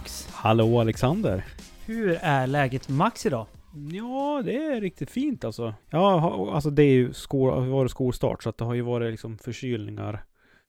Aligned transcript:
Max. 0.00 0.28
Hallå 0.32 0.80
Alexander. 0.80 1.44
Hur 1.86 2.18
är 2.22 2.46
läget 2.46 2.88
med 2.88 2.98
Max 2.98 3.26
idag? 3.26 3.46
Ja, 3.92 4.42
det 4.44 4.56
är 4.56 4.80
riktigt 4.80 5.10
fint 5.10 5.44
alltså. 5.44 5.74
Ja, 5.90 6.50
alltså 6.54 6.70
det 6.70 6.82
är 6.82 6.92
ju 6.92 7.12
skol, 7.12 7.68
varit 7.68 7.90
skolstart 7.90 8.42
så 8.42 8.48
att 8.48 8.58
det 8.58 8.64
har 8.64 8.74
ju 8.74 8.82
varit 8.82 9.10
liksom 9.10 9.38
förkylningar. 9.38 10.24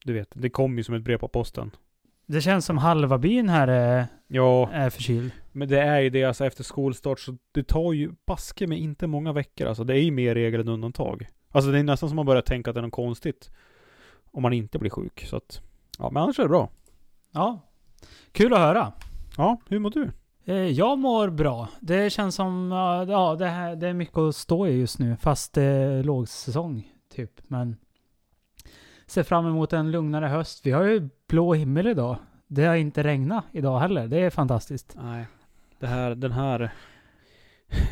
Du 0.05 0.13
vet, 0.13 0.27
det 0.33 0.49
kom 0.49 0.77
ju 0.77 0.83
som 0.83 0.95
ett 0.95 1.01
brev 1.03 1.17
på 1.17 1.27
posten. 1.27 1.71
Det 2.25 2.41
känns 2.41 2.65
som 2.65 2.77
halva 2.77 3.17
byn 3.17 3.49
här 3.49 3.67
är, 3.67 4.07
Ja, 4.27 4.69
är 4.71 4.89
förkyld. 4.89 5.31
men 5.51 5.67
det 5.67 5.81
är 5.81 5.99
ju 5.99 6.09
det 6.09 6.23
alltså 6.23 6.45
efter 6.45 6.63
skolstart 6.63 7.19
så 7.19 7.37
det 7.51 7.63
tar 7.63 7.93
ju 7.93 8.11
baske 8.27 8.67
med 8.67 8.79
inte 8.79 9.07
många 9.07 9.33
veckor 9.33 9.67
alltså. 9.67 9.83
Det 9.83 9.93
är 9.93 10.01
ju 10.03 10.11
mer 10.11 10.35
regel 10.35 10.61
än 10.61 10.67
undantag. 10.67 11.27
Alltså 11.51 11.71
det 11.71 11.79
är 11.79 11.83
nästan 11.83 12.09
som 12.09 12.15
man 12.15 12.25
börjar 12.25 12.41
tänka 12.41 12.69
att 12.71 12.75
det 12.75 12.79
är 12.79 12.83
något 12.83 12.91
konstigt. 12.93 13.51
Om 14.31 14.41
man 14.43 14.53
inte 14.53 14.79
blir 14.79 14.89
sjuk 14.89 15.25
så 15.29 15.35
att. 15.37 15.61
Ja, 15.99 16.09
men 16.11 16.23
annars 16.23 16.39
är 16.39 16.43
det 16.43 16.49
bra. 16.49 16.69
Ja. 17.31 17.59
Kul 18.31 18.53
att 18.53 18.59
höra. 18.59 18.91
Ja, 19.37 19.57
hur 19.69 19.79
mår 19.79 19.89
du? 19.89 20.11
Eh, 20.45 20.55
Jag 20.55 20.99
mår 20.99 21.29
bra. 21.29 21.67
Det 21.79 22.09
känns 22.09 22.35
som, 22.35 22.71
ja, 22.71 23.05
ja 23.05 23.35
det, 23.35 23.47
här, 23.47 23.75
det 23.75 23.87
är 23.87 23.93
mycket 23.93 24.17
att 24.17 24.35
stå 24.35 24.67
i 24.67 24.79
just 24.79 24.99
nu. 24.99 25.15
Fast 25.15 25.53
det 25.53 25.63
är 25.63 26.03
lågsäsong, 26.03 26.87
typ. 27.15 27.31
Men 27.47 27.77
ser 29.07 29.23
fram 29.23 29.45
emot 29.45 29.73
en 29.73 29.91
lugnare 29.91 30.25
höst. 30.25 30.65
Vi 30.65 30.71
har 30.71 30.83
ju 30.83 31.09
blå 31.27 31.53
himmel 31.53 31.87
idag. 31.87 32.17
Det 32.47 32.65
har 32.65 32.75
inte 32.75 33.03
regnat 33.03 33.45
idag 33.51 33.79
heller. 33.79 34.07
Det 34.07 34.19
är 34.19 34.29
fantastiskt. 34.29 34.97
Nej. 35.01 35.25
Det 35.79 35.87
här, 35.87 36.15
den 36.15 36.31
här 36.31 36.71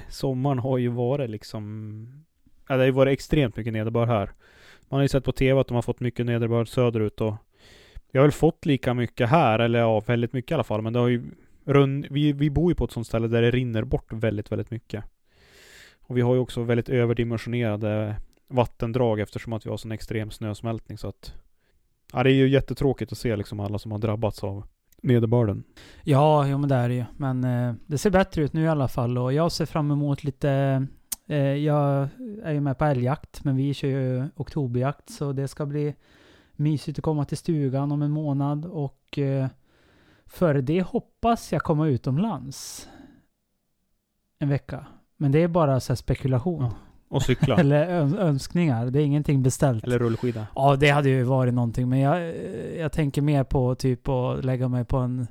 sommaren 0.09 0.59
har 0.59 0.77
ju 0.77 0.87
varit 0.89 1.29
liksom... 1.29 2.25
Ja, 2.67 2.75
det 2.75 2.81
har 2.81 2.85
ju 2.85 2.91
varit 2.91 3.13
extremt 3.13 3.55
mycket 3.57 3.73
nederbörd 3.73 4.07
här. 4.07 4.31
Man 4.89 4.97
har 4.97 5.01
ju 5.01 5.07
sett 5.07 5.23
på 5.25 5.31
TV 5.31 5.59
att 5.61 5.67
de 5.67 5.75
har 5.75 5.81
fått 5.81 5.99
mycket 5.99 6.25
nederbörd 6.25 6.67
söderut 6.67 7.21
och 7.21 7.33
vi 8.11 8.19
har 8.19 8.25
väl 8.25 8.31
fått 8.31 8.65
lika 8.65 8.93
mycket 8.93 9.29
här, 9.29 9.59
eller 9.59 9.79
ja, 9.79 9.99
väldigt 9.99 10.33
mycket 10.33 10.51
i 10.51 10.53
alla 10.53 10.63
fall. 10.63 10.81
Men 10.81 10.93
det 10.93 10.99
har 10.99 11.07
ju 11.07 11.23
run, 11.65 12.05
vi, 12.09 12.33
vi 12.33 12.49
bor 12.49 12.71
ju 12.71 12.75
på 12.75 12.85
ett 12.85 12.91
sånt 12.91 13.07
ställe 13.07 13.27
där 13.27 13.41
det 13.41 13.51
rinner 13.51 13.83
bort 13.83 14.13
väldigt, 14.13 14.51
väldigt 14.51 14.71
mycket. 14.71 15.03
Och 16.01 16.17
vi 16.17 16.21
har 16.21 16.33
ju 16.33 16.39
också 16.39 16.63
väldigt 16.63 16.89
överdimensionerade 16.89 18.15
vattendrag 18.47 19.19
eftersom 19.19 19.53
att 19.53 19.65
vi 19.65 19.69
har 19.69 19.77
sån 19.77 19.91
extrem 19.91 20.31
snösmältning 20.31 20.97
så 20.97 21.07
att... 21.07 21.33
Ja, 22.13 22.23
det 22.23 22.31
är 22.31 22.33
ju 22.33 22.49
jättetråkigt 22.49 23.11
att 23.11 23.17
se 23.17 23.35
liksom 23.35 23.59
alla 23.59 23.79
som 23.79 23.91
har 23.91 23.99
drabbats 23.99 24.43
av 24.43 24.63
nederbörden. 25.01 25.63
Ja, 26.03 26.47
jo 26.47 26.57
men 26.57 26.69
det 26.69 26.75
är 26.75 26.89
det 26.89 26.95
ju. 26.95 27.05
Men 27.17 27.43
eh, 27.43 27.73
det 27.85 27.97
ser 27.97 28.09
bättre 28.09 28.41
ut 28.43 28.53
nu 28.53 28.63
i 28.63 28.67
alla 28.67 28.87
fall 28.87 29.17
och 29.17 29.33
jag 29.33 29.51
ser 29.51 29.65
fram 29.65 29.91
emot 29.91 30.23
lite... 30.23 30.87
Eh, 31.27 31.37
jag 31.37 32.07
är 32.43 32.51
ju 32.51 32.61
med 32.61 32.77
på 32.77 32.85
älgjakt, 32.85 33.43
men 33.43 33.55
vi 33.55 33.73
kör 33.73 33.87
ju 33.87 34.27
oktoberjakt 34.35 35.09
så 35.09 35.33
det 35.33 35.47
ska 35.47 35.65
bli 35.65 35.95
mysigt 36.59 36.99
att 36.99 37.03
komma 37.03 37.25
till 37.25 37.37
stugan 37.37 37.91
om 37.91 38.01
en 38.01 38.11
månad 38.11 38.65
och 38.65 39.17
eh, 39.17 39.47
före 40.25 40.61
det 40.61 40.81
hoppas 40.81 41.51
jag 41.51 41.61
komma 41.63 41.87
utomlands 41.87 42.89
en 44.39 44.49
vecka. 44.49 44.85
Men 45.17 45.31
det 45.31 45.43
är 45.43 45.47
bara 45.47 45.79
så 45.79 45.95
spekulation. 45.95 46.63
Ja. 46.63 46.71
Och 47.07 47.21
cykla. 47.21 47.55
Eller 47.59 47.87
öns- 47.87 48.17
önskningar. 48.19 48.85
Det 48.85 49.01
är 49.01 49.05
ingenting 49.05 49.43
beställt. 49.43 49.83
Eller 49.83 49.99
rullskida. 49.99 50.47
Ja, 50.55 50.75
det 50.75 50.89
hade 50.89 51.09
ju 51.09 51.23
varit 51.23 51.53
någonting. 51.53 51.89
Men 51.89 51.99
jag, 51.99 52.35
jag 52.77 52.91
tänker 52.91 53.21
mer 53.21 53.43
på 53.43 53.75
typ 53.75 54.07
att 54.07 54.45
lägga 54.45 54.67
mig 54.67 54.85
på 54.85 54.97
en 54.97 55.27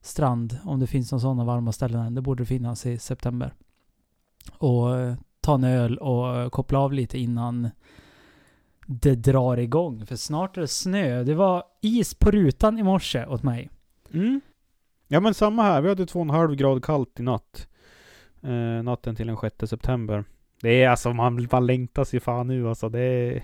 strand. 0.00 0.58
Om 0.64 0.80
det 0.80 0.86
finns 0.86 1.12
några 1.12 1.20
sådana 1.20 1.44
varma 1.44 1.72
ställen 1.72 2.06
än. 2.06 2.14
Det 2.14 2.20
borde 2.22 2.44
finnas 2.44 2.86
i 2.86 2.98
september. 2.98 3.54
Och 4.58 4.98
eh, 4.98 5.14
ta 5.40 5.54
en 5.54 5.64
öl 5.64 5.98
och 5.98 6.36
eh, 6.36 6.48
koppla 6.48 6.78
av 6.78 6.92
lite 6.92 7.18
innan 7.18 7.70
det 8.92 9.14
drar 9.14 9.56
igång. 9.56 10.06
För 10.06 10.16
snart 10.16 10.56
är 10.56 10.60
det 10.60 10.68
snö. 10.68 11.22
Det 11.24 11.34
var 11.34 11.64
is 11.80 12.14
på 12.14 12.30
rutan 12.30 12.78
i 12.78 12.82
morse 12.82 13.26
åt 13.26 13.42
mig. 13.42 13.70
Mm. 14.12 14.40
Ja 15.08 15.20
men 15.20 15.34
samma 15.34 15.62
här. 15.62 15.80
Vi 15.80 15.88
hade 15.88 16.06
två 16.06 16.18
och 16.18 16.24
en 16.24 16.30
halv 16.30 16.54
grad 16.54 16.84
kallt 16.84 17.20
i 17.20 17.22
natt. 17.22 17.68
Eh, 18.42 18.82
natten 18.82 19.16
till 19.16 19.26
den 19.26 19.36
6 19.36 19.56
september. 19.70 20.24
Det 20.62 20.82
är 20.82 20.88
alltså, 20.88 21.12
man, 21.12 21.48
man 21.52 21.66
längtas 21.66 22.14
ju 22.14 22.20
fan 22.20 22.46
nu 22.46 22.68
alltså. 22.68 22.88
Det 22.88 23.00
är... 23.00 23.42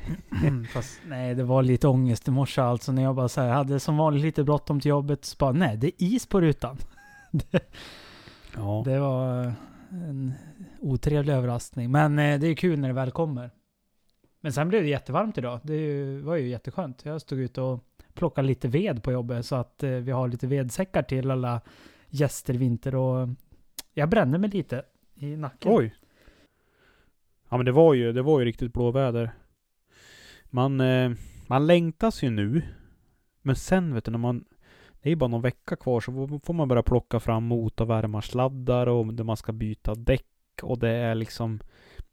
Fast 0.73 1.01
nej, 1.07 1.35
det 1.35 1.45
var 1.45 1.63
lite 1.63 1.89
ångest 1.89 2.29
i 2.29 2.31
morse 2.31 2.61
alltså. 2.61 2.93
När 2.93 3.03
jag 3.03 3.15
bara 3.15 3.29
så 3.29 3.41
här, 3.41 3.49
hade 3.53 3.81
som 3.81 3.97
vanligt 3.97 4.23
lite 4.23 4.45
bråttom 4.45 4.81
till 4.81 4.89
jobbet. 4.89 5.25
Så 5.25 5.37
bara, 5.39 5.53
nej, 5.53 5.77
det 5.77 5.87
är 5.87 5.93
is 5.99 6.27
på 6.27 6.41
rutan. 6.41 6.77
det, 7.31 7.61
Ja. 8.57 8.83
det 8.85 8.99
var 8.99 9.53
en 9.91 10.33
otrevlig 10.81 11.33
överraskning. 11.33 11.91
Men 11.91 12.19
eh, 12.19 12.39
det 12.41 12.47
är 12.47 12.55
kul 12.55 12.79
när 12.79 12.89
det 12.89 12.95
väl 12.95 13.11
kommer. 13.11 13.51
Men 14.41 14.53
sen 14.53 14.69
blev 14.69 14.83
det 14.83 14.89
jättevarmt 14.89 15.39
idag. 15.39 15.61
Det 15.63 16.05
var 16.21 16.37
ju 16.37 16.49
jätteskönt. 16.49 17.05
Jag 17.05 17.21
stod 17.21 17.39
ute 17.39 17.61
och 17.61 17.85
plockade 18.15 18.49
lite 18.49 18.69
ved 18.69 19.03
på 19.03 19.13
jobbet 19.13 19.47
så 19.47 19.57
att 19.57 19.83
eh, 19.83 19.91
vi 19.91 20.11
har 20.13 20.29
lite 20.29 20.47
vedsäckar 20.47 21.03
till 21.03 21.31
alla 21.31 21.61
gäster 22.09 22.55
i 22.55 22.57
vinter. 22.57 22.95
Och 22.95 23.21
eh, 23.21 23.29
jag 23.95 24.09
brände 24.09 24.39
mig 24.39 24.51
lite 24.51 24.83
i 25.15 25.37
nacken. 25.37 25.73
Oj. 25.75 25.95
Ja 27.49 27.57
men 27.57 27.67
det 27.67 27.73
var 27.73 27.95
ju, 27.95 28.13
det 28.13 28.23
var 28.23 28.39
ju 28.41 28.45
riktigt 28.47 28.73
blåväder. 28.73 29.31
Man, 30.45 30.81
eh, 30.81 31.11
man 31.47 31.67
längtas 31.67 32.23
ju 32.23 32.31
nu. 32.31 32.63
Men 33.43 33.57
sen 33.57 33.95
vet 33.95 34.05
du 34.05 34.11
när 34.11 34.19
man... 34.19 34.45
Det 35.03 35.09
är 35.09 35.11
ju 35.11 35.17
bara 35.17 35.29
någon 35.29 35.43
vecka 35.43 35.77
kvar 35.77 36.01
så 36.01 36.13
får- 36.13 36.39
får 36.47 36.55
man 36.55 36.69
börja 36.69 36.83
plocka 36.83 37.21
fram 37.21 37.45
motorvärmarsladdar 37.45 38.87
och 38.87 39.15
där 39.15 39.25
man 39.25 39.37
ska 39.37 39.53
byta 39.53 39.95
däck 39.95 40.27
och 40.63 40.79
det 40.79 40.89
är 40.91 41.15
liksom 41.15 41.61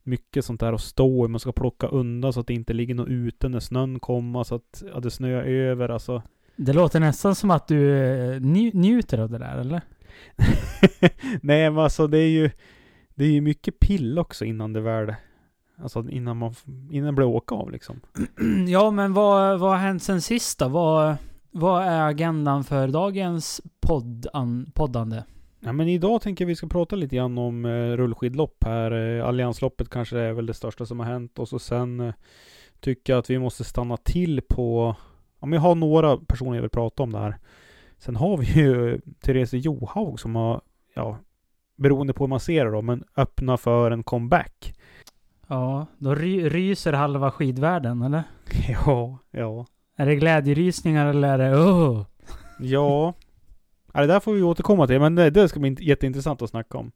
mycket 0.03 0.45
sånt 0.45 0.59
där 0.59 0.73
att 0.73 0.81
stå 0.81 1.25
i. 1.25 1.27
Man 1.27 1.39
ska 1.39 1.51
plocka 1.51 1.87
undan 1.87 2.33
så 2.33 2.39
att 2.39 2.47
det 2.47 2.53
inte 2.53 2.73
ligger 2.73 2.95
något 2.95 3.07
ute 3.07 3.49
när 3.49 3.59
snön 3.59 3.99
kommer 3.99 4.43
så 4.43 4.55
att 4.55 4.83
ja, 4.93 4.99
det 4.99 5.11
snöar 5.11 5.43
över 5.43 5.89
alltså. 5.89 6.21
Det 6.55 6.73
låter 6.73 6.99
nästan 6.99 7.35
som 7.35 7.51
att 7.51 7.67
du 7.67 7.97
eh, 7.97 8.39
nj- 8.39 8.71
njuter 8.73 9.17
av 9.17 9.29
det 9.29 9.37
där, 9.37 9.57
eller? 9.57 9.81
Nej 11.41 11.69
men 11.69 11.77
alltså 11.77 12.07
det 12.07 12.17
är 12.17 12.29
ju 12.29 12.51
Det 13.15 13.25
är 13.25 13.31
ju 13.31 13.41
mycket 13.41 13.79
pill 13.79 14.19
också 14.19 14.45
innan 14.45 14.73
det 14.73 14.81
väl 14.81 15.13
Alltså 15.77 16.09
innan 16.09 16.37
man, 16.37 16.53
innan 16.91 17.05
det 17.07 17.13
blir 17.13 17.25
åka 17.25 17.55
av 17.55 17.71
liksom. 17.71 17.99
ja, 18.67 18.91
men 18.91 19.13
vad, 19.13 19.59
vad 19.59 19.69
har 19.69 19.77
hänt 19.77 20.03
sen 20.03 20.21
sist 20.21 20.59
då? 20.59 20.67
Vad, 20.67 21.15
vad 21.51 21.83
är 21.83 22.01
agendan 22.09 22.63
för 22.63 22.87
dagens 22.87 23.61
poddan, 23.81 24.71
poddande? 24.73 25.23
Ja 25.65 25.73
men 25.73 25.87
idag 25.87 26.21
tänker 26.21 26.45
jag 26.45 26.47
vi 26.47 26.55
ska 26.55 26.67
prata 26.67 26.95
lite 26.95 27.15
grann 27.15 27.37
om 27.37 27.65
eh, 27.65 27.97
rullskidlopp 27.97 28.63
här. 28.63 28.91
Eh, 28.91 29.27
Alliansloppet 29.27 29.89
kanske 29.89 30.19
är 30.19 30.33
väl 30.33 30.45
det 30.45 30.53
största 30.53 30.85
som 30.85 30.99
har 30.99 31.07
hänt 31.07 31.39
och 31.39 31.47
så 31.49 31.59
sen 31.59 31.99
eh, 31.99 32.13
tycker 32.79 33.13
jag 33.13 33.19
att 33.19 33.29
vi 33.29 33.39
måste 33.39 33.63
stanna 33.63 33.97
till 33.97 34.41
på, 34.49 34.95
om 35.39 35.53
jag 35.53 35.61
har 35.61 35.75
några 35.75 36.17
personer 36.17 36.55
jag 36.55 36.61
vill 36.61 36.69
prata 36.69 37.03
om 37.03 37.11
det 37.11 37.19
här. 37.19 37.37
Sen 37.97 38.15
har 38.15 38.37
vi 38.37 38.45
ju 38.45 39.01
Therese 39.21 39.53
Johaug 39.53 40.19
som 40.19 40.35
har, 40.35 40.61
ja, 40.93 41.17
beroende 41.75 42.13
på 42.13 42.23
hur 42.23 42.29
man 42.29 42.39
ser 42.39 42.65
det 42.65 42.71
då, 42.71 42.81
men 42.81 43.03
öppna 43.17 43.57
för 43.57 43.91
en 43.91 44.03
comeback. 44.03 44.73
Ja, 45.47 45.85
då 45.97 46.15
ry, 46.15 46.49
ryser 46.49 46.93
halva 46.93 47.31
skidvärlden, 47.31 48.01
eller? 48.01 48.23
Ja, 48.69 49.17
ja. 49.31 49.65
Är 49.95 50.05
det 50.05 50.15
glädjerysningar 50.15 51.07
eller 51.07 51.27
är 51.27 51.37
det 51.37 51.57
oh? 51.57 52.05
Ja 52.59 53.13
ja, 53.93 54.01
det 54.01 54.07
där 54.07 54.19
får 54.19 54.33
vi 54.33 54.41
återkomma 54.41 54.87
till, 54.87 54.99
men 54.99 55.15
det, 55.15 55.29
det 55.29 55.49
ska 55.49 55.59
bli 55.59 55.75
jätteintressant 55.79 56.41
att 56.41 56.49
snacka 56.49 56.77
om. 56.77 56.91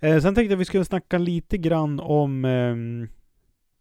Eh, 0.00 0.20
sen 0.20 0.34
tänkte 0.34 0.42
jag 0.42 0.52
att 0.52 0.60
vi 0.60 0.64
skulle 0.64 0.84
snacka 0.84 1.18
lite 1.18 1.58
grann 1.58 2.00
om, 2.00 2.44
eh, 2.44 3.08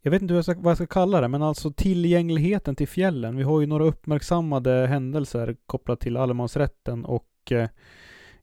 jag 0.02 0.12
vet 0.12 0.22
inte 0.22 0.34
hur 0.34 0.38
jag 0.38 0.46
ska, 0.46 0.54
vad 0.54 0.72
jag 0.72 0.78
ska 0.78 0.88
kalla 0.88 1.22
det, 1.22 1.28
men 1.28 1.42
alltså 1.42 1.72
tillgängligheten 1.72 2.76
till 2.76 2.88
fjällen. 2.88 3.38
Vi 3.38 3.44
har 3.44 3.62
ju 3.62 3.68
några 3.68 3.84
uppmärksammade 3.84 4.88
händelser 4.88 5.56
kopplat 5.66 6.00
till 6.00 6.18
allemansrätten 6.18 7.06
och 7.06 7.52
eh, 7.52 7.70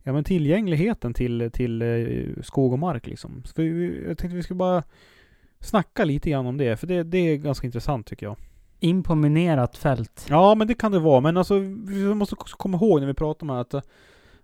ja, 0.03 0.13
men 0.13 0.25
tillgängligheten 0.25 1.15
till, 1.15 1.51
till 1.53 1.83
eh, 1.83 2.43
skog 2.43 2.73
och 2.73 2.79
mark 2.79 3.07
liksom. 3.07 3.43
Så 3.45 3.53
vi, 3.63 4.03
jag 4.09 4.19
tänkte 4.19 4.37
vi 4.37 4.43
skulle 4.43 4.59
bara 4.59 4.83
snacka 5.61 6.05
lite 6.05 6.31
grann 6.31 6.47
om 6.47 6.57
det, 6.57 6.77
för 6.77 6.87
det, 6.87 7.03
det 7.03 7.19
är 7.19 7.37
ganska 7.37 7.67
intressant 7.67 8.07
tycker 8.07 8.27
jag. 8.27 8.37
In 8.79 9.03
på 9.03 9.15
minerat 9.15 9.77
fält. 9.77 10.27
Ja, 10.31 10.55
men 10.55 10.67
det 10.67 10.75
kan 10.75 10.93
det 10.93 10.99
vara. 10.99 11.21
Men 11.21 11.37
alltså, 11.37 11.59
vi 11.59 12.15
måste 12.15 12.35
också 12.35 12.57
komma 12.57 12.77
ihåg 12.77 13.01
när 13.01 13.07
vi 13.07 13.15
pratar 13.15 13.47
om 13.47 13.51
att, 13.51 13.75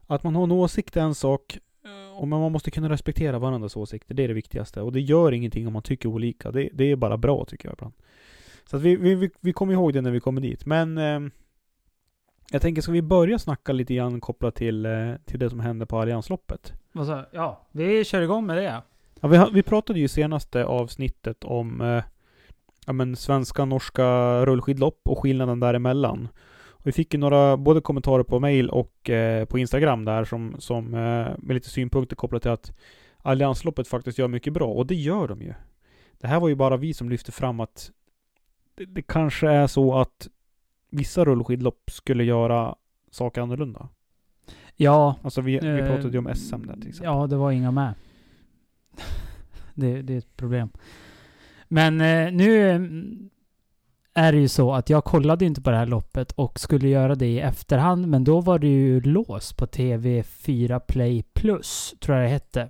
att 0.06 0.22
man 0.22 0.36
har 0.36 0.44
en 0.44 0.52
åsikt 0.52 0.96
är 0.96 1.00
en 1.00 1.14
sak, 1.14 1.58
eh, 1.84 2.20
och 2.20 2.28
man 2.28 2.52
måste 2.52 2.70
kunna 2.70 2.88
respektera 2.88 3.38
varandras 3.38 3.76
åsikter. 3.76 4.14
Det 4.14 4.24
är 4.24 4.28
det 4.28 4.34
viktigaste. 4.34 4.80
Och 4.80 4.92
det 4.92 5.00
gör 5.00 5.32
ingenting 5.32 5.66
om 5.66 5.72
man 5.72 5.82
tycker 5.82 6.08
olika. 6.08 6.50
Det, 6.50 6.68
det 6.72 6.84
är 6.84 6.96
bara 6.96 7.16
bra 7.16 7.44
tycker 7.44 7.68
jag 7.68 7.74
ibland. 7.74 7.94
Så 8.64 8.76
att 8.76 8.82
vi, 8.82 8.96
vi, 8.96 9.30
vi, 9.40 9.52
kommer 9.52 9.72
ihåg 9.72 9.92
det 9.92 10.00
när 10.00 10.10
vi 10.10 10.20
kommer 10.20 10.40
dit. 10.40 10.66
Men 10.66 10.98
eh, 10.98 11.20
jag 12.50 12.62
tänker, 12.62 12.82
ska 12.82 12.92
vi 12.92 13.02
börja 13.02 13.38
snacka 13.38 13.72
lite 13.72 13.94
grann 13.94 14.20
kopplat 14.20 14.54
till, 14.54 14.86
eh, 14.86 15.14
till 15.24 15.38
det 15.38 15.50
som 15.50 15.60
hände 15.60 15.86
på 15.86 15.98
Alliansloppet? 15.98 16.72
Sa 16.94 17.24
Ja, 17.32 17.66
vi 17.72 18.04
kör 18.04 18.22
igång 18.22 18.46
med 18.46 18.56
det. 18.56 18.82
Ja, 19.20 19.28
vi, 19.28 19.46
vi 19.52 19.62
pratade 19.62 19.98
ju 19.98 20.04
i 20.04 20.08
senaste 20.08 20.64
avsnittet 20.64 21.44
om 21.44 21.80
eh, 21.80 22.04
ja, 22.86 22.92
men 22.92 23.16
svenska, 23.16 23.64
norska 23.64 24.06
rullskidlopp 24.46 25.00
och 25.04 25.18
skillnaden 25.18 25.60
däremellan. 25.60 26.28
Och 26.82 26.86
vi 26.86 26.92
fick 26.92 27.14
ju 27.14 27.20
några 27.20 27.56
både 27.56 27.80
kommentarer 27.80 28.22
på 28.22 28.40
mail 28.40 28.70
och 28.70 29.10
eh, 29.10 29.44
på 29.44 29.58
Instagram 29.58 30.04
där 30.04 30.24
som, 30.24 30.54
som 30.58 30.94
eh, 30.94 31.28
med 31.38 31.54
lite 31.54 31.68
synpunkter 31.68 32.16
kopplat 32.16 32.42
till 32.42 32.50
att 32.50 32.72
Alliansloppet 33.18 33.88
faktiskt 33.88 34.18
gör 34.18 34.28
mycket 34.28 34.52
bra. 34.52 34.68
Och 34.68 34.86
det 34.86 34.94
gör 34.94 35.28
de 35.28 35.42
ju. 35.42 35.54
Det 36.20 36.26
här 36.26 36.40
var 36.40 36.48
ju 36.48 36.54
bara 36.54 36.76
vi 36.76 36.94
som 36.94 37.10
lyfte 37.10 37.32
fram 37.32 37.60
att 37.60 37.90
det, 38.74 38.84
det 38.84 39.02
kanske 39.02 39.48
är 39.48 39.66
så 39.66 39.98
att 39.98 40.28
vissa 40.90 41.24
rullskidlopp 41.24 41.90
skulle 41.90 42.24
göra 42.24 42.74
saker 43.10 43.40
annorlunda. 43.40 43.88
Ja. 44.76 45.16
Alltså 45.22 45.40
vi, 45.40 45.58
vi 45.58 45.68
Eh, 45.68 45.86
pratade 45.86 46.12
ju 46.12 46.18
om 46.18 46.34
SM 46.34 46.66
där 46.66 46.74
till 46.74 46.88
exempel. 46.88 47.14
Ja, 47.14 47.26
det 47.26 47.36
var 47.36 47.50
inga 47.50 47.70
med. 47.70 47.94
det, 49.74 50.02
det 50.02 50.14
är 50.14 50.18
ett 50.18 50.36
problem. 50.36 50.70
Men 51.72 52.00
eh, 52.00 52.32
nu 52.32 52.70
är 54.14 54.32
det 54.32 54.38
ju 54.38 54.48
så 54.48 54.72
att 54.74 54.90
jag 54.90 55.04
kollade 55.04 55.44
inte 55.44 55.62
på 55.62 55.70
det 55.70 55.76
här 55.76 55.86
loppet 55.86 56.32
och 56.32 56.60
skulle 56.60 56.88
göra 56.88 57.14
det 57.14 57.26
i 57.26 57.40
efterhand, 57.40 58.08
men 58.08 58.24
då 58.24 58.40
var 58.40 58.58
det 58.58 58.66
ju 58.66 59.00
lås 59.00 59.52
på 59.52 59.66
TV4 59.66 60.78
Play 60.78 61.22
Plus, 61.22 61.94
tror 62.00 62.16
jag 62.16 62.26
det 62.26 62.32
hette. 62.32 62.68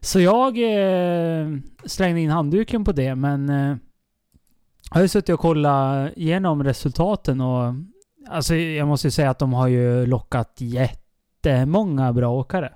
Så 0.00 0.20
jag 0.20 0.58
eh, 0.58 1.48
slängde 1.84 2.20
in 2.20 2.30
handduken 2.30 2.84
på 2.84 2.92
det, 2.92 3.14
men 3.14 3.48
eh, 3.48 3.76
jag 4.90 4.96
har 4.96 5.02
ju 5.02 5.08
suttit 5.08 5.34
och 5.34 5.40
kollat 5.40 6.12
igenom 6.16 6.64
resultaten 6.64 7.40
och 7.40 7.74
alltså 8.28 8.54
jag 8.54 8.88
måste 8.88 9.06
ju 9.06 9.10
säga 9.10 9.30
att 9.30 9.38
de 9.38 9.52
har 9.52 9.68
ju 9.68 10.06
lockat 10.06 10.56
jättemånga 10.58 12.12
bra 12.12 12.30
åkare. 12.30 12.72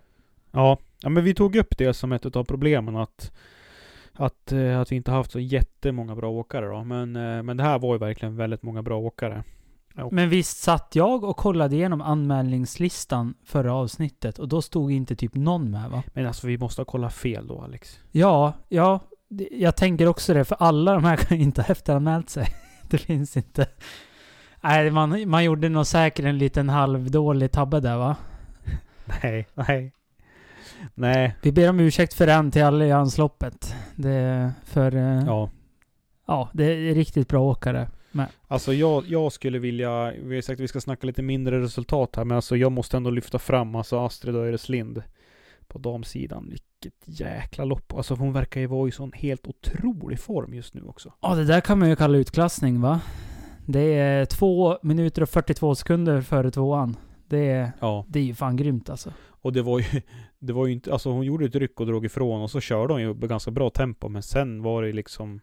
Ja, 0.53 0.79
ja 1.03 1.09
men 1.09 1.25
vi 1.25 1.35
tog 1.35 1.57
upp 1.57 1.79
det 1.79 1.95
som 1.95 2.13
ett 2.13 2.37
av 2.37 2.45
problemen 2.45 2.97
att 2.97 3.33
att, 4.15 4.53
eh, 4.53 4.81
att 4.81 4.93
vi 4.93 4.97
inte 4.97 5.11
haft 5.11 5.31
så 5.31 5.41
jättemånga 5.41 6.15
bra 6.15 6.31
åkare 6.31 6.67
då. 6.67 6.85
Men, 6.85 7.17
eh, 7.17 7.43
men 7.43 7.57
det 7.57 7.63
här 7.63 7.79
var 7.79 7.95
ju 7.95 7.99
verkligen 7.99 8.37
väldigt 8.37 8.63
många 8.63 8.83
bra 8.83 8.99
åkare. 8.99 9.45
Och, 9.97 10.13
Men 10.13 10.29
visst 10.29 10.63
satt 10.63 10.91
jag 10.97 11.25
och 11.25 11.37
kollade 11.37 11.77
igenom 11.77 12.01
anmälningslistan 12.01 13.35
förra 13.45 13.75
avsnittet 13.75 14.39
och 14.39 14.49
då 14.49 14.63
stod 14.63 14.93
inte 14.93 15.17
typ 15.17 15.35
någon 15.35 15.71
med 15.71 15.91
va? 15.91 16.03
men 16.13 16.27
alltså 16.27 16.47
vi 16.47 16.59
måste 16.59 16.81
ha 16.81 16.85
kollat 16.87 17.15
fel 17.15 17.47
då 17.47 17.61
Alex. 17.61 18.01
Ja, 18.11 18.53
ja. 18.69 19.01
Jag 19.51 19.77
tänker 19.77 20.07
också 20.07 20.35
det, 20.35 20.45
för 20.45 20.57
alla 20.61 20.95
de 20.95 21.05
här 21.05 21.17
kan 21.29 21.39
inte 21.39 21.63
ha 21.63 21.69
efteranmält 21.69 22.31
sig. 22.31 22.47
Det 22.91 22.99
finns 22.99 23.37
inte. 23.37 23.67
Nej, 24.61 24.91
man, 24.91 25.29
man 25.29 25.45
gjorde 25.45 25.69
nog 25.69 25.87
säkert 25.87 26.25
en 26.25 26.39
liten 26.39 26.69
halvdålig 26.69 27.53
tabbe 27.53 27.81
där 27.81 27.97
va? 27.97 28.17
Nej, 29.23 29.49
nej. 29.55 29.93
Nej, 30.95 31.35
Vi 31.43 31.53
ber 31.53 31.69
om 31.71 31.81
ursäkt 31.81 32.15
för 32.15 32.27
den 32.27 32.51
till 32.51 32.63
Alliansloppet. 32.65 33.75
Det 33.97 34.53
för... 34.65 34.97
eh, 34.97 35.25
ja. 35.27 35.51
ja, 36.27 36.49
det 36.53 36.65
är 36.65 36.95
riktigt 36.95 37.29
bra 37.29 37.41
åkare. 37.43 37.89
Alltså 38.49 38.73
jag, 38.73 39.05
jag 39.07 39.33
skulle 39.33 39.59
vilja, 39.59 40.13
vi 40.25 40.35
har 40.35 40.43
sagt 40.43 40.57
att 40.61 40.65
vi 40.65 40.69
ska 40.69 40.81
snacka 40.81 41.07
lite 41.07 41.23
mindre 41.23 41.61
resultat 41.61 42.17
här, 42.17 42.25
men 42.25 42.37
alltså 42.37 42.57
jag 42.57 42.73
måste 42.73 42.97
ändå 42.97 43.11
lyfta 43.11 43.39
fram 43.39 43.75
alltså 43.75 43.99
Astrid 43.99 44.37
Öreslind 44.37 45.03
på 45.69 45.79
damsidan. 45.79 46.47
Vilket 46.49 46.95
jäkla 47.21 47.65
lopp. 47.65 47.93
Alltså 47.95 48.15
hon 48.15 48.33
verkar 48.33 48.61
ju 48.61 48.67
vara 48.67 48.89
i 48.89 48.93
sån 48.93 49.13
helt 49.13 49.47
otrolig 49.47 50.21
form 50.21 50.55
just 50.55 50.75
nu 50.75 50.83
också. 50.83 51.13
Ja, 51.21 51.35
det 51.35 51.45
där 51.45 51.61
kan 51.61 51.79
man 51.79 51.89
ju 51.89 51.97
kalla 51.97 52.19
utklassning 52.19 52.81
va? 52.81 53.01
Det 53.67 53.95
är 53.99 54.25
två 54.25 54.79
minuter 54.83 55.23
och 55.23 55.29
42 55.29 55.75
sekunder 55.75 56.21
före 56.21 56.51
tvåan. 56.51 56.97
Det 57.29 57.51
är, 57.51 57.73
Ja. 57.81 58.05
det 58.09 58.19
är 58.19 58.25
ju 58.25 58.35
fan 58.35 58.57
grymt 58.57 58.91
alltså. 58.91 59.13
Och 59.29 59.53
det 59.53 59.63
var 59.63 59.79
ju, 59.79 60.03
det 60.43 60.53
var 60.53 60.67
ju 60.67 60.73
inte, 60.73 60.93
alltså 60.93 61.11
hon 61.11 61.25
gjorde 61.25 61.45
ett 61.45 61.55
ryck 61.55 61.81
och 61.81 61.87
drog 61.87 62.05
ifrån 62.05 62.43
och 62.43 62.51
så 62.51 62.61
körde 62.61 62.93
hon 62.93 63.03
ju 63.03 63.15
med 63.15 63.29
ganska 63.29 63.51
bra 63.51 63.71
tempo 63.71 64.09
men 64.09 64.23
sen 64.23 64.63
var 64.63 64.83
det 64.83 64.93
liksom 64.93 65.41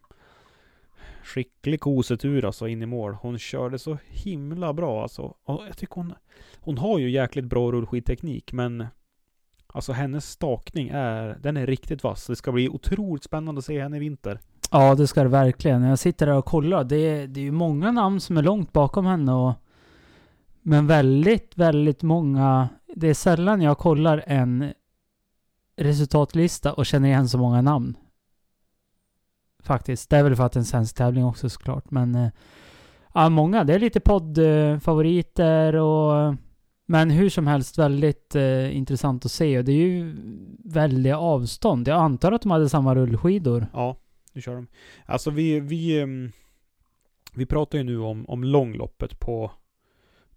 skicklig 1.23 1.79
kosetur 1.79 2.45
alltså 2.45 2.67
in 2.67 2.81
i 2.81 2.85
mål. 2.85 3.13
Hon 3.13 3.39
körde 3.39 3.79
så 3.79 3.97
himla 4.07 4.73
bra 4.73 5.01
alltså. 5.01 5.33
Och 5.43 5.63
jag 5.67 5.77
tycker 5.77 5.95
hon, 5.95 6.13
hon 6.59 6.77
har 6.77 6.99
ju 6.99 7.09
jäkligt 7.09 7.45
bra 7.45 7.71
rullskidteknik 7.71 8.53
men 8.53 8.85
alltså 9.67 9.91
hennes 9.91 10.29
stakning 10.29 10.89
är, 10.93 11.37
den 11.41 11.57
är 11.57 11.67
riktigt 11.67 12.03
vass. 12.03 12.27
Det 12.27 12.35
ska 12.35 12.51
bli 12.51 12.69
otroligt 12.69 13.23
spännande 13.23 13.59
att 13.59 13.65
se 13.65 13.81
henne 13.81 13.97
i 13.97 13.99
vinter. 13.99 14.39
Ja, 14.71 14.95
det 14.95 15.07
ska 15.07 15.23
det 15.23 15.29
verkligen. 15.29 15.83
Jag 15.83 15.99
sitter 15.99 16.25
där 16.25 16.35
och 16.35 16.45
kollar, 16.45 16.83
det 16.83 17.27
det 17.27 17.39
är 17.39 17.43
ju 17.43 17.51
många 17.51 17.91
namn 17.91 18.19
som 18.19 18.37
är 18.37 18.43
långt 18.43 18.73
bakom 18.73 19.05
henne 19.05 19.33
och... 19.33 19.53
Men 20.61 20.87
väldigt, 20.87 21.57
väldigt 21.57 22.03
många... 22.03 22.69
Det 22.95 23.07
är 23.07 23.13
sällan 23.13 23.61
jag 23.61 23.77
kollar 23.77 24.23
en 24.27 24.73
resultatlista 25.79 26.73
och 26.73 26.85
känner 26.85 27.09
igen 27.09 27.29
så 27.29 27.37
många 27.37 27.61
namn. 27.61 27.97
Faktiskt. 29.63 30.09
Det 30.09 30.17
är 30.17 30.23
väl 30.23 30.35
för 30.35 30.43
att 30.45 30.51
det 30.51 30.57
är 30.57 30.61
en 30.61 30.65
svensk 30.65 30.95
tävling 30.95 31.25
också 31.25 31.49
såklart, 31.49 31.91
men... 31.91 32.15
eh, 32.15 32.29
Ja, 33.13 33.29
många. 33.29 33.63
Det 33.63 33.73
är 33.73 33.79
lite 33.79 33.99
poddfavoriter 33.99 35.75
och... 35.75 36.35
Men 36.85 37.09
hur 37.09 37.29
som 37.29 37.47
helst 37.47 37.77
väldigt 37.77 38.35
eh, 38.35 38.77
intressant 38.77 39.25
att 39.25 39.31
se 39.31 39.57
och 39.57 39.63
det 39.65 39.71
är 39.71 39.75
ju 39.87 40.15
väldiga 40.65 41.17
avstånd. 41.17 41.87
Jag 41.87 41.99
antar 41.99 42.31
att 42.31 42.41
de 42.41 42.51
hade 42.51 42.69
samma 42.69 42.95
rullskidor. 42.95 43.67
Ja, 43.73 43.97
nu 44.33 44.41
kör 44.41 44.55
de. 44.55 44.67
Alltså 45.05 45.29
vi, 45.31 45.59
vi, 45.59 46.01
ehm, 46.01 46.31
vi 47.33 47.45
pratar 47.45 47.77
ju 47.77 47.83
nu 47.83 47.99
om, 47.99 48.25
om 48.29 48.43
långloppet 48.43 49.19
på, 49.19 49.51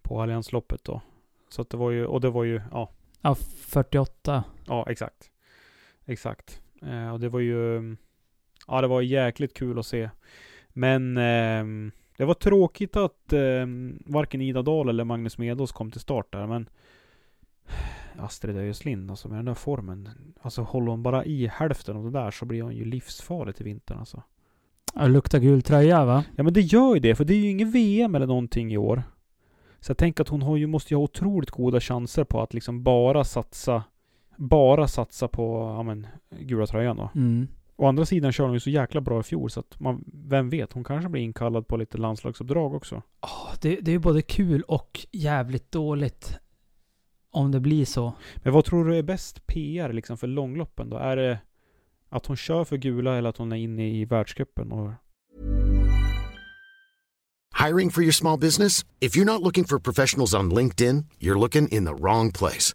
på 0.03 0.23
Alliansloppet 0.23 0.85
då. 0.85 1.01
Så 1.49 1.63
att 1.63 1.71
det 1.71 1.77
var 1.77 1.91
ju, 1.91 2.07
och 2.07 2.21
det 2.21 2.31
var 2.31 2.45
ju, 2.45 2.61
ja, 2.71 2.91
Ja, 3.21 3.35
48. 3.35 4.45
ja 4.67 4.87
exakt. 4.91 5.31
Exakt. 6.07 6.63
Eh, 6.83 7.13
och 7.13 7.21
det 7.21 7.29
var 7.29 7.41
ju, 7.41 7.97
ja 8.67 8.81
det 8.81 8.87
var 8.87 9.01
jäkligt 9.01 9.55
kul 9.55 9.79
att 9.79 9.87
se. 9.87 10.11
Men 10.69 11.17
ehm, 11.17 11.93
det 12.17 12.25
var 12.25 12.35
tråkigt 12.35 12.97
att 12.97 13.33
ehm, 13.33 14.03
varken 14.07 14.41
Ida 14.41 14.63
Dahl 14.63 14.89
eller 14.89 15.05
Magnus 15.05 15.39
Medås 15.39 15.73
kom 15.73 15.91
till 15.91 16.01
start 16.01 16.33
där, 16.33 16.47
men 16.47 16.69
Astrid 18.19 18.57
Öjeslind, 18.57 19.11
alltså 19.11 19.29
med 19.29 19.39
den 19.39 19.45
där 19.45 19.55
formen. 19.55 20.09
Alltså 20.41 20.63
håller 20.63 20.91
hon 20.91 21.03
bara 21.03 21.25
i 21.25 21.47
hälften 21.47 21.97
av 21.97 22.05
det 22.05 22.11
där 22.11 22.31
så 22.31 22.45
blir 22.45 22.63
hon 22.63 22.77
ju 22.77 22.85
livsfarlig 22.85 23.57
till 23.57 23.65
vintern 23.65 23.99
alltså. 23.99 24.23
Ja, 24.95 25.07
luktar 25.07 25.39
gul 25.39 25.63
tröja 25.63 26.05
va? 26.05 26.25
Ja 26.37 26.43
men 26.43 26.53
det 26.53 26.61
gör 26.61 26.95
ju 26.95 27.01
det, 27.01 27.15
för 27.15 27.25
det 27.25 27.35
är 27.35 27.39
ju 27.39 27.51
ingen 27.51 27.71
VM 27.71 28.15
eller 28.15 28.27
någonting 28.27 28.73
i 28.73 28.77
år. 28.77 29.03
Så 29.81 29.91
jag 29.91 29.99
tänker 29.99 30.23
att 30.23 30.29
hon 30.29 30.43
har 30.43 30.57
ju, 30.57 30.67
måste 30.67 30.95
ju 30.95 30.99
ha 30.99 31.05
otroligt 31.05 31.51
goda 31.51 31.81
chanser 31.81 32.25
på 32.25 32.43
att 32.43 32.55
liksom 32.55 32.83
bara 32.83 33.25
satsa 33.25 33.85
Bara 34.49 34.89
satsa 34.89 35.29
på, 35.29 35.75
ja 35.77 35.83
men, 35.83 36.07
gula 36.31 36.67
tröjan 36.67 36.97
då. 36.97 37.11
Mm. 37.15 37.49
Å 37.77 37.87
andra 37.87 38.07
sidan 38.07 38.33
kör 38.33 38.45
hon 38.45 38.55
ju 38.55 38.61
så 38.61 38.71
jäkla 38.71 39.01
bra 39.01 39.21
i 39.21 39.23
fjol 39.23 39.51
så 39.51 39.61
att 39.61 39.81
man, 39.81 40.05
vem 40.13 40.51
vet, 40.51 40.73
hon 40.73 40.85
kanske 40.85 41.09
blir 41.09 41.23
inkallad 41.23 41.69
på 41.69 41.77
lite 41.77 41.99
landslagsuppdrag 41.99 42.75
också. 42.75 43.03
Ja, 43.21 43.53
det, 43.61 43.77
det 43.81 43.93
är 43.93 43.99
både 43.99 44.23
kul 44.23 44.63
och 44.63 45.07
jävligt 45.13 45.73
dåligt. 45.73 46.39
Om 47.31 47.51
det 47.51 47.61
blir 47.61 47.85
så. 47.85 48.13
Men 48.37 48.53
vad 48.53 48.65
tror 48.65 48.85
du 48.85 48.99
är 48.99 49.03
bäst 49.03 49.47
PR 49.47 49.93
liksom 49.93 50.17
för 50.19 50.27
långloppen 50.27 50.91
då? 50.91 50.97
Är 50.97 51.17
det 51.17 51.39
att 52.09 52.27
hon 52.27 52.37
kör 52.37 52.65
för 52.65 52.77
gula 52.77 53.19
eller 53.19 53.29
att 53.29 53.37
hon 53.37 53.53
är 53.53 53.57
inne 53.57 53.89
i 53.89 54.05
världscupen? 54.05 54.73
Och... 54.73 54.91
Hiring 57.67 57.91
for 57.91 58.03
your 58.03 58.13
small 58.13 58.39
business? 58.39 58.85
If 59.01 59.17
you're 59.17 59.33
not 59.33 59.43
looking 59.43 59.65
for 59.65 59.79
professionals 59.79 60.35
on 60.35 60.55
LinkedIn, 60.55 61.05
you're 61.19 61.41
looking 61.41 61.69
in 61.69 61.87
the 61.87 61.95
wrong 61.95 62.33
place. 62.33 62.75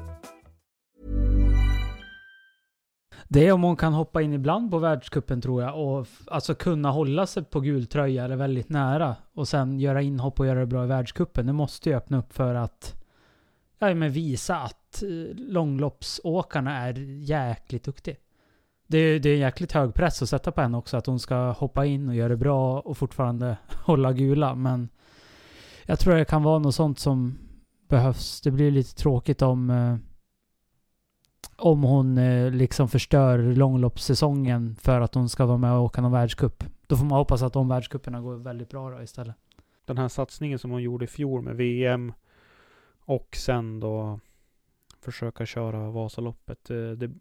Det 3.33 3.47
är 3.47 3.51
om 3.51 3.63
hon 3.63 3.75
kan 3.75 3.93
hoppa 3.93 4.21
in 4.21 4.33
ibland 4.33 4.71
på 4.71 4.79
världskuppen 4.79 5.41
tror 5.41 5.61
jag 5.63 5.79
och 5.79 6.07
alltså 6.27 6.55
kunna 6.55 6.91
hålla 6.91 7.27
sig 7.27 7.43
på 7.43 7.59
gul 7.59 7.87
tröja 7.87 8.25
eller 8.25 8.35
väldigt 8.35 8.69
nära 8.69 9.15
och 9.33 9.47
sen 9.47 9.79
göra 9.79 10.01
inhopp 10.01 10.39
och 10.39 10.45
göra 10.45 10.59
det 10.59 10.65
bra 10.65 10.83
i 10.83 10.87
världskuppen. 10.87 11.45
Det 11.45 11.53
måste 11.53 11.89
ju 11.89 11.95
öppna 11.95 12.17
upp 12.17 12.33
för 12.33 12.55
att 12.55 13.03
ja, 13.79 13.93
men 13.93 14.11
visa 14.11 14.57
att 14.57 15.03
eh, 15.03 15.35
långloppsåkarna 15.35 16.77
är 16.77 16.93
jäkligt 17.23 17.83
duktiga. 17.83 18.15
Det 18.87 18.97
är, 18.97 19.19
det 19.19 19.29
är 19.29 19.37
jäkligt 19.37 19.71
hög 19.71 19.93
press 19.93 20.21
att 20.21 20.29
sätta 20.29 20.51
på 20.51 20.61
henne 20.61 20.77
också 20.77 20.97
att 20.97 21.05
hon 21.05 21.19
ska 21.19 21.51
hoppa 21.51 21.85
in 21.85 22.09
och 22.09 22.15
göra 22.15 22.29
det 22.29 22.37
bra 22.37 22.79
och 22.79 22.97
fortfarande 22.97 23.57
hålla 23.85 24.13
gula 24.13 24.55
men 24.55 24.89
jag 25.85 25.99
tror 25.99 26.15
det 26.15 26.25
kan 26.25 26.43
vara 26.43 26.59
något 26.59 26.75
sånt 26.75 26.99
som 26.99 27.37
behövs. 27.87 28.41
Det 28.41 28.51
blir 28.51 28.71
lite 28.71 28.95
tråkigt 28.95 29.41
om 29.41 29.69
eh, 29.69 30.10
om 31.61 31.83
hon 31.83 32.17
eh, 32.17 32.51
liksom 32.51 32.89
förstör 32.89 33.37
långloppssäsongen 33.37 34.75
för 34.75 35.01
att 35.01 35.15
hon 35.15 35.29
ska 35.29 35.45
vara 35.45 35.57
med 35.57 35.73
och 35.73 35.83
åka 35.83 36.01
någon 36.01 36.11
världscup. 36.11 36.63
Då 36.87 36.95
får 36.95 37.05
man 37.05 37.17
hoppas 37.17 37.41
att 37.41 37.53
de 37.53 37.67
världscuperna 37.67 38.21
går 38.21 38.35
väldigt 38.35 38.69
bra 38.69 38.89
då 38.89 39.01
istället. 39.01 39.35
Den 39.85 39.97
här 39.97 40.07
satsningen 40.07 40.59
som 40.59 40.71
hon 40.71 40.83
gjorde 40.83 41.05
i 41.05 41.07
fjol 41.07 41.41
med 41.41 41.55
VM 41.55 42.13
och 42.99 43.35
sen 43.35 43.79
då 43.79 44.19
försöka 45.01 45.45
köra 45.45 45.89
Vasaloppet. 45.89 46.65
Det, 46.65 46.95
det, 46.95 47.11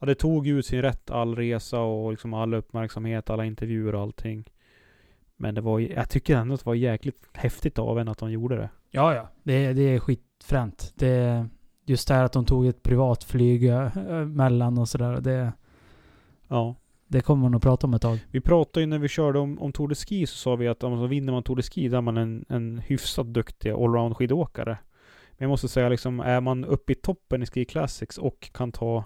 ja, 0.00 0.06
det 0.06 0.14
tog 0.14 0.46
ut 0.46 0.66
sin 0.66 0.82
rätt 0.82 1.10
all 1.10 1.36
resa 1.36 1.80
och 1.80 2.10
liksom 2.10 2.34
all 2.34 2.54
uppmärksamhet, 2.54 3.30
alla 3.30 3.44
intervjuer 3.44 3.94
och 3.94 4.02
allting. 4.02 4.44
Men 5.36 5.54
det 5.54 5.60
var, 5.60 5.78
jag 5.78 6.10
tycker 6.10 6.36
ändå 6.36 6.54
att 6.54 6.60
det 6.60 6.66
var 6.66 6.74
jäkligt 6.74 7.28
häftigt 7.32 7.78
av 7.78 7.98
henne 7.98 8.10
att 8.10 8.20
hon 8.20 8.32
gjorde 8.32 8.56
det. 8.56 8.70
Ja, 8.90 9.14
ja. 9.14 9.28
Det, 9.42 9.72
det 9.72 9.82
är 9.82 9.98
skitfränt. 9.98 10.92
Det, 10.96 11.48
just 11.90 12.08
det 12.08 12.14
här 12.14 12.24
att 12.24 12.32
de 12.32 12.44
tog 12.44 12.66
ett 12.66 12.82
privatflyg 12.82 13.68
eh, 13.68 13.94
mellan 14.26 14.78
och 14.78 14.88
sådär. 14.88 15.20
Det, 15.20 15.52
Ja. 16.48 16.74
det 17.06 17.20
kommer 17.20 17.42
man 17.42 17.54
att 17.54 17.62
prata 17.62 17.86
om 17.86 17.94
ett 17.94 18.02
tag. 18.02 18.18
Vi 18.30 18.40
pratade 18.40 18.80
ju 18.80 18.86
när 18.86 18.98
vi 18.98 19.08
körde 19.08 19.38
om, 19.38 19.58
om 19.58 19.72
Tour 19.72 19.88
de 19.88 19.94
Ski 19.94 20.26
så 20.26 20.36
sa 20.36 20.56
vi 20.56 20.68
att 20.68 20.82
om 20.84 20.98
man 20.98 21.08
vinner 21.08 21.32
man 21.32 21.42
Tour 21.42 21.56
de 21.56 21.62
Ski 21.62 21.88
då 21.88 21.96
är 21.96 22.00
man 22.00 22.16
en, 22.16 22.44
en 22.48 22.78
hyfsat 22.78 23.26
duktig 23.26 23.70
allround 23.70 24.16
skidåkare. 24.16 24.78
Men 25.30 25.44
jag 25.44 25.48
måste 25.48 25.68
säga 25.68 25.88
liksom, 25.88 26.20
är 26.20 26.40
man 26.40 26.64
uppe 26.64 26.92
i 26.92 26.94
toppen 26.94 27.42
i 27.42 27.46
Ski 27.46 27.64
Classics 27.64 28.18
och 28.18 28.50
kan 28.52 28.72
ta 28.72 29.04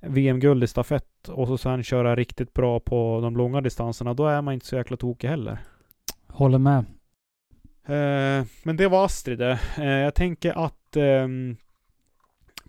VM-guld 0.00 0.64
i 0.64 0.66
stafett 0.66 1.28
och 1.28 1.46
så 1.46 1.58
sen 1.58 1.82
köra 1.82 2.16
riktigt 2.16 2.54
bra 2.54 2.80
på 2.80 3.20
de 3.22 3.36
långa 3.36 3.60
distanserna, 3.60 4.14
då 4.14 4.26
är 4.26 4.42
man 4.42 4.54
inte 4.54 4.66
så 4.66 4.76
jäkla 4.76 4.96
tokig 4.96 5.28
heller. 5.28 5.58
Håller 6.28 6.58
med. 6.58 6.84
Eh, 7.84 8.46
men 8.62 8.76
det 8.76 8.88
var 8.88 9.04
Astrid 9.04 9.38
det. 9.38 9.58
Eh, 9.78 9.84
jag 9.86 10.14
tänker 10.14 10.64
att 10.64 10.96
ehm, 10.96 11.56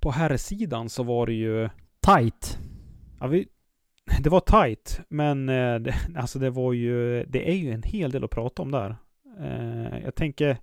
på 0.03 0.11
herrsidan 0.11 0.89
så 0.89 1.03
var 1.03 1.25
det 1.25 1.33
ju 1.33 1.69
Tight. 1.99 2.59
Ja, 3.19 3.27
vi, 3.27 3.47
det 4.19 4.29
var 4.29 4.39
tight, 4.39 5.01
men 5.09 5.49
eh, 5.49 5.75
det, 5.75 5.95
alltså 6.15 6.39
det 6.39 6.49
var 6.49 6.73
ju, 6.73 7.25
det 7.25 7.49
är 7.49 7.55
ju 7.55 7.71
en 7.71 7.83
hel 7.83 8.11
del 8.11 8.23
att 8.23 8.29
prata 8.31 8.61
om 8.61 8.71
där. 8.71 8.95
Eh, 9.39 10.03
jag 10.03 10.15
tänker, 10.15 10.57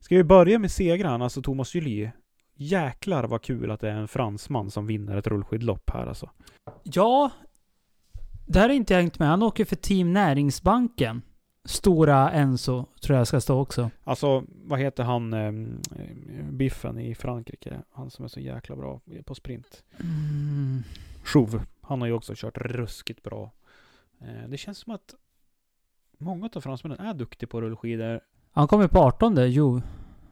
ska 0.00 0.16
vi 0.16 0.24
börja 0.24 0.58
med 0.58 0.70
segraren, 0.70 1.22
alltså 1.22 1.42
Thomas 1.42 1.74
Julie? 1.74 2.12
Jäklar 2.54 3.24
vad 3.24 3.42
kul 3.42 3.70
att 3.70 3.80
det 3.80 3.90
är 3.90 3.94
en 3.94 4.08
fransman 4.08 4.70
som 4.70 4.86
vinner 4.86 5.16
ett 5.16 5.26
rullskidlopp 5.26 5.90
här 5.90 6.06
alltså. 6.06 6.30
Ja, 6.82 7.30
det 8.46 8.58
här 8.58 8.68
är 8.68 8.74
inte 8.74 8.94
jag 8.94 9.00
hängt 9.00 9.18
med. 9.18 9.28
Han 9.28 9.42
åker 9.42 9.64
för 9.64 9.76
Team 9.76 10.12
Näringsbanken. 10.12 11.22
Stora 11.68 12.30
Enzo, 12.30 12.86
tror 13.00 13.18
jag 13.18 13.26
ska 13.26 13.40
stå 13.40 13.60
också. 13.60 13.90
Alltså, 14.04 14.44
vad 14.48 14.78
heter 14.78 15.04
han, 15.04 15.32
eh, 15.32 15.52
Biffen 16.50 16.98
i 16.98 17.14
Frankrike? 17.14 17.82
Han 17.90 18.10
som 18.10 18.24
är 18.24 18.28
så 18.28 18.40
jäkla 18.40 18.76
bra 18.76 19.00
på 19.24 19.34
sprint. 19.34 19.84
Mm. 20.00 20.82
Chauve. 21.24 21.60
Han 21.80 22.00
har 22.00 22.08
ju 22.08 22.14
också 22.14 22.32
kört 22.36 22.58
ruskigt 22.58 23.22
bra. 23.22 23.50
Eh, 24.20 24.48
det 24.48 24.56
känns 24.56 24.78
som 24.78 24.92
att 24.92 25.14
många 26.18 26.50
av 26.54 26.60
fransmännen 26.60 27.00
är 27.00 27.14
duktiga 27.14 27.48
på 27.48 27.60
rullskidor. 27.60 28.20
Han 28.52 28.68
kommer 28.68 28.88
på 28.88 28.98
18 28.98 29.36
jo. 29.50 29.80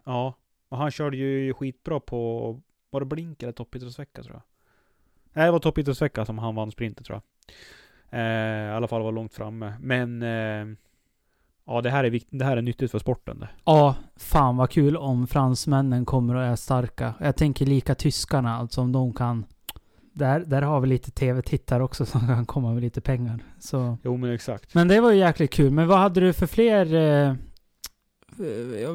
Ja, 0.05 0.35
och 0.69 0.78
han 0.78 0.90
körde 0.90 1.16
ju 1.16 1.55
skitbra 1.55 2.00
på, 2.00 2.50
var 2.90 3.00
det 3.00 3.07
Blink 3.07 3.43
eller 3.43 3.52
toppidrottsvecka 3.52 4.23
tror 4.23 4.35
jag? 4.35 4.43
Nej, 5.33 5.47
det 5.47 5.52
var 5.52 5.59
toppidrottsvecka 5.59 6.25
som 6.25 6.38
han 6.38 6.55
vann 6.55 6.71
sprinten 6.71 7.05
tror 7.05 7.21
jag. 7.21 7.55
Eh, 8.21 8.73
I 8.73 8.73
alla 8.73 8.88
fall 8.88 9.02
var 9.02 9.12
långt 9.12 9.35
framme. 9.35 9.75
Men 9.81 10.23
eh, 10.23 10.76
ja, 11.67 11.81
det 11.81 11.91
här 11.91 12.05
är 12.05 12.11
viktigt. 12.11 12.39
Det 12.39 12.45
här 12.45 12.57
är 12.57 12.63
nyttigt 12.63 12.91
för 12.91 12.99
sporten 12.99 13.41
det. 13.41 13.49
Ja, 13.65 13.95
fan 14.17 14.57
vad 14.57 14.71
kul 14.71 14.97
om 14.97 15.27
fransmännen 15.27 16.05
kommer 16.05 16.35
och 16.35 16.43
är 16.43 16.57
starka. 16.57 17.15
Jag 17.21 17.37
tänker 17.37 17.67
lika 17.67 17.95
tyskarna, 17.95 18.57
alltså 18.57 18.81
om 18.81 18.93
de 18.93 19.13
kan... 19.13 19.47
Där, 20.13 20.41
där 20.41 20.63
har 20.63 20.81
vi 20.81 20.87
lite 20.89 21.11
tv-tittare 21.11 21.83
också 21.83 22.07
som 22.07 22.21
kan 22.21 22.47
komma 22.47 22.73
med 22.73 22.83
lite 22.83 23.01
pengar. 23.01 23.45
Så. 23.59 23.99
Jo, 24.03 24.17
men 24.17 24.33
exakt. 24.35 24.75
Men 24.75 24.89
det 24.89 25.01
var 25.01 25.11
ju 25.11 25.19
jäkligt 25.19 25.53
kul. 25.53 25.71
Men 25.71 25.89
vad 25.89 25.99
hade 25.99 26.21
du 26.21 26.33
för 26.33 26.47
fler... 26.47 26.95
Eh, 26.95 27.35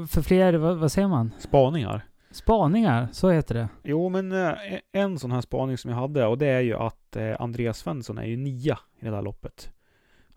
för 0.08 0.22
fler, 0.22 0.54
vad, 0.54 0.78
vad 0.78 0.92
säger 0.92 1.08
man? 1.08 1.32
Spaningar. 1.40 2.06
Spaningar, 2.32 3.08
så 3.12 3.30
heter 3.30 3.56
det. 3.56 3.68
Jo, 3.84 4.10
men 4.10 4.32
eh, 4.32 4.54
en 4.92 5.20
sån 5.20 5.32
här 5.32 5.42
spaning 5.42 5.78
som 5.78 5.92
jag 5.92 5.98
hade 5.98 6.26
och 6.26 6.38
det 6.38 6.48
är 6.48 6.62
ju 6.62 6.76
att 6.76 7.16
eh, 7.16 7.36
Andreas 7.40 7.78
Svensson 7.78 8.18
är 8.18 8.26
ju 8.26 8.38
nia 8.38 8.80
i 9.00 9.06
det 9.06 9.12
där 9.12 9.22
loppet. 9.22 9.72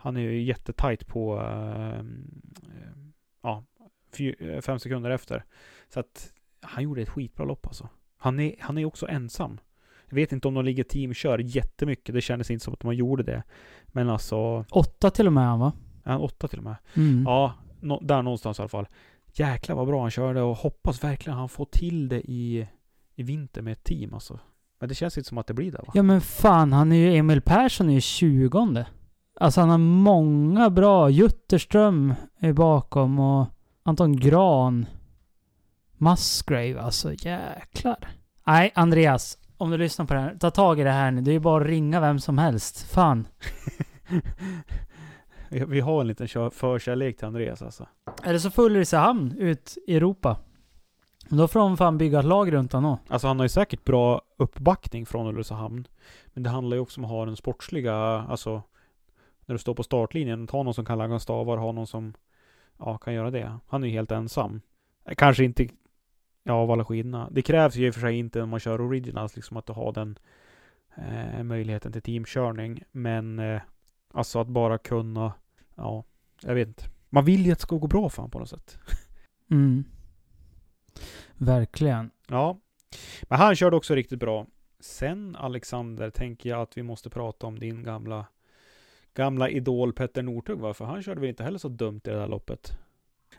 Han 0.04 0.16
är 0.16 0.20
ju 0.20 0.42
jättetajt 0.42 1.06
på 1.06 1.40
eh, 1.40 1.99
eh, 1.99 2.04
ja, 3.42 3.64
eh, 4.38 4.61
fem 4.61 4.78
sekunder 4.78 5.11
efter. 5.11 5.44
Så 5.88 6.00
att 6.00 6.32
han 6.61 6.84
gjorde 6.84 7.02
ett 7.02 7.08
skitbra 7.08 7.44
lopp 7.44 7.66
alltså. 7.66 7.88
Han 8.16 8.40
är, 8.40 8.54
han 8.61 8.78
är 8.78 8.84
också 8.84 9.08
ensam. 9.08 9.61
Jag 10.08 10.14
vet 10.14 10.32
inte 10.32 10.49
om 10.49 10.54
de 10.54 10.64
ligger 10.64 10.84
teamkör 10.84 11.38
jättemycket. 11.38 12.14
Det 12.14 12.20
kändes 12.20 12.50
inte 12.50 12.64
som 12.64 12.75
att 12.75 12.80
de 12.80 12.94
gjorde 12.94 13.23
det. 13.23 13.42
Men 13.87 14.08
alltså, 14.08 14.64
Åtta 14.70 15.11
till 15.11 15.26
och 15.26 15.32
med 15.32 15.44
han 15.44 15.61
va? 15.61 15.73
han 16.04 16.20
åtta 16.20 16.49
till 16.49 16.58
och 16.58 16.64
med? 16.64 16.76
Mm. 16.94 17.23
Ja, 17.26 17.54
nå, 17.80 18.00
där 18.00 18.23
någonstans 18.23 18.58
i 18.58 18.62
alla 18.62 18.68
fall. 18.68 18.88
Jäklar 19.32 19.76
vad 19.76 19.87
bra 19.87 20.00
han 20.00 20.11
körde 20.11 20.42
och 20.42 20.56
hoppas 20.56 21.04
verkligen 21.04 21.38
han 21.38 21.49
får 21.49 21.64
till 21.64 22.08
det 22.08 22.20
i, 22.20 22.68
i 23.14 23.23
vinter 23.23 23.62
med 23.62 23.73
ett 23.73 23.84
team 23.84 24.14
alltså. 24.14 24.38
Men 24.78 24.88
det 24.88 24.94
känns 24.94 25.18
inte 25.18 25.28
som 25.28 25.38
att 25.38 25.46
det 25.46 25.54
blir 25.54 25.73
det 25.73 25.78
va? 25.78 25.92
Ja 25.94 26.02
men 26.02 26.20
fan, 26.20 26.73
han 26.73 26.92
är 26.92 26.96
ju 26.96 27.16
Emil 27.16 27.40
Persson 27.40 27.88
är 27.88 27.94
ju 27.94 28.00
20 28.00 28.84
Alltså 29.41 29.61
han 29.61 29.71
har 29.71 29.79
många 29.79 30.71
bra. 30.71 31.11
Jutterström 31.11 32.14
är 32.38 32.53
bakom 32.53 33.19
och 33.21 33.47
Anton 33.83 34.17
Gran. 34.17 34.87
Musgrave, 35.97 36.81
alltså 36.81 37.12
jäklar. 37.12 38.09
Nej, 38.47 38.73
Andreas. 38.75 39.38
Om 39.57 39.71
du 39.71 39.79
lyssnar 39.79 40.07
på 40.07 40.14
det 40.14 40.21
här, 40.21 40.37
ta 40.41 40.50
tag 40.50 40.81
i 40.81 40.83
det 40.83 40.91
här 40.91 41.11
nu. 41.11 41.21
Det 41.21 41.31
är 41.31 41.33
ju 41.33 41.41
bara 41.41 41.62
att 41.62 41.69
ringa 41.69 42.00
vem 42.00 42.21
som 42.21 42.38
helst. 42.38 42.91
Fan. 42.91 43.29
Vi, 45.49 45.81
har 45.81 46.00
en 46.00 46.07
liten 46.07 46.29
förkärlek 46.50 47.17
till 47.17 47.26
Andreas 47.26 47.62
alltså. 47.62 47.87
Är 48.23 48.33
det 48.33 48.41
så 48.41 48.62
Ulricehamn 48.62 49.35
ut 49.38 49.79
i 49.87 49.97
Europa? 49.97 50.37
Då 51.29 51.49
får 51.49 51.61
de 51.61 51.76
fan 51.76 51.99
bygga 51.99 52.19
ett 52.19 52.25
lag 52.25 52.53
runt 52.53 52.73
honom. 52.73 52.99
Alltså 53.09 53.26
han 53.26 53.38
har 53.38 53.45
ju 53.45 53.49
säkert 53.49 53.85
bra 53.85 54.23
uppbackning 54.38 55.07
från 55.07 55.26
Ulricehamn. 55.26 55.88
Men 56.26 56.43
det 56.43 56.50
handlar 56.50 56.76
ju 56.76 56.81
också 56.81 57.00
om 57.00 57.05
att 57.05 57.11
ha 57.11 57.26
den 57.26 57.37
sportsliga, 57.37 57.95
alltså 58.29 58.62
när 59.46 59.54
du 59.54 59.58
står 59.58 59.74
på 59.74 59.82
startlinjen, 59.82 60.46
ta 60.46 60.62
någon 60.62 60.74
som 60.74 60.84
kan 60.84 60.98
laga 60.98 61.18
stavar, 61.18 61.56
ha 61.56 61.72
någon 61.72 61.86
som 61.86 62.14
ja, 62.78 62.98
kan 62.98 63.14
göra 63.14 63.30
det. 63.30 63.58
Han 63.68 63.84
är 63.84 63.88
ju 63.88 63.92
helt 63.92 64.10
ensam. 64.10 64.60
Kanske 65.16 65.44
inte 65.44 65.68
ja, 66.42 66.52
av 66.52 66.70
alla 66.70 66.84
skidorna. 66.84 67.28
Det 67.30 67.42
krävs 67.42 67.76
ju 67.76 67.86
i 67.86 67.90
och 67.90 67.94
för 67.94 68.00
sig 68.00 68.18
inte 68.18 68.38
när 68.38 68.46
man 68.46 68.60
kör 68.60 68.80
originals, 68.80 69.36
liksom 69.36 69.56
att 69.56 69.66
du 69.66 69.72
har 69.72 69.92
den 69.92 70.18
eh, 70.96 71.42
möjligheten 71.42 71.92
till 71.92 72.02
teamkörning. 72.02 72.82
Men 72.90 73.38
eh, 73.38 73.62
alltså 74.12 74.38
att 74.38 74.48
bara 74.48 74.78
kunna, 74.78 75.32
ja, 75.74 76.04
jag 76.42 76.54
vet 76.54 76.68
inte. 76.68 76.84
Man 77.08 77.24
vill 77.24 77.46
ju 77.46 77.52
att 77.52 77.58
det 77.58 77.62
ska 77.62 77.76
gå 77.76 77.86
bra 77.86 78.08
för 78.08 78.16
honom 78.16 78.30
på 78.30 78.38
något 78.38 78.50
sätt. 78.50 78.78
Mm. 79.50 79.84
Verkligen. 81.34 82.10
Ja, 82.28 82.58
men 83.22 83.38
han 83.38 83.56
körde 83.56 83.76
också 83.76 83.94
riktigt 83.94 84.18
bra. 84.18 84.46
Sen 84.80 85.36
Alexander 85.36 86.10
tänker 86.10 86.50
jag 86.50 86.60
att 86.60 86.76
vi 86.78 86.82
måste 86.82 87.10
prata 87.10 87.46
om 87.46 87.58
din 87.58 87.82
gamla 87.82 88.26
gamla 89.14 89.49
idol 89.49 89.92
Petter 89.92 90.23
Northug 90.23 90.59
va? 90.59 90.75
För 90.75 90.85
han 90.85 91.02
körde 91.02 91.21
väl 91.21 91.30
inte 91.30 91.44
heller 91.44 91.59
så 91.59 91.68
dumt 91.68 92.00
i 92.04 92.11
det 92.11 92.16
där 92.16 92.28
loppet. 92.28 92.78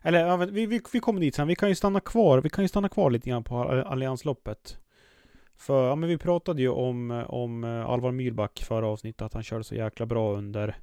Eller 0.02 0.28
ja, 0.28 0.38
vi, 0.38 0.66
vi, 0.66 0.82
vi 0.94 1.00
kommer 1.00 1.22
dit 1.22 1.36
sen. 1.36 1.48
Vi 1.48 1.56
kan 1.56 1.70
ju 1.70 1.76
stanna 1.76 2.00
kvar. 2.00 2.42
Vi 2.42 2.50
kan 2.50 2.64
ju 2.64 2.68
stanna 2.68 2.90
kvar 2.90 3.12
lite 3.12 3.30
grann 3.30 3.44
på 3.44 3.64
Alliansloppet. 3.64 4.78
För 5.58 5.88
ja, 5.88 5.96
men 5.96 6.10
vi 6.10 6.18
pratade 6.18 6.62
ju 6.62 6.70
om, 6.70 7.26
om 7.28 7.64
eh, 7.64 7.86
Alvar 7.86 8.12
Myrback 8.12 8.64
förra 8.64 8.88
avsnittet. 8.88 9.22
Att 9.22 9.34
han 9.34 9.44
körde 9.44 9.64
så 9.64 9.76
jäkla 9.76 10.06
bra 10.06 10.38
under 10.38 10.76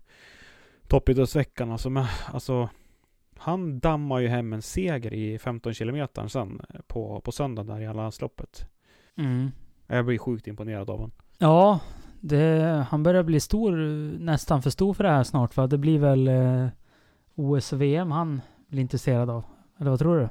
toppidrottsveckan. 0.89 1.71
Alltså, 1.71 1.91
men, 1.91 2.07
alltså 2.33 2.69
han 3.37 3.81
dammar 3.81 4.19
ju 4.19 4.29
hem 4.29 4.53
en 4.53 4.63
seger 4.63 5.15
i 5.15 5.39
15 5.39 5.75
kilometer 5.75 6.29
sen 6.29 6.61
eh, 6.75 6.81
på, 6.87 7.21
på 7.21 7.33
söndagen 7.33 7.67
där 7.67 7.81
i 7.81 7.87
Alliansloppet. 7.87 8.67
Mm. 9.17 9.51
Jag 9.87 10.07
blir 10.07 10.19
sjukt 10.19 10.47
imponerad 10.47 10.91
av 10.91 10.97
honom. 10.97 11.13
Ja, 11.39 11.81
det, 12.23 12.87
han 12.91 13.03
börjar 13.03 13.23
bli 13.23 13.41
stor, 13.41 13.73
nästan 14.19 14.63
för 14.63 14.71
stor 14.71 14.95
för 14.95 15.05
det 15.05 15.11
här 15.11 15.25
snart 15.25 15.57
va? 15.57 15.67
Det 15.67 15.79
blir 15.79 15.99
väl 15.99 16.29
eh, 16.29 16.67
OS 17.35 17.73
och 17.73 17.83
VM 17.83 18.11
han 18.11 18.41
blir 18.69 18.81
intresserad 18.81 19.31
av? 19.31 19.45
Eller 19.79 19.91
vad 19.91 19.99
tror 19.99 20.19
du? 20.21 20.29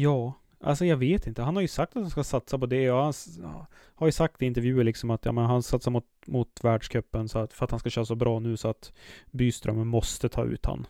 Ja, 0.00 0.32
alltså 0.60 0.84
jag 0.84 0.96
vet 0.96 1.26
inte. 1.26 1.42
Han 1.42 1.56
har 1.56 1.62
ju 1.62 1.68
sagt 1.68 1.96
att 1.96 2.02
han 2.02 2.10
ska 2.10 2.24
satsa 2.24 2.58
på 2.58 2.66
det 2.66 2.90
och 2.90 3.02
han 3.02 3.12
har 3.94 4.06
ju 4.06 4.12
sagt 4.12 4.42
i 4.42 4.46
intervjuer 4.46 4.84
liksom 4.84 5.10
att 5.10 5.24
ja, 5.24 5.32
men 5.32 5.44
han 5.44 5.62
satsar 5.62 5.90
mot, 5.90 6.06
mot 6.26 6.64
världscupen 6.64 7.28
så 7.28 7.38
att, 7.38 7.52
för 7.52 7.64
att 7.64 7.70
han 7.70 7.80
ska 7.80 7.90
köra 7.90 8.04
så 8.04 8.14
bra 8.14 8.38
nu 8.38 8.56
så 8.56 8.68
att 8.68 8.92
Byström 9.30 9.88
måste 9.88 10.28
ta 10.28 10.44
ut 10.44 10.66
han. 10.66 10.86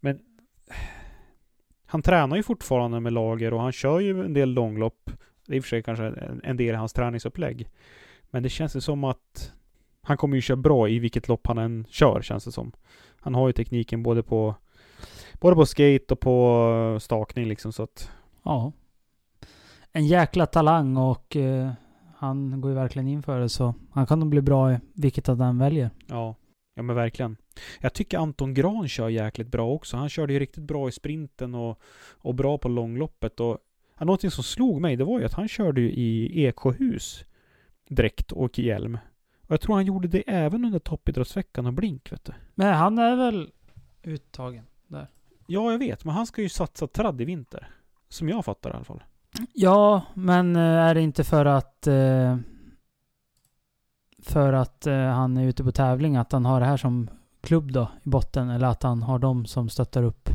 Men 0.00 0.18
han 1.86 2.02
tränar 2.02 2.36
ju 2.36 2.42
fortfarande 2.42 3.00
med 3.00 3.12
lager 3.12 3.54
och 3.54 3.60
han 3.60 3.72
kör 3.72 4.00
ju 4.00 4.24
en 4.24 4.32
del 4.32 4.50
långlopp. 4.50 5.10
Det 5.46 5.52
är 5.52 5.56
i 5.56 5.60
och 5.60 5.64
för 5.64 5.68
sig 5.68 5.82
kanske 5.82 6.06
en 6.42 6.56
del 6.56 6.74
i 6.74 6.78
hans 6.78 6.92
träningsupplägg. 6.92 7.68
Men 8.30 8.42
det 8.42 8.48
känns 8.48 8.76
ju 8.76 8.80
som 8.80 9.04
att 9.04 9.52
han 10.02 10.16
kommer 10.16 10.36
ju 10.36 10.40
köra 10.40 10.56
bra 10.56 10.88
i 10.88 10.98
vilket 10.98 11.28
lopp 11.28 11.46
han 11.46 11.58
än 11.58 11.86
kör, 11.90 12.22
känns 12.22 12.44
det 12.44 12.52
som. 12.52 12.72
Han 13.20 13.34
har 13.34 13.46
ju 13.46 13.52
tekniken 13.52 14.02
både 14.02 14.22
på 14.22 14.54
både 15.40 15.56
på 15.56 15.66
skate 15.66 16.14
och 16.14 16.20
på 16.20 16.98
stakning 17.00 17.48
liksom 17.48 17.72
så 17.72 17.82
att... 17.82 18.10
Ja. 18.42 18.72
En 19.92 20.06
jäkla 20.06 20.46
talang 20.46 20.96
och 20.96 21.36
eh, 21.36 21.70
han 22.16 22.60
går 22.60 22.70
ju 22.70 22.74
verkligen 22.74 23.08
in 23.08 23.22
för 23.22 23.40
det 23.40 23.48
så 23.48 23.74
han 23.92 24.06
kan 24.06 24.20
nog 24.20 24.28
bli 24.28 24.40
bra 24.40 24.72
i 24.72 24.78
vilket 24.94 25.28
av 25.28 25.36
den 25.36 25.58
väljer. 25.58 25.90
Ja. 26.06 26.34
Ja 26.74 26.82
men 26.82 26.96
verkligen. 26.96 27.36
Jag 27.80 27.92
tycker 27.92 28.18
Anton 28.18 28.54
Gran 28.54 28.88
kör 28.88 29.08
jäkligt 29.08 29.48
bra 29.48 29.70
också. 29.70 29.96
Han 29.96 30.08
körde 30.08 30.32
ju 30.32 30.38
riktigt 30.38 30.64
bra 30.64 30.88
i 30.88 30.92
sprinten 30.92 31.54
och, 31.54 31.80
och 32.12 32.34
bra 32.34 32.58
på 32.58 32.68
långloppet 32.68 33.40
och 33.40 33.58
ja, 33.98 34.04
någonting 34.04 34.30
som 34.30 34.44
slog 34.44 34.80
mig 34.80 34.96
det 34.96 35.04
var 35.04 35.18
ju 35.18 35.24
att 35.24 35.32
han 35.32 35.48
körde 35.48 35.80
ju 35.80 35.90
i 35.90 36.44
Eksjöhus 36.46 37.24
dräkt 37.90 38.32
och 38.32 38.58
hjälm. 38.58 38.98
Och 39.42 39.50
jag 39.50 39.60
tror 39.60 39.74
han 39.74 39.86
gjorde 39.86 40.08
det 40.08 40.22
även 40.26 40.64
under 40.64 40.78
toppidrottsveckan 40.78 41.66
och 41.66 41.72
blink, 41.72 42.12
vet 42.12 42.24
du. 42.24 42.32
Men 42.54 42.74
han 42.74 42.98
är 42.98 43.16
väl 43.16 43.50
uttagen 44.02 44.64
där? 44.86 45.06
Ja, 45.46 45.72
jag 45.72 45.78
vet. 45.78 46.04
Men 46.04 46.14
han 46.14 46.26
ska 46.26 46.42
ju 46.42 46.48
satsa 46.48 46.86
tradd 46.86 47.20
i 47.20 47.24
vinter. 47.24 47.68
Som 48.08 48.28
jag 48.28 48.44
fattar 48.44 48.70
i 48.70 48.72
alla 48.72 48.84
fall. 48.84 49.02
Ja, 49.52 50.02
men 50.14 50.56
eh, 50.56 50.62
är 50.62 50.94
det 50.94 51.00
inte 51.00 51.24
för 51.24 51.44
att... 51.46 51.86
Eh, 51.86 52.36
för 54.22 54.52
att 54.52 54.86
eh, 54.86 54.94
han 54.94 55.36
är 55.36 55.46
ute 55.46 55.64
på 55.64 55.72
tävling, 55.72 56.16
att 56.16 56.32
han 56.32 56.44
har 56.44 56.60
det 56.60 56.66
här 56.66 56.76
som 56.76 57.10
klubb 57.40 57.72
då 57.72 57.88
i 58.02 58.08
botten? 58.08 58.50
Eller 58.50 58.66
att 58.66 58.82
han 58.82 59.02
har 59.02 59.18
dem 59.18 59.46
som 59.46 59.68
stöttar 59.68 60.02
upp 60.02 60.30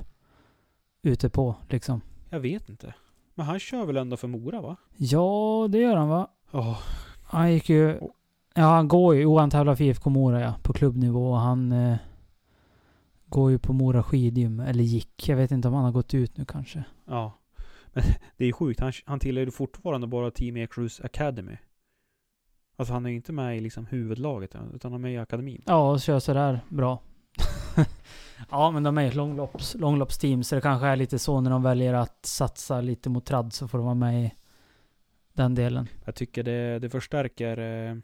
ute 1.02 1.30
på 1.30 1.56
liksom? 1.70 2.02
Jag 2.30 2.40
vet 2.40 2.70
inte. 2.70 2.94
Men 3.34 3.46
han 3.46 3.60
kör 3.60 3.86
väl 3.86 3.98
ändå 3.98 4.18
för 4.18 4.28
Mora, 4.28 4.62
va? 4.62 4.76
Ja, 4.96 5.68
det 5.70 5.78
gör 5.78 5.96
han 5.96 6.10
va? 6.10 6.28
Ja, 6.52 6.60
oh, 6.60 6.78
han 7.26 7.54
gick 7.54 7.70
ju... 7.70 8.00
Ja, 8.56 8.64
han 8.64 8.88
går 8.88 9.16
ju... 9.16 9.22
Jo, 9.22 9.38
han 9.38 9.50
tävlar 9.50 9.76
för 9.76 9.84
IFK 9.84 10.10
Mora 10.10 10.42
ja, 10.42 10.56
på 10.64 10.74
klubbnivå. 10.74 11.32
Och 11.32 11.40
han 11.40 11.72
eh, 11.72 11.98
går 13.26 13.52
ju 13.52 13.60
på 13.60 13.74
Mora 13.74 14.04
skidgym. 14.04 14.60
Eller 14.60 14.84
gick. 14.84 15.30
Jag 15.30 15.38
vet 15.38 15.52
inte 15.52 15.68
om 15.68 15.74
han 15.74 15.84
har 15.84 15.92
gått 15.92 16.14
ut 16.14 16.38
nu 16.38 16.46
kanske. 16.46 16.84
Ja. 17.06 17.40
Men 17.94 18.04
det 18.38 18.44
är 18.44 18.48
ju 18.48 18.54
sjukt. 18.54 18.80
Han, 18.80 18.94
han 19.06 19.20
tillhör 19.20 19.46
ju 19.46 19.52
fortfarande 19.52 20.08
bara 20.08 20.32
Team 20.32 20.58
Ekrus 20.58 21.02
Academy. 21.02 21.58
Alltså 22.78 22.94
han 22.94 23.06
är 23.06 23.10
ju 23.10 23.16
inte 23.16 23.34
med 23.34 23.58
i 23.58 23.60
liksom 23.60 23.86
huvudlaget 23.86 24.56
utan 24.74 24.92
han 24.92 24.94
är 24.94 25.04
med 25.04 25.14
i 25.14 25.18
akademin. 25.18 25.62
Ja, 25.66 25.92
och 25.92 26.02
kör 26.02 26.20
sådär 26.20 26.60
bra. 26.70 27.00
ja, 28.50 28.72
men 28.72 28.84
de 28.84 28.98
är 28.98 29.08
ett 29.08 29.16
långlopps, 29.16 29.76
långloppsteam. 29.76 30.44
Så 30.44 30.56
det 30.56 30.62
kanske 30.62 30.88
är 30.88 30.96
lite 30.96 31.20
så 31.20 31.42
när 31.42 31.52
de 31.52 31.64
väljer 31.64 31.94
att 31.94 32.26
satsa 32.26 32.82
lite 32.82 33.10
mot 33.10 33.26
tradd 33.26 33.54
så 33.54 33.68
får 33.68 33.78
de 33.78 33.86
vara 33.86 33.96
med 33.96 34.26
i 34.26 34.34
den 35.36 35.56
delen. 35.56 35.88
Jag 36.06 36.16
tycker 36.16 36.44
det, 36.44 36.80
det 36.80 36.90
förstärker 36.90 37.58
eh, 37.58 37.96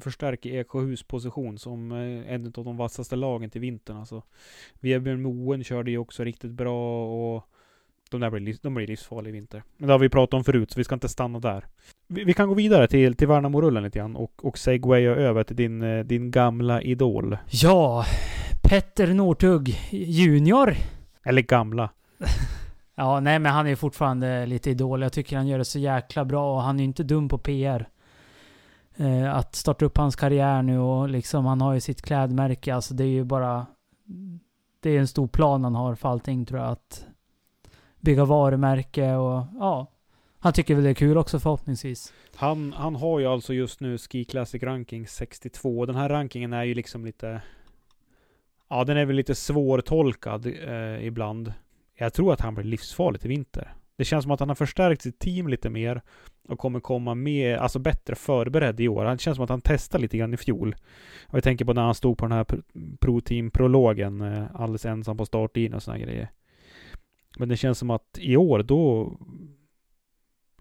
förstärker 0.00 0.60
Eksjöhus 0.60 1.02
position 1.02 1.58
som 1.58 1.92
eh, 1.92 2.34
en 2.34 2.46
av 2.46 2.64
de 2.64 2.76
vassaste 2.76 3.16
lagen 3.16 3.50
till 3.50 3.60
vintern. 3.60 3.96
Alltså, 3.96 4.22
Vebjörn 4.80 5.22
Moen 5.22 5.64
körde 5.64 5.90
ju 5.90 5.98
också 5.98 6.24
riktigt 6.24 6.50
bra 6.50 7.06
och 7.06 7.48
de 8.10 8.20
där 8.20 8.30
blir, 8.30 8.56
de 8.62 8.74
blir 8.74 8.86
livsfarliga 8.86 9.28
i 9.28 9.32
vinter. 9.32 9.62
Men 9.76 9.86
det 9.86 9.92
har 9.94 9.98
vi 9.98 10.08
pratat 10.08 10.34
om 10.34 10.44
förut, 10.44 10.70
så 10.70 10.80
vi 10.80 10.84
ska 10.84 10.94
inte 10.94 11.08
stanna 11.08 11.38
där. 11.38 11.66
Vi, 12.06 12.24
vi 12.24 12.34
kan 12.34 12.48
gå 12.48 12.54
vidare 12.54 12.88
till, 12.88 13.16
till 13.16 13.28
Värnamo-rullen 13.28 13.82
lite 13.82 13.98
grann 13.98 14.16
och, 14.16 14.44
och 14.44 14.58
segwaya 14.58 15.10
över 15.10 15.44
till 15.44 15.56
din, 15.56 15.82
eh, 15.82 16.04
din 16.04 16.30
gamla 16.30 16.82
idol. 16.82 17.36
Ja, 17.50 18.04
Petter 18.62 19.14
Northug 19.14 19.78
junior. 19.90 20.74
Eller 21.22 21.42
gamla. 21.42 21.90
Ja, 22.94 23.20
nej 23.20 23.38
men 23.38 23.52
han 23.52 23.66
är 23.66 23.76
fortfarande 23.76 24.46
lite 24.46 24.70
idol. 24.70 25.02
Jag 25.02 25.12
tycker 25.12 25.36
han 25.36 25.46
gör 25.46 25.58
det 25.58 25.64
så 25.64 25.78
jäkla 25.78 26.24
bra 26.24 26.54
och 26.54 26.62
han 26.62 26.80
är 26.80 26.84
inte 26.84 27.02
dum 27.02 27.28
på 27.28 27.38
PR. 27.38 27.88
Eh, 28.96 29.34
att 29.34 29.54
starta 29.54 29.84
upp 29.84 29.96
hans 29.96 30.16
karriär 30.16 30.62
nu 30.62 30.78
och 30.78 31.08
liksom 31.08 31.46
han 31.46 31.60
har 31.60 31.74
ju 31.74 31.80
sitt 31.80 32.02
klädmärke. 32.02 32.74
Alltså 32.74 32.94
det 32.94 33.04
är 33.04 33.08
ju 33.08 33.24
bara... 33.24 33.66
Det 34.80 34.90
är 34.90 35.00
en 35.00 35.08
stor 35.08 35.26
plan 35.26 35.64
han 35.64 35.74
har 35.74 35.94
för 35.94 36.08
allting 36.08 36.46
tror 36.46 36.60
jag. 36.60 36.70
Att 36.70 37.06
bygga 38.00 38.24
varumärke 38.24 39.14
och 39.14 39.46
ja. 39.58 39.90
Han 40.38 40.52
tycker 40.52 40.74
väl 40.74 40.84
det 40.84 40.90
är 40.90 40.94
kul 40.94 41.18
också 41.18 41.38
förhoppningsvis. 41.38 42.12
Han, 42.34 42.72
han 42.72 42.94
har 42.94 43.20
ju 43.20 43.26
alltså 43.26 43.54
just 43.54 43.80
nu 43.80 43.98
Ski 43.98 44.24
Classic 44.24 44.62
Ranking 44.62 45.06
62. 45.06 45.86
Den 45.86 45.96
här 45.96 46.08
rankingen 46.08 46.52
är 46.52 46.64
ju 46.64 46.74
liksom 46.74 47.04
lite... 47.04 47.42
Ja, 48.68 48.84
den 48.84 48.96
är 48.96 49.04
väl 49.04 49.16
lite 49.16 49.34
svårtolkad 49.34 50.46
eh, 50.46 51.06
ibland. 51.06 51.52
Jag 51.94 52.14
tror 52.14 52.32
att 52.32 52.40
han 52.40 52.54
blir 52.54 52.64
livsfarlig 52.64 53.24
i 53.24 53.28
vinter. 53.28 53.74
Det 53.96 54.04
känns 54.04 54.22
som 54.22 54.32
att 54.32 54.40
han 54.40 54.48
har 54.48 54.56
förstärkt 54.56 55.02
sitt 55.02 55.18
team 55.18 55.48
lite 55.48 55.70
mer 55.70 56.02
och 56.48 56.58
kommer 56.58 56.80
komma 56.80 57.14
med, 57.14 57.58
alltså 57.58 57.78
bättre 57.78 58.14
förberedd 58.14 58.80
i 58.80 58.88
år. 58.88 59.04
Det 59.04 59.20
känns 59.20 59.36
som 59.36 59.44
att 59.44 59.50
han 59.50 59.60
testade 59.60 60.02
lite 60.02 60.18
grann 60.18 60.34
i 60.34 60.36
fjol. 60.36 60.76
Och 61.26 61.36
jag 61.36 61.44
tänker 61.44 61.64
på 61.64 61.72
när 61.72 61.82
han 61.82 61.94
stod 61.94 62.18
på 62.18 62.24
den 62.24 62.32
här 62.32 62.46
Pro 63.00 63.20
Team-prologen 63.20 64.20
eh, 64.20 64.44
alldeles 64.54 64.84
ensam 64.84 65.16
på 65.16 65.26
startlinjen 65.26 65.74
och 65.74 65.82
såna 65.82 65.98
grejer. 65.98 66.30
Men 67.38 67.48
det 67.48 67.56
känns 67.56 67.78
som 67.78 67.90
att 67.90 68.18
i 68.18 68.36
år 68.36 68.62
då 68.62 69.12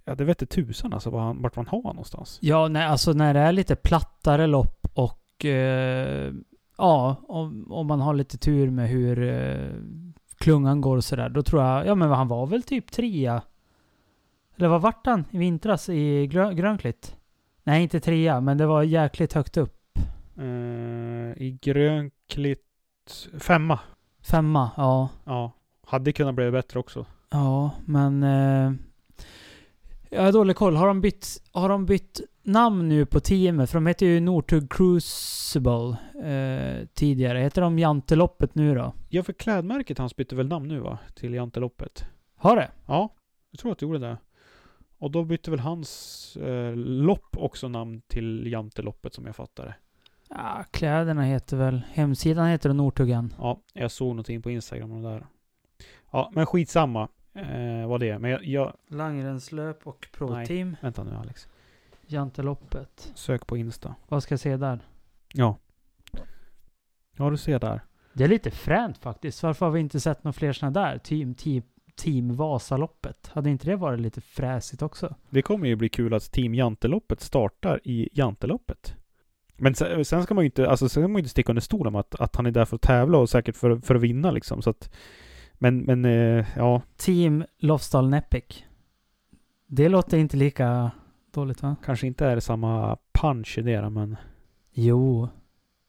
Ja, 0.05 0.15
det 0.15 0.23
vete 0.23 0.45
tusan 0.45 0.93
alltså 0.93 1.09
vart 1.09 1.21
man, 1.21 1.41
vart 1.41 1.55
man 1.55 1.67
har 1.67 1.81
någonstans. 1.81 2.39
Ja, 2.41 2.67
nej, 2.67 2.85
alltså 2.85 3.13
när 3.13 3.33
det 3.33 3.39
är 3.39 3.51
lite 3.51 3.75
plattare 3.75 4.47
lopp 4.47 4.87
och 4.93 5.45
eh, 5.45 6.33
ja, 6.77 7.15
om, 7.27 7.71
om 7.71 7.87
man 7.87 8.01
har 8.01 8.13
lite 8.13 8.37
tur 8.37 8.69
med 8.69 8.89
hur 8.89 9.23
eh, 9.23 9.71
klungan 10.43 10.81
går 10.81 10.97
och 10.97 11.03
sådär. 11.03 11.29
Då 11.29 11.43
tror 11.43 11.63
jag, 11.63 11.87
ja 11.87 11.95
men 11.95 12.09
han 12.09 12.27
var 12.27 12.47
väl 12.47 12.63
typ 12.63 12.91
trea. 12.91 13.41
Eller 14.57 14.67
vad 14.67 14.81
vart 14.81 15.05
han 15.05 15.25
i 15.31 15.37
vintras 15.37 15.89
i 15.89 16.27
grö 16.27 16.53
Grönklitt? 16.53 17.15
Nej, 17.63 17.83
inte 17.83 17.99
trea, 17.99 18.41
men 18.41 18.57
det 18.57 18.65
var 18.65 18.83
jäkligt 18.83 19.33
högt 19.33 19.57
upp. 19.57 19.99
Uh, 20.39 21.31
I 21.37 21.57
Grönklitt 21.61 23.29
femma. 23.39 23.79
Femma, 24.21 24.71
ja. 24.77 25.09
Ja. 25.23 25.51
Hade 25.85 26.13
kunnat 26.13 26.35
bli 26.35 26.51
bättre 26.51 26.79
också. 26.79 27.05
Ja, 27.29 27.71
men... 27.85 28.23
Uh, 28.23 28.73
Jag 30.13 30.21
har 30.21 30.31
dålig 30.31 30.55
koll. 30.55 30.75
Har 30.75 30.87
de 30.87 31.01
bytt, 31.01 31.41
har 31.51 31.69
de 31.69 31.85
bytt 31.85 32.21
namn 32.43 32.89
nu 32.89 33.05
på 33.05 33.19
teamet? 33.19 33.69
För 33.69 33.77
de 33.77 33.85
hette 33.85 34.05
ju 34.05 34.19
Northug 34.19 34.71
Crucible 34.71 35.97
eh, 36.23 36.87
tidigare. 36.93 37.39
Heter 37.39 37.61
de 37.61 37.79
Janteloppet 37.79 38.55
nu 38.55 38.75
då? 38.75 38.93
Ja, 39.09 39.23
för 39.23 39.33
klädmärket 39.33 39.97
hans 39.97 40.15
bytte 40.15 40.35
väl 40.35 40.47
namn 40.47 40.67
nu 40.67 40.79
va? 40.79 40.99
Till 41.15 41.33
Janteloppet. 41.33 42.05
Har 42.35 42.55
det? 42.55 42.71
Ja, 42.87 43.13
jag 43.51 43.59
tror 43.59 43.71
att 43.71 43.79
det 43.79 43.85
gjorde 43.85 43.99
det. 43.99 44.17
Och 44.97 45.11
då 45.11 45.23
bytte 45.23 45.51
väl 45.51 45.59
hans 45.59 46.37
eh, 46.37 46.75
lopp 46.75 47.37
också 47.37 47.67
namn 47.67 48.01
till 48.07 48.51
Janteloppet 48.51 49.13
som 49.13 49.25
jag 49.25 49.35
fattar 49.35 49.65
det. 49.65 49.75
Ja, 50.29 50.65
kläderna 50.71 51.23
heter 51.23 51.57
väl... 51.57 51.81
Hemsidan 51.91 52.47
heter 52.47 52.69
det 52.69 52.75
Northugen. 52.75 53.33
Ja, 53.37 53.61
jag 53.73 53.91
såg 53.91 54.07
någonting 54.07 54.41
på 54.41 54.51
Instagram 54.51 54.91
om 54.91 55.01
det 55.01 55.09
där. 55.09 55.25
Ja, 56.11 56.31
men 56.33 56.45
skitsamma 56.45 57.07
eh, 57.33 57.87
vad 57.87 57.99
det 57.99 58.09
är. 58.09 58.19
Men 58.19 58.31
jag, 58.31 58.45
jag... 58.45 58.73
Langränslöp 58.87 59.87
och 59.87 60.07
pro-team. 60.11 60.75
Vänta 60.81 61.03
nu 61.03 61.15
Alex. 61.15 61.47
Janteloppet. 62.07 63.11
Sök 63.15 63.47
på 63.47 63.57
Insta. 63.57 63.95
Vad 64.07 64.23
ska 64.23 64.33
jag 64.33 64.39
se 64.39 64.57
där? 64.57 64.79
Ja. 65.33 65.57
Ja, 67.17 67.29
du 67.29 67.37
ser 67.37 67.59
där. 67.59 67.81
Det 68.13 68.23
är 68.23 68.27
lite 68.27 68.51
fränt 68.51 68.97
faktiskt. 68.97 69.43
Varför 69.43 69.65
har 69.65 69.73
vi 69.73 69.79
inte 69.79 69.99
sett 69.99 70.23
några 70.23 70.33
fler 70.33 70.53
sådana 70.53 70.81
där? 70.81 70.97
Team, 70.97 71.35
team, 71.35 71.63
team 71.95 72.35
Vasaloppet. 72.35 73.31
Hade 73.33 73.49
inte 73.49 73.65
det 73.65 73.75
varit 73.75 73.99
lite 73.99 74.21
fräsigt 74.21 74.81
också? 74.81 75.15
Det 75.29 75.41
kommer 75.41 75.67
ju 75.67 75.75
bli 75.75 75.89
kul 75.89 76.13
att 76.13 76.31
Team 76.31 76.55
Janteloppet 76.55 77.21
startar 77.21 77.79
i 77.83 78.09
Janteloppet. 78.13 78.95
Men 79.57 79.75
sen, 79.75 80.05
sen 80.05 80.23
ska 80.23 80.33
man 80.33 80.43
ju 80.43 80.45
inte, 80.45 80.69
alltså 80.69 80.89
sen 80.89 81.03
ska 81.03 81.07
man 81.07 81.15
ju 81.15 81.19
inte 81.19 81.29
sticka 81.29 81.51
under 81.51 81.61
stolen 81.61 81.93
med 81.93 81.99
att, 81.99 82.15
att 82.15 82.35
han 82.35 82.45
är 82.45 82.51
där 82.51 82.65
för 82.65 82.75
att 82.75 82.81
tävla 82.81 83.17
och 83.17 83.29
säkert 83.29 83.55
för, 83.55 83.77
för 83.77 83.95
att 83.95 84.01
vinna 84.01 84.31
liksom. 84.31 84.61
Så 84.61 84.69
att, 84.69 84.93
men, 85.63 85.77
men 85.77 86.05
eh, 86.05 86.45
ja. 86.55 86.81
Team 86.97 87.43
Lofsdal 87.57 88.09
Nepic. 88.09 88.63
Det 89.67 89.89
låter 89.89 90.17
inte 90.17 90.37
lika 90.37 90.91
dåligt 91.33 91.63
va? 91.63 91.75
Kanske 91.85 92.07
inte 92.07 92.25
är 92.25 92.35
det 92.35 92.41
samma 92.41 92.97
punch 93.13 93.57
i 93.57 93.61
det 93.61 93.89
men... 93.89 94.15
Jo, 94.73 95.29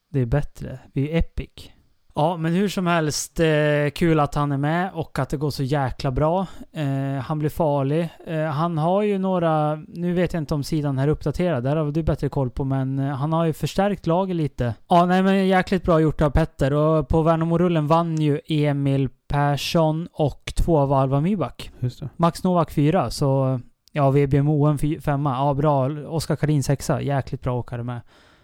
det 0.09 0.19
är 0.19 0.25
bättre. 0.25 0.79
Vi 0.93 1.11
är 1.11 1.19
Epic. 1.19 1.71
Ja, 2.15 2.37
men 2.37 2.53
hur 2.53 2.69
som 2.69 2.87
helst, 2.87 3.39
eh, 3.39 3.89
kul 3.95 4.19
att 4.19 4.35
han 4.35 4.51
är 4.51 4.57
med 4.57 4.91
och 4.93 5.19
att 5.19 5.29
det 5.29 5.37
går 5.37 5.49
så 5.49 5.63
jäkla 5.63 6.11
bra. 6.11 6.47
Eh, 6.71 7.23
han 7.23 7.39
blir 7.39 7.49
farlig. 7.49 8.09
Eh, 8.27 8.45
han 8.45 8.77
har 8.77 9.01
ju 9.01 9.17
några, 9.17 9.75
nu 9.87 10.13
vet 10.13 10.33
jag 10.33 10.41
inte 10.41 10.53
om 10.53 10.63
sidan 10.63 10.97
här 10.97 11.07
är 11.07 11.11
uppdaterad, 11.11 11.63
där 11.63 11.75
har 11.75 11.91
du 11.91 12.03
bättre 12.03 12.29
koll 12.29 12.49
på, 12.49 12.63
men 12.63 12.99
eh, 12.99 13.15
han 13.15 13.33
har 13.33 13.45
ju 13.45 13.53
förstärkt 13.53 14.07
laget 14.07 14.35
lite. 14.35 14.73
Ja, 14.89 15.05
nej 15.05 15.23
men 15.23 15.47
jäkligt 15.47 15.83
bra 15.83 15.99
gjort 15.99 16.21
av 16.21 16.29
Petter 16.29 16.73
och 16.73 17.07
på 17.07 17.21
Värnamo-rullen 17.21 17.87
vann 17.87 18.21
ju 18.21 18.39
Emil 18.47 19.09
Persson 19.35 20.07
och 20.11 20.53
två 20.55 20.77
av 20.77 20.93
Alva 20.93 21.21
Myback. 21.21 21.71
Max 22.17 22.43
Novak 22.43 22.71
fyra, 22.71 23.09
så 23.11 23.59
ja, 23.91 24.11
VBMO 24.11 24.65
en 24.65 24.77
fy- 24.77 24.99
femma. 24.99 25.35
Ja, 25.35 25.53
bra. 25.53 25.89
Oskar 26.07 26.35
Karin 26.35 26.63
sexa. 26.63 27.01
Jäkligt 27.01 27.41
bra 27.41 27.59
åkare 27.59 27.83
med. 27.83 28.01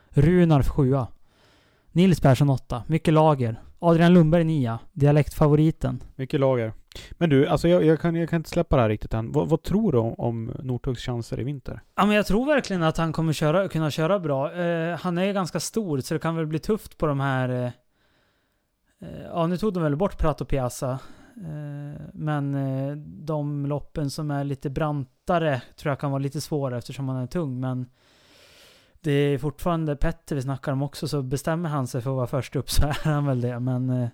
Runar 0.09 0.63
sjua. 0.63 1.07
Nils 1.91 2.19
Persson 2.19 2.49
åtta. 2.49 2.83
Mycket 2.87 3.13
lager. 3.13 3.61
Adrian 3.79 4.13
Lundberg 4.13 4.43
nia. 4.43 4.79
Dialektfavoriten. 4.93 6.03
Mycket 6.15 6.39
lager. 6.39 6.73
Men 7.11 7.29
du, 7.29 7.47
alltså 7.47 7.67
jag, 7.67 7.85
jag, 7.85 7.99
kan, 7.99 8.15
jag 8.15 8.29
kan 8.29 8.37
inte 8.37 8.49
släppa 8.49 8.75
det 8.75 8.81
här 8.81 8.89
riktigt 8.89 9.13
än. 9.13 9.31
Vad, 9.31 9.49
vad 9.49 9.63
tror 9.63 9.91
du 9.91 9.97
om, 9.97 10.13
om 10.17 10.51
Northugs 10.63 11.05
chanser 11.05 11.39
i 11.39 11.43
vinter? 11.43 11.81
Ja, 11.95 12.05
men 12.05 12.15
jag 12.15 12.25
tror 12.25 12.45
verkligen 12.45 12.83
att 12.83 12.97
han 12.97 13.13
kommer 13.13 13.33
köra, 13.33 13.67
kunna 13.67 13.91
köra 13.91 14.19
bra. 14.19 14.53
Eh, 14.53 14.99
han 14.99 15.17
är 15.17 15.23
ju 15.25 15.33
ganska 15.33 15.59
stor, 15.59 15.99
så 15.99 16.13
det 16.13 16.19
kan 16.19 16.35
väl 16.35 16.47
bli 16.47 16.59
tufft 16.59 16.97
på 16.97 17.05
de 17.07 17.19
här... 17.19 17.49
Eh, 17.65 17.69
Eh, 19.01 19.21
ja, 19.21 19.47
nu 19.47 19.57
tog 19.57 19.73
de 19.73 19.83
väl 19.83 19.95
bort 19.95 20.17
Prato 20.17 20.45
Piazza. 20.45 20.99
Eh, 21.35 22.01
men 22.13 22.55
eh, 22.55 22.95
de 22.97 23.65
loppen 23.65 24.09
som 24.09 24.31
är 24.31 24.43
lite 24.43 24.69
brantare 24.69 25.61
tror 25.75 25.91
jag 25.91 25.99
kan 25.99 26.11
vara 26.11 26.21
lite 26.21 26.41
svårare 26.41 26.77
eftersom 26.77 27.09
han 27.09 27.17
är 27.17 27.27
tung. 27.27 27.59
Men 27.59 27.89
det 29.01 29.11
är 29.11 29.37
fortfarande 29.37 29.95
Petter 29.95 30.35
vi 30.35 30.41
snackar 30.41 30.71
om 30.71 30.81
också, 30.81 31.07
så 31.07 31.21
bestämmer 31.21 31.69
han 31.69 31.87
sig 31.87 32.01
för 32.01 32.09
att 32.09 32.15
vara 32.15 32.27
först 32.27 32.55
upp 32.55 32.69
så 32.69 32.85
är 32.87 33.11
han 33.11 33.25
väl 33.25 33.41
det. 33.41 33.59
Men 33.59 33.89
eh, 33.89 34.09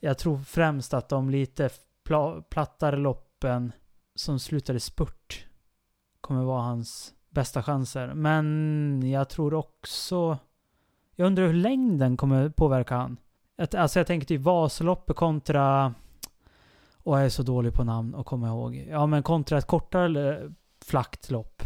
jag 0.00 0.18
tror 0.18 0.38
främst 0.38 0.94
att 0.94 1.08
de 1.08 1.30
lite 1.30 1.70
pl 2.04 2.14
plattare 2.48 2.96
loppen 2.96 3.72
som 4.14 4.38
slutar 4.38 4.74
i 4.74 4.80
spurt 4.80 5.46
kommer 6.20 6.42
vara 6.42 6.62
hans 6.62 7.14
bästa 7.30 7.62
chanser. 7.62 8.14
Men 8.14 9.10
jag 9.10 9.28
tror 9.28 9.54
också... 9.54 10.38
Jag 11.14 11.26
undrar 11.26 11.46
hur 11.46 11.54
längden 11.54 12.16
kommer 12.16 12.48
påverka 12.48 12.96
han. 12.96 13.16
Att- 13.58 13.74
Alltså 13.74 13.98
jag 14.00 14.06
tänker 14.06 14.26
typ 14.26 14.40
Vasaloppet 14.40 15.16
kontra... 15.16 15.94
Och 17.04 17.18
jag 17.18 17.24
är 17.24 17.28
så 17.28 17.42
dålig 17.42 17.72
på 17.74 17.84
namn 17.84 18.14
och 18.14 18.26
komma 18.26 18.48
ihåg. 18.48 18.86
Ja 18.90 19.06
men 19.06 19.22
kontra 19.22 19.58
ett 19.58 19.66
kortare 19.66 20.50
flackt 20.84 21.30
lopp. 21.30 21.62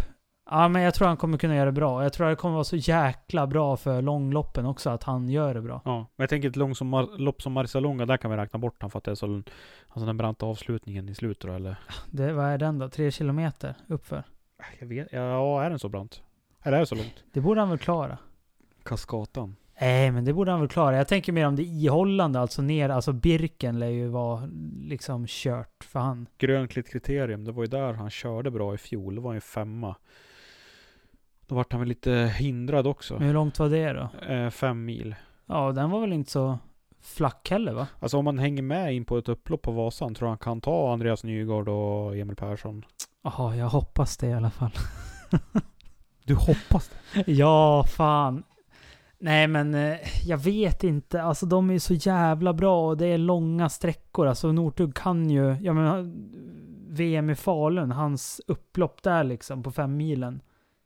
Ja 0.51 0.69
men 0.69 0.83
jag 0.83 0.95
tror 0.95 1.09
han 1.09 1.17
kommer 1.17 1.39
kunna 1.39 1.57
göra 1.57 1.65
det 1.67 1.73
bra. 1.73 2.03
Jag 2.03 2.13
tror 2.13 2.29
det 2.29 2.37
kommer 2.37 2.55
vara 2.55 2.65
så 2.65 2.77
jäkla 2.77 3.47
bra 3.47 3.77
för 3.77 4.03
långloppen 4.03 4.67
också 4.67 4.91
att 4.91 5.03
han 5.03 5.29
gör 5.29 5.55
det 5.55 5.61
bra. 5.63 5.83
Ja, 5.85 5.97
men 5.97 6.23
jag 6.23 6.29
tänker 6.31 6.49
ett 6.49 6.57
lång 6.57 6.75
som 6.75 6.95
Mar- 6.95 7.19
lopp 7.19 7.43
som 7.43 7.53
Marcialonga, 7.53 8.07
där 8.07 8.17
kan 8.17 8.31
vi 8.31 8.37
räkna 8.37 8.59
bort 8.59 8.77
han 8.81 8.91
för 8.91 8.99
att 8.99 9.05
det 9.05 9.11
är 9.11 9.15
så... 9.15 9.43
Alltså 9.89 10.07
den 10.07 10.17
branta 10.17 10.47
avslutningen 10.47 11.09
i 11.09 11.15
slutet 11.15 11.47
då, 11.49 11.53
eller? 11.55 11.77
Det, 12.11 12.33
vad 12.33 12.45
är 12.47 12.59
den 12.59 12.79
då? 12.79 12.89
Tre 12.89 13.11
kilometer 13.11 13.75
uppför? 13.89 14.23
Jag 14.79 14.87
vet 14.87 15.09
Ja, 15.13 15.63
är 15.63 15.71
den 15.71 15.79
så 15.79 15.89
brant? 15.89 16.23
Eller 16.63 16.77
är 16.77 16.81
det 16.81 16.87
så 16.87 16.95
långt? 16.95 17.25
Det 17.33 17.41
borde 17.41 17.61
han 17.61 17.69
väl 17.71 17.79
klara? 17.79 18.19
Kaskatan. 18.83 19.57
Nej, 19.81 20.11
men 20.11 20.25
det 20.25 20.33
borde 20.33 20.51
han 20.51 20.61
väl 20.61 20.69
klara. 20.69 20.97
Jag 20.97 21.09
tänker 21.09 21.33
mer 21.33 21.47
om 21.47 21.57
det 21.57 21.63
ihållande, 21.63 22.41
alltså 22.41 22.63
ner, 22.63 22.89
alltså 22.89 23.13
Birken 23.13 23.79
lär 23.79 23.89
ju 23.89 24.09
vara 24.09 24.49
liksom 24.81 25.25
kört 25.29 25.85
för 25.85 26.01
han. 26.01 26.27
Grönklitt 26.39 26.89
kriterium, 26.89 27.45
det 27.45 27.53
var 27.53 27.63
ju 27.63 27.67
där 27.67 27.93
han 27.93 28.11
körde 28.11 28.51
bra 28.51 28.75
i 28.75 28.79
fjol. 28.79 29.15
Det 29.15 29.21
var 29.21 29.35
ju 29.35 29.41
femma. 29.41 29.97
Då 31.47 31.55
vart 31.55 31.73
han 31.73 31.81
väl 31.81 31.89
lite 31.89 32.33
hindrad 32.39 32.87
också. 32.87 33.15
Men 33.15 33.23
hur 33.27 33.35
långt 33.35 33.59
var 33.59 33.69
det 33.69 33.93
då? 33.93 34.35
Eh, 34.35 34.51
fem 34.51 34.85
mil. 34.85 35.15
Ja, 35.47 35.73
den 35.73 35.91
var 35.91 36.01
väl 36.01 36.13
inte 36.13 36.31
så 36.31 36.59
flack 37.03 37.51
heller 37.51 37.73
va? 37.73 37.87
Alltså 38.01 38.19
om 38.19 38.25
man 38.25 38.39
hänger 38.39 38.63
med 38.63 38.95
in 38.95 39.05
på 39.05 39.19
ett 39.19 39.29
upplopp 39.29 39.63
på 39.63 39.73
Vasan, 39.73 40.15
tror 40.15 40.29
han 40.29 40.39
kan 40.39 40.61
ta 40.61 40.93
Andreas 40.93 41.25
Nygård 41.25 41.69
och 41.69 42.17
Emil 42.17 42.37
Persson? 42.37 42.85
Jaha, 43.23 43.57
jag 43.57 43.69
hoppas 43.69 44.17
det 44.17 44.27
i 44.27 44.33
alla 44.33 44.51
fall. 44.51 44.73
Du 46.25 46.35
hoppas 46.35 46.91
det? 47.15 47.23
ja, 47.33 47.85
fan. 47.85 48.43
Nej 49.19 49.49
men 49.49 49.75
eh, 49.75 49.99
jag 50.25 50.39
vet 50.39 50.85
inte. 50.85 51.23
Alltså 51.23 51.47
de 51.47 51.71
är 51.71 51.79
så 51.79 51.95
jävla 51.95 52.53
bra 52.53 52.89
och 52.89 52.97
det 52.97 53.07
är 53.07 53.19
långa 53.19 53.69
sträckor. 53.69 54.27
Alltså 54.27 54.53
Northug 54.53 54.95
kan 54.95 55.31
ju, 55.31 55.57
jag 55.61 55.75
menar 55.75 55.99
eh, 55.99 56.07
VM 56.89 57.31
i 57.31 57.35
Falun, 57.35 57.91
hans 57.91 58.41
upplopp 58.47 59.03
där 59.03 59.25
liksom 59.25 59.63
på 59.63 59.71
fem 59.71 59.97
milen. 59.97 60.43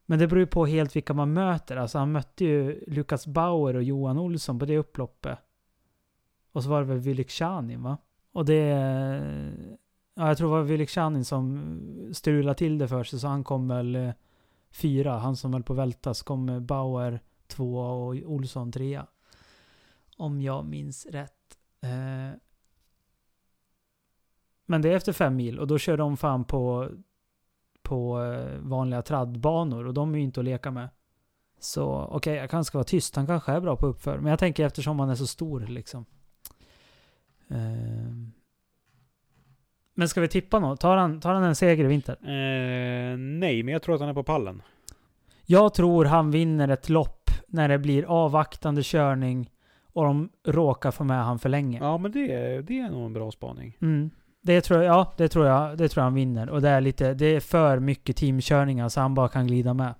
Men 0.06 0.18
det 0.18 0.26
beror 0.26 0.40
ju 0.40 0.46
på 0.46 0.66
helt 0.66 0.96
vilka 0.96 1.14
man 1.14 1.32
möter. 1.32 1.76
Alltså 1.76 1.98
han 1.98 2.12
mötte 2.12 2.44
ju 2.44 2.84
Lukas 2.86 3.26
Bauer 3.26 3.76
och 3.76 3.82
Johan 3.82 4.18
Olsson 4.18 4.58
på 4.58 4.64
det 4.64 4.78
upploppet. 4.78 5.38
Och 6.52 6.62
så 6.62 6.70
var 6.70 6.80
det 6.80 6.86
väl 6.86 6.98
Vylikchanin 6.98 7.82
va? 7.82 7.98
Och 8.32 8.44
det... 8.44 8.66
Ja, 10.14 10.28
jag 10.28 10.38
tror 10.38 10.48
det 10.48 10.56
var 10.56 10.62
Vylikchanin 10.62 11.24
som 11.24 11.60
strulade 12.12 12.58
till 12.58 12.78
det 12.78 12.88
för 12.88 13.04
sig, 13.04 13.18
så 13.18 13.28
han 13.28 13.44
kom 13.44 13.68
väl 13.68 13.96
eh, 13.96 14.10
fyra. 14.70 15.18
Han 15.18 15.36
som 15.36 15.52
höll 15.52 15.62
på 15.62 15.72
att 15.72 15.78
välta, 15.78 16.14
så 16.14 16.24
kom 16.24 16.48
eh, 16.48 16.60
Bauer 16.60 17.20
tvåa 17.50 17.88
och 17.90 18.14
Olsson 18.14 18.72
trea. 18.72 19.06
Om 20.16 20.42
jag 20.42 20.64
minns 20.64 21.06
rätt. 21.06 21.58
Eh, 21.82 22.38
Men 24.66 24.82
det 24.82 24.88
är 24.88 24.96
efter 24.96 25.12
fem 25.12 25.36
mil 25.36 25.58
och 25.58 25.66
då 25.66 25.78
kör 25.78 25.96
de 25.96 26.16
fan 26.16 26.44
på, 26.44 26.88
på 27.82 28.22
eh, 28.22 28.58
vanliga 28.58 29.02
traddbanor 29.02 29.86
och 29.86 29.94
de 29.94 30.14
är 30.14 30.18
ju 30.18 30.24
inte 30.24 30.40
att 30.40 30.44
leka 30.44 30.70
med. 30.70 30.88
Så 31.58 32.08
okej, 32.10 32.34
jag 32.34 32.50
kanske 32.50 32.68
ska 32.68 32.78
vara 32.78 32.84
tyst. 32.84 33.16
Han 33.16 33.26
kanske 33.26 33.52
är 33.52 33.60
bra 33.60 33.76
på 33.76 33.86
uppför. 33.86 34.18
Men 34.18 34.30
jag 34.30 34.38
tänker 34.38 34.66
eftersom 34.66 35.00
han 35.00 35.10
är 35.10 35.14
så 35.14 35.26
stor 35.26 35.60
liksom. 35.60 36.04
Eh, 37.48 38.12
Men 39.94 40.08
ska 40.08 40.20
vi 40.20 40.28
tippa 40.28 40.58
något? 40.58 40.80
Tar 40.80 40.96
han, 40.96 41.20
tar 41.20 41.34
han 41.34 41.42
en 41.42 41.54
seger 41.56 41.84
i 41.84 41.86
vinter? 41.86 42.16
Eh, 42.22 43.16
nej, 43.18 43.62
men 43.62 43.72
jag 43.72 43.82
tror 43.82 43.94
att 43.94 44.00
han 44.00 44.10
är 44.10 44.14
på 44.14 44.22
pallen. 44.22 44.62
Jag 45.46 45.74
tror 45.74 46.04
han 46.04 46.30
vinner 46.30 46.68
ett 46.68 46.88
lopp 46.88 47.19
när 47.50 47.68
det 47.68 47.78
blir 47.78 48.04
avvaktande 48.04 48.80
körning 48.84 49.50
och 49.92 50.04
de 50.04 50.30
råkar 50.46 50.90
få 50.90 51.04
med 51.04 51.24
han 51.24 51.38
för 51.38 51.48
länge. 51.48 51.78
Ja, 51.78 51.98
men 51.98 52.12
det, 52.12 52.32
är- 52.32 52.62
det 52.62 52.78
är 52.80 52.90
nog 52.90 53.06
en 53.06 53.12
bra 53.12 53.30
spaning. 53.30 53.76
Mm. 53.80 54.10
Det 54.42 54.60
tror 54.60 54.82
jag, 54.82 54.94
ja, 54.94 55.12
det 55.16 55.28
tror 55.28 55.46
jag, 55.46 55.78
det 55.78 55.88
tror 55.88 56.00
jag 56.00 56.04
han 56.06 56.14
vinner. 56.14 56.50
Och 56.50 56.62
det 56.62 56.68
är 56.68 56.80
lite, 56.80 57.14
det 57.14 57.26
är 57.26 57.40
för 57.40 57.78
mycket 57.78 58.16
teamkörningar 58.16 58.88
så 58.88 59.00
han 59.00 59.14
bara 59.14 59.28
kan 59.28 59.46
glida 59.46 59.74
med. 59.74 59.94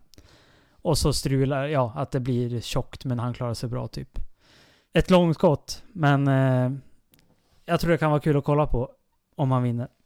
Och 0.83 0.99
så 0.99 1.13
strular, 1.13 1.67
ja, 1.67 1.93
att 1.97 2.11
det 2.11 2.21
blir 2.21 2.61
tjockt 2.61 3.05
men 3.05 3.19
han 3.19 3.35
klarar 3.35 3.55
sig 3.55 3.69
bra 3.69 3.89
typ. 3.89 4.19
Ett 4.93 5.11
långt 5.11 5.35
skott, 5.37 5.83
men 5.93 6.29
eh, 6.29 6.71
jag 7.65 7.81
tror 7.81 7.91
det 7.91 7.99
kan 7.99 8.11
vara 8.11 8.21
kul 8.21 8.37
att 8.37 8.45
kolla 8.45 8.67
på 8.67 8.91
om 9.37 9.51
han 9.51 9.63
vinner. 9.63 9.89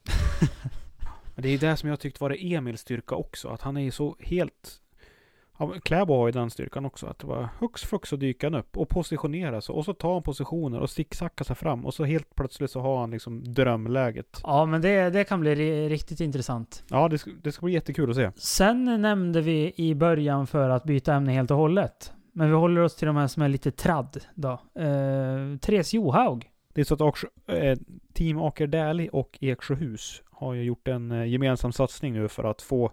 Det 1.37 1.49
är 1.49 1.53
ju 1.53 1.59
det 1.59 1.77
som 1.77 1.89
jag 1.89 2.01
tyckte 2.01 2.23
var 2.23 2.31
det 2.31 2.55
Emils 2.55 2.81
styrka 2.81 3.15
också. 3.15 3.49
Att 3.49 3.63
han 3.63 3.77
är 3.77 3.91
så 3.91 4.17
helt... 4.21 4.81
Ja, 5.59 5.75
Kläbo 5.83 6.15
har 6.17 6.27
ju 6.27 6.33
den 6.33 6.51
styrkan 6.51 6.85
också. 6.85 7.07
Att 7.07 7.19
det 7.19 7.27
var 7.27 7.49
hux 7.61 7.83
flux 7.83 8.09
så 8.09 8.17
dyker 8.17 8.51
han 8.51 8.61
upp 8.61 8.77
och 8.77 8.89
positionerar 8.89 9.61
sig. 9.61 9.73
Och 9.73 9.85
så 9.85 9.93
tar 9.95 10.13
han 10.13 10.23
positioner 10.23 10.81
och 10.81 10.91
sticksackar 10.91 11.45
sig 11.45 11.57
fram. 11.57 11.87
Och 11.87 11.95
så 11.95 12.05
helt 12.05 12.35
plötsligt 12.35 12.71
så 12.71 12.81
har 12.81 13.01
han 13.01 13.11
liksom 13.11 13.53
drömläget. 13.55 14.41
Ja, 14.43 14.67
men 14.67 14.83
det, 14.83 15.11
det 15.11 15.25
kan 15.25 15.41
bli 15.41 15.55
ri- 15.55 15.89
riktigt 15.89 16.21
intressant. 16.21 16.85
Ja, 16.91 17.09
det 17.09 17.19
ska, 17.19 17.31
det 17.43 17.53
ska 17.53 17.65
bli 17.67 17.75
jättekul 17.75 18.11
att 18.11 18.17
se. 18.17 18.31
Sen 18.37 19.03
nämnde 19.03 19.41
vi 19.41 19.73
i 19.77 19.95
början 19.95 20.47
för 20.47 20.69
att 20.71 20.85
byta 20.85 21.15
ämne 21.15 21.33
helt 21.33 21.51
och 21.51 21.57
hållet. 21.57 22.13
Men 22.33 22.49
vi 22.49 22.55
håller 22.55 22.81
oss 22.81 22.97
till 22.97 23.07
de 23.07 23.17
här 23.17 23.27
som 23.27 23.43
är 23.43 23.49
lite 23.49 23.71
tradd 23.71 24.25
då. 24.35 24.51
Eh, 24.75 25.59
Therese 25.61 25.95
Johaug. 25.95 26.51
Det 26.75 26.81
är 26.81 26.85
så 26.85 26.95
att 26.95 27.01
också, 27.01 27.27
eh, 27.47 27.79
Team 28.13 28.39
Aker 28.39 28.67
Dählie 28.67 29.09
och 29.09 29.39
Eksjöhus 29.41 30.23
har 30.31 30.55
ju 30.55 30.63
gjort 30.63 30.89
en 30.89 31.11
eh, 31.13 31.25
gemensam 31.27 31.73
satsning 31.73 32.13
nu 32.13 32.29
för 32.29 32.45
att 32.45 32.63
få 32.63 32.93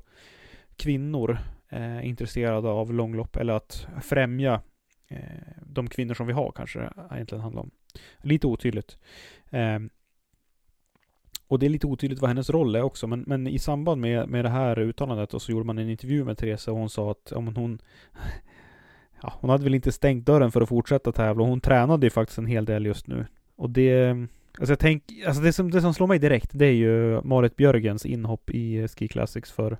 kvinnor 0.75 1.37
eh, 1.71 2.07
intresserade 2.07 2.69
av 2.69 2.93
långlopp 2.93 3.35
eller 3.35 3.53
att 3.53 3.87
främja 4.01 4.61
eh, 5.07 5.17
de 5.65 5.87
kvinnor 5.87 6.13
som 6.13 6.27
vi 6.27 6.33
har 6.33 6.51
kanske 6.51 6.79
det 6.79 6.93
egentligen 7.11 7.41
handlar 7.41 7.61
om. 7.61 7.71
Lite 8.21 8.47
otydligt. 8.47 8.97
Eh, 9.49 9.79
och 11.47 11.59
det 11.59 11.65
är 11.65 11.69
lite 11.69 11.87
otydligt 11.87 12.21
vad 12.21 12.29
hennes 12.29 12.49
roll 12.49 12.75
är 12.75 12.81
också, 12.81 13.07
men, 13.07 13.23
men 13.27 13.47
i 13.47 13.59
samband 13.59 14.01
med, 14.01 14.29
med 14.29 14.45
det 14.45 14.49
här 14.49 14.79
uttalandet 14.79 15.33
och 15.33 15.41
så 15.41 15.51
gjorde 15.51 15.65
man 15.65 15.77
en 15.77 15.89
intervju 15.89 16.23
med 16.23 16.37
Therese 16.37 16.67
och 16.67 16.75
hon 16.75 16.89
sa 16.89 17.11
att 17.11 17.31
ja, 17.31 17.41
men 17.41 17.55
hon 17.55 17.79
Ja, 19.23 19.33
hon 19.39 19.49
hade 19.49 19.63
väl 19.63 19.75
inte 19.75 19.91
stängt 19.91 20.25
dörren 20.25 20.51
för 20.51 20.61
att 20.61 20.69
fortsätta 20.69 21.11
tävla 21.11 21.43
och 21.43 21.49
hon 21.49 21.61
tränade 21.61 22.05
ju 22.05 22.09
faktiskt 22.09 22.37
en 22.37 22.45
hel 22.45 22.65
del 22.65 22.85
just 22.85 23.07
nu. 23.07 23.25
Och 23.55 23.69
det... 23.69 24.27
Alltså 24.59 24.71
jag 24.71 24.79
tänk, 24.79 25.03
alltså 25.27 25.41
det 25.41 25.53
som, 25.53 25.71
det 25.71 25.81
som 25.81 25.93
slår 25.93 26.07
mig 26.07 26.19
direkt, 26.19 26.49
det 26.53 26.65
är 26.65 26.73
ju 26.73 27.21
Marit 27.23 27.55
Björgens 27.55 28.05
inhopp 28.05 28.49
i 28.49 28.87
Ski 28.87 29.07
Classics 29.07 29.51
för 29.51 29.77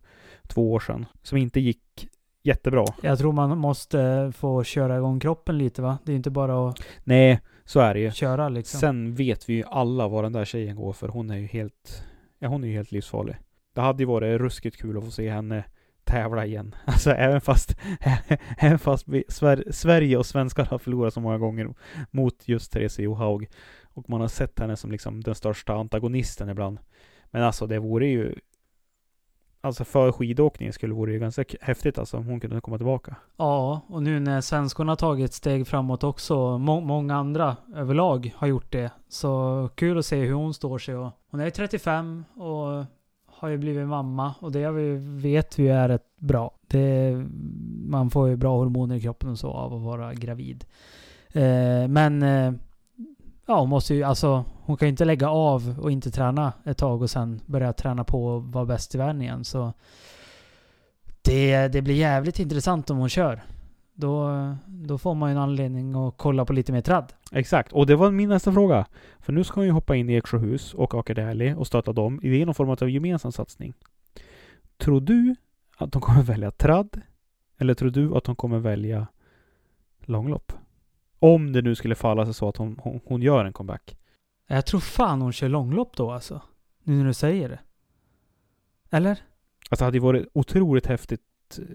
två 0.48 0.74
år 0.74 0.80
sedan. 0.80 1.06
Som 1.24 1.38
inte 1.38 1.60
gick 1.60 2.08
jättebra. 2.44 2.86
Jag 3.02 3.20
tror 3.20 3.32
man 3.32 3.58
måste 3.58 4.32
få 4.36 4.64
köra 4.64 4.98
igång 4.98 5.20
kroppen 5.20 5.58
lite 5.58 5.82
va? 5.82 5.98
Det 6.06 6.12
är 6.12 6.16
inte 6.16 6.30
bara 6.30 6.70
att 6.70 6.80
Nej, 7.04 7.40
så 7.66 7.80
är 7.80 7.94
det 7.94 8.00
ju. 8.00 8.12
köra 8.12 8.50
liksom. 8.50 8.80
Sen 8.80 9.16
vet 9.16 9.50
vi 9.50 9.54
ju 9.54 9.64
alla 9.68 10.08
vad 10.08 10.24
den 10.24 10.34
där 10.34 10.46
tjejen 10.46 10.76
går 10.76 10.94
för. 10.94 11.08
Hon 11.08 11.30
är 11.30 11.38
ju 11.38 11.46
helt... 11.46 12.04
Ja, 12.40 12.48
hon 12.48 12.64
är 12.64 12.68
ju 12.68 12.74
helt 12.74 12.92
livsfarlig. 12.92 13.36
Det 13.76 13.82
hade 13.82 14.04
ju 14.04 14.08
varit 14.08 14.42
ruskigt 14.42 14.78
kul 14.78 14.98
att 14.98 15.04
få 15.04 15.12
se 15.12 15.30
henne 15.30 15.64
tävla 16.04 16.46
igen. 16.46 16.76
Alltså 16.86 17.12
även 17.12 17.42
fast, 17.42 17.78
även 18.58 18.80
fast 18.80 19.08
vi, 19.08 19.24
Sver, 19.28 19.64
Sverige 19.72 20.18
och 20.18 20.26
svenskar 20.26 20.66
har 20.66 20.78
förlorat 20.78 21.14
så 21.14 21.20
många 21.20 21.38
gånger 21.38 21.74
mot 22.12 22.48
just 22.48 22.72
Therese 22.72 23.00
Johaug. 23.00 23.50
Och 23.94 24.10
man 24.10 24.22
har 24.22 24.28
sett 24.28 24.60
henne 24.60 24.78
som 24.78 24.92
liksom 24.92 25.22
den 25.24 25.36
största 25.36 25.74
antagonisten 25.74 26.50
ibland. 26.50 26.80
Men 27.32 27.44
alltså 27.44 27.68
det 27.68 27.80
vore 27.80 28.08
ju... 28.08 28.36
Alltså 29.64 29.86
för 29.86 30.12
skidåkningen 30.12 30.74
skulle 30.74 30.94
vore 30.94 31.14
ju 31.14 31.20
ganska 31.20 31.44
häftigt 31.62 31.98
alltså 31.98 32.18
om 32.18 32.26
hon 32.26 32.40
kunde 32.40 32.62
komma 32.62 32.78
tillbaka. 32.78 33.16
Ja, 33.38 33.82
och 33.88 34.04
nu 34.04 34.20
när 34.20 34.42
svenskorna 34.42 34.96
tagit 34.96 35.26
ett 35.26 35.34
steg 35.34 35.68
framåt 35.68 36.04
också, 36.04 36.58
må 36.58 36.80
många 36.80 37.16
andra 37.16 37.58
överlag 37.76 38.34
har 38.36 38.48
gjort 38.48 38.72
det. 38.72 38.92
Så 39.08 39.70
kul 39.76 39.98
att 39.98 40.06
se 40.06 40.26
hur 40.26 40.34
hon 40.34 40.54
står 40.54 40.78
sig. 40.78 40.96
Och 40.96 41.12
hon 41.30 41.40
är 41.40 41.50
35 41.50 42.26
och 42.36 42.86
har 43.42 43.50
ju 43.50 43.58
blivit 43.58 43.88
mamma 43.88 44.34
och 44.40 44.52
det 44.52 44.72
vi, 44.72 44.96
vet 45.22 45.60
vi 45.60 45.68
är 45.68 45.88
rätt 45.90 46.18
bra. 46.18 46.52
Det, 46.68 47.16
man 47.86 48.10
får 48.10 48.30
ju 48.30 48.36
bra 48.36 48.58
hormoner 48.58 48.96
i 48.96 49.02
kroppen 49.02 49.30
och 49.30 49.40
så 49.40 49.52
av 49.52 49.74
att 49.74 49.82
vara 49.82 50.14
gravid. 50.14 50.66
Eh, 51.34 51.88
men 51.88 52.24
eh, 52.24 52.54
ja, 53.52 53.60
hon 53.60 53.70
måste 53.70 53.96
ju, 53.96 54.04
alltså 54.04 54.46
hon 54.66 54.78
kan 54.78 54.86
ju 54.86 54.90
inte 54.90 55.06
lägga 55.06 55.30
av 55.30 55.80
och 55.80 55.92
inte 55.92 56.12
träna 56.12 56.54
ett 56.66 56.78
tag 56.78 57.02
och 57.02 57.10
sen 57.10 57.42
börja 57.46 57.74
träna 57.74 58.04
på 58.04 58.26
och 58.26 58.44
vara 58.44 58.66
bäst 58.66 58.96
i 58.96 58.98
världen 58.98 59.22
igen. 59.22 59.44
Så 59.44 59.74
det, 61.22 61.68
det 61.68 61.82
blir 61.82 61.96
jävligt 61.96 62.40
intressant 62.40 62.90
om 62.90 62.98
hon 62.98 63.10
kör. 63.10 63.42
Då, 63.94 64.30
då 64.66 64.98
får 64.98 65.16
man 65.16 65.30
ju 65.30 65.32
en 65.32 65.42
anledning 65.42 65.96
att 65.96 66.18
kolla 66.18 66.46
på 66.46 66.54
lite 66.54 66.72
mer 66.72 66.82
tradd. 66.82 67.14
Exakt, 67.32 67.74
och 67.74 67.86
det 67.86 67.96
var 67.96 68.12
min 68.12 68.30
nästa 68.30 68.54
fråga. 68.54 68.86
För 69.20 69.34
nu 69.34 69.44
ska 69.44 69.60
hon 69.60 69.66
ju 69.66 69.72
hoppa 69.72 69.96
in 69.96 70.10
i 70.10 70.14
Eksjöhus 70.14 70.74
och 70.74 70.96
Aker 70.96 71.56
och 71.58 71.68
stötta 71.68 71.94
dem. 71.94 72.20
Det 72.22 72.42
är 72.42 72.46
någon 72.46 72.56
form 72.56 72.70
av 72.70 72.90
gemensam 72.90 73.32
satsning. 73.32 73.74
Tror 74.78 75.02
du 75.02 75.36
att 75.78 75.92
de 75.92 76.02
kommer 76.02 76.24
välja 76.24 76.52
tradd? 76.52 77.02
Eller 77.58 77.74
tror 77.74 77.90
du 77.90 78.16
att 78.16 78.24
de 78.24 78.36
kommer 78.36 78.60
välja 78.60 79.08
långlopp? 80.00 80.54
Om 81.24 81.54
det 81.54 81.62
nu 81.62 81.76
skulle 81.76 81.96
falla 81.96 82.26
sig 82.26 82.34
så 82.34 82.50
att 82.50 82.58
hon, 82.58 82.80
hon, 82.84 83.00
hon 83.06 83.22
gör 83.22 83.46
en 83.46 83.54
comeback. 83.54 83.98
Jag 84.48 84.66
tror 84.66 84.80
fan 84.80 85.22
hon 85.22 85.34
kör 85.34 85.50
långlopp 85.50 85.98
då 85.98 86.12
alltså. 86.12 86.42
Nu 86.84 86.98
när 86.98 87.06
du 87.06 87.14
säger 87.14 87.50
det. 87.50 87.60
Eller? 88.90 89.12
Alltså 89.70 89.84
det 89.84 89.86
hade 89.86 89.98
ju 89.98 90.02
varit 90.02 90.28
otroligt 90.34 90.86
häftigt. 90.86 91.22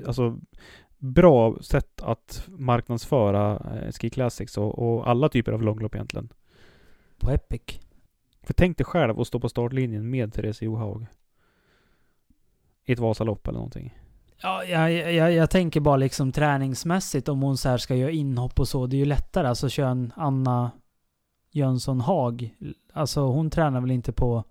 Alltså 0.06 0.38
bra 0.98 1.56
sätt 1.60 2.02
att 2.02 2.44
marknadsföra 2.48 3.54
eh, 3.74 3.92
Ski 3.92 4.10
Classics 4.10 4.58
och, 4.58 4.78
och 4.78 5.08
alla 5.08 5.28
typer 5.28 5.52
av 5.52 5.62
långlopp 5.62 5.94
egentligen. 5.94 6.28
På 7.18 7.30
Epic. 7.30 7.80
För 8.42 8.54
tänk 8.54 8.78
dig 8.78 8.84
själv 8.84 9.20
att 9.20 9.26
stå 9.26 9.40
på 9.40 9.48
startlinjen 9.48 10.10
med 10.10 10.32
Therese 10.32 10.62
Johaug. 10.62 11.06
I 12.84 12.92
ett 12.92 12.98
Vasalopp 12.98 13.46
eller 13.46 13.58
någonting. 13.58 13.98
Ja, 14.42 14.64
jag, 14.64 14.92
jag, 14.92 15.32
jag 15.32 15.50
tänker 15.50 15.80
bara 15.80 15.96
liksom 15.96 16.32
träningsmässigt 16.32 17.28
om 17.28 17.42
hon 17.42 17.56
så 17.56 17.68
här 17.68 17.78
ska 17.78 17.94
göra 17.94 18.10
inhopp 18.10 18.60
och 18.60 18.68
så. 18.68 18.86
Det 18.86 18.96
är 18.96 18.98
ju 18.98 19.04
lättare. 19.04 19.48
Alltså 19.48 19.68
köra 19.68 19.88
en 19.88 20.12
Anna 20.16 20.70
Jönsson 21.50 22.00
Haag. 22.00 22.54
Alltså 22.92 23.20
hon 23.20 23.50
tränar 23.50 23.80
väl 23.80 23.90
inte 23.90 24.12
på 24.12 24.44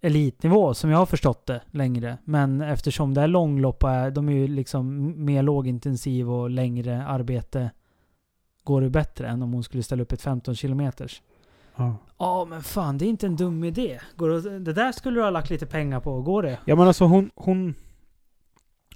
elitnivå 0.00 0.74
som 0.74 0.90
jag 0.90 0.98
har 0.98 1.06
förstått 1.06 1.46
det 1.46 1.60
längre. 1.70 2.18
Men 2.24 2.60
eftersom 2.60 3.14
det 3.14 3.20
är 3.20 3.26
långlopp 3.26 3.84
och 3.84 3.90
är, 3.90 4.10
de 4.10 4.28
är 4.28 4.32
ju 4.32 4.48
liksom 4.48 5.14
mer 5.24 5.42
lågintensiv 5.42 6.30
och 6.30 6.50
längre 6.50 7.04
arbete 7.06 7.70
går 8.64 8.80
det 8.80 8.90
bättre 8.90 9.28
än 9.28 9.42
om 9.42 9.52
hon 9.52 9.64
skulle 9.64 9.82
ställa 9.82 10.02
upp 10.02 10.12
ett 10.12 10.22
15 10.22 10.54
kilometers. 10.54 11.22
Ja. 11.76 11.96
Ja, 12.18 12.44
men 12.44 12.62
fan 12.62 12.98
det 12.98 13.04
är 13.04 13.08
inte 13.08 13.26
en 13.26 13.36
dum 13.36 13.64
idé. 13.64 14.00
Går 14.16 14.28
det, 14.28 14.58
det 14.58 14.72
där 14.72 14.92
skulle 14.92 15.18
du 15.18 15.22
ha 15.22 15.30
lagt 15.30 15.50
lite 15.50 15.66
pengar 15.66 16.00
på. 16.00 16.22
Går 16.22 16.42
det? 16.42 16.58
Ja 16.64 16.76
men 16.76 16.86
alltså 16.86 17.04
hon, 17.04 17.30
hon 17.34 17.74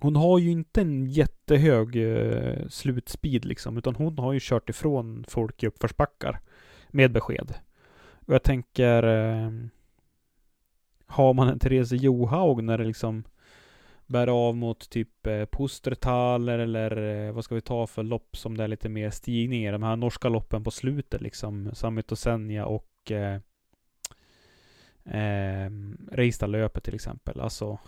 hon 0.04 0.16
har 0.16 0.38
ju 0.38 0.50
inte 0.50 0.80
en 0.80 1.06
jättehög 1.06 1.96
eh, 1.96 2.66
slutspeed 2.68 3.44
liksom, 3.44 3.78
utan 3.78 3.94
hon 3.94 4.18
har 4.18 4.32
ju 4.32 4.38
kört 4.42 4.70
ifrån 4.70 5.24
folk 5.28 5.62
i 5.62 5.66
uppförsbackar. 5.66 6.40
Med 6.88 7.12
besked. 7.12 7.54
Och 8.26 8.34
jag 8.34 8.42
tänker 8.42 9.02
eh, 9.02 9.50
Har 11.06 11.34
man 11.34 11.48
en 11.48 11.58
Therese 11.58 11.92
Johaug 11.92 12.64
när 12.64 12.78
det 12.78 12.84
liksom 12.84 13.24
bär 14.06 14.26
av 14.26 14.56
mot 14.56 14.90
typ 14.90 15.26
eh, 15.26 15.44
Pustertaler 15.44 16.58
eller 16.58 17.26
eh, 17.26 17.32
vad 17.32 17.44
ska 17.44 17.54
vi 17.54 17.60
ta 17.60 17.86
för 17.86 18.02
lopp 18.02 18.36
som 18.36 18.56
det 18.56 18.64
är 18.64 18.68
lite 18.68 18.88
mer 18.88 19.10
stigning 19.10 19.66
i. 19.66 19.70
De 19.70 19.82
här 19.82 19.96
norska 19.96 20.28
loppen 20.28 20.64
på 20.64 20.70
slutet 20.70 21.20
liksom. 21.20 21.70
Summit 21.74 22.12
och 22.12 22.18
Senja 22.18 22.66
och 22.66 23.10
eh, 23.10 23.40
eh, 25.04 25.70
Reistadlöpet 26.10 26.84
till 26.84 26.94
exempel. 26.94 27.40
Alltså 27.40 27.78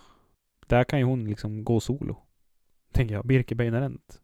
där 0.67 0.83
kan 0.83 0.99
ju 0.99 1.05
hon 1.05 1.25
liksom 1.25 1.63
gå 1.63 1.79
solo. 1.79 2.17
Tänker 2.91 3.15
jag. 3.15 3.25
Birke 3.25 3.55
Beinerent. 3.55 4.21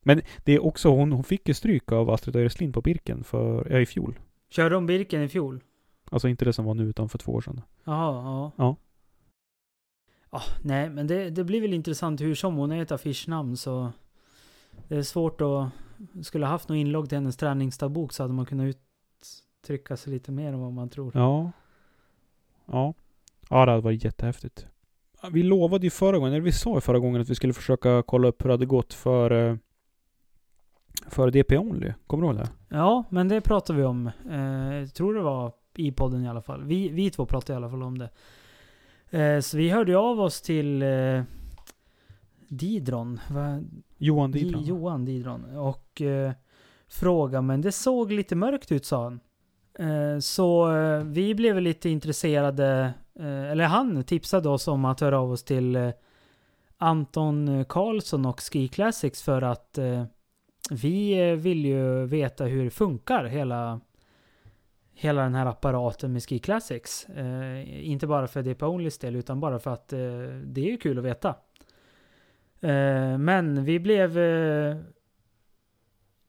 Men 0.00 0.22
det 0.44 0.52
är 0.52 0.64
också, 0.64 0.88
hon, 0.88 1.12
hon 1.12 1.24
fick 1.24 1.48
ju 1.48 1.54
stryk 1.54 1.92
av 1.92 2.10
Astrid 2.10 2.36
Öreslind 2.36 2.74
på 2.74 2.80
Birken 2.80 3.24
för, 3.24 3.70
ja, 3.70 3.78
i 3.78 3.86
fjol. 3.86 4.18
Körde 4.48 4.74
de 4.74 4.86
Birken 4.86 5.22
i 5.22 5.28
fjol? 5.28 5.62
Alltså 6.10 6.28
inte 6.28 6.44
det 6.44 6.52
som 6.52 6.64
var 6.64 6.74
nu 6.74 6.84
utan 6.88 7.08
för 7.08 7.18
två 7.18 7.32
år 7.32 7.40
sedan. 7.40 7.60
Jaha, 7.84 8.14
ja. 8.24 8.52
Ja. 8.56 8.76
Ja, 10.30 10.42
nej, 10.62 10.90
men 10.90 11.06
det, 11.06 11.30
det 11.30 11.44
blir 11.44 11.60
väl 11.60 11.74
intressant 11.74 12.20
hur 12.20 12.34
som. 12.34 12.56
Hon 12.56 12.72
är 12.72 12.82
ett 12.82 12.92
affischnamn 12.92 13.56
så... 13.56 13.92
Det 14.88 14.96
är 14.96 15.02
svårt 15.02 15.40
att... 15.40 15.68
Skulle 16.26 16.46
ha 16.46 16.50
haft 16.50 16.68
något 16.68 16.76
inlogg 16.76 17.08
till 17.08 17.18
hennes 17.18 17.36
träningsdagbok 17.36 18.12
så 18.12 18.22
hade 18.22 18.34
man 18.34 18.46
kunnat 18.46 18.76
uttrycka 19.62 19.96
sig 19.96 20.12
lite 20.12 20.32
mer 20.32 20.52
än 20.52 20.60
vad 20.60 20.72
man 20.72 20.88
tror. 20.88 21.12
Ja. 21.14 21.52
Ja. 22.66 22.94
Ja, 23.50 23.64
det 23.64 23.70
hade 23.70 23.82
varit 23.82 24.04
jättehäftigt. 24.04 24.66
Vi 25.32 25.42
lovade 25.42 25.86
ju 25.86 25.90
förra 25.90 26.18
gången, 26.18 26.32
eller 26.32 26.42
vi 26.44 26.52
sa 26.52 26.74
ju 26.74 26.80
förra 26.80 26.98
gången 26.98 27.20
att 27.20 27.28
vi 27.30 27.34
skulle 27.34 27.52
försöka 27.52 28.02
kolla 28.06 28.28
upp 28.28 28.44
hur 28.44 28.48
det 28.48 28.52
hade 28.54 28.66
gått 28.66 28.94
för 28.94 29.48
eh, 29.50 29.56
för 31.08 31.30
DP 31.30 31.58
Only. 31.58 31.92
Kommer 32.06 32.22
du 32.26 32.28
ihåg 32.28 32.36
det? 32.36 32.48
Ja, 32.76 33.04
men 33.10 33.28
det 33.28 33.40
pratar 33.40 33.74
vi 33.74 33.84
om. 33.84 34.06
Eh, 34.06 34.88
tror 34.90 35.14
det 35.14 35.20
var 35.20 35.52
i 35.76 35.92
podden 35.92 36.24
i 36.24 36.28
alla 36.28 36.42
fall. 36.42 36.64
Vi, 36.64 36.88
vi 36.88 37.10
två 37.10 37.26
pratade 37.26 37.52
i 37.52 37.56
alla 37.56 37.70
fall 37.70 37.82
om 37.82 37.98
det. 37.98 38.10
Eh, 39.20 39.40
så 39.40 39.56
vi 39.56 39.70
hörde 39.70 39.92
ju 39.92 39.98
av 39.98 40.20
oss 40.20 40.42
till 40.42 40.82
eh, 40.82 41.22
Didron. 42.48 43.20
Va? 43.30 43.60
Johan 43.98 44.32
Di- 44.32 44.38
Didron. 44.44 44.62
Johan 44.64 45.04
Didron. 45.04 45.56
Och 45.56 46.02
eh, 46.02 46.32
frågade, 46.88 47.42
men 47.42 47.60
det 47.60 47.72
såg 47.72 48.12
lite 48.12 48.36
mörkt 48.36 48.72
ut 48.72 48.84
sa 48.86 49.02
han. 49.04 49.20
Eh, 49.78 50.18
så 50.20 50.76
eh, 50.76 51.04
vi 51.04 51.34
blev 51.34 51.60
lite 51.60 51.88
intresserade, 51.90 52.92
Eh, 53.20 53.50
eller 53.50 53.64
han 53.64 54.04
tipsade 54.04 54.48
oss 54.48 54.68
om 54.68 54.84
att 54.84 55.00
höra 55.00 55.20
av 55.20 55.32
oss 55.32 55.44
till 55.44 55.76
eh, 55.76 55.90
Anton 56.78 57.48
eh, 57.48 57.64
Karlsson 57.64 58.26
och 58.26 58.40
Ski 58.40 58.68
Classics 58.68 59.22
för 59.22 59.42
att 59.42 59.78
vi 60.70 61.36
vill 61.36 61.64
ju 61.64 62.06
veta 62.06 62.44
hur 62.44 62.64
det 62.64 62.70
funkar 62.70 63.24
hela 63.24 63.80
hela 64.96 65.22
den 65.22 65.34
här 65.34 65.46
apparaten 65.46 66.12
med 66.12 66.22
Ski 66.22 66.38
Classics. 66.38 67.08
Eh, 67.08 67.88
inte 67.88 68.06
bara 68.06 68.26
för 68.26 68.42
DP 68.42 68.64
Onlys 68.64 68.98
del 68.98 69.16
utan 69.16 69.40
bara 69.40 69.58
för 69.58 69.70
att 69.70 69.92
eh, 69.92 69.98
det 70.44 70.60
är 70.60 70.70
ju 70.70 70.76
kul 70.76 70.98
att 70.98 71.04
veta. 71.04 71.28
Eh, 72.60 73.18
men 73.18 73.64
vi 73.64 73.80
blev 73.80 74.18
eh, 74.18 74.76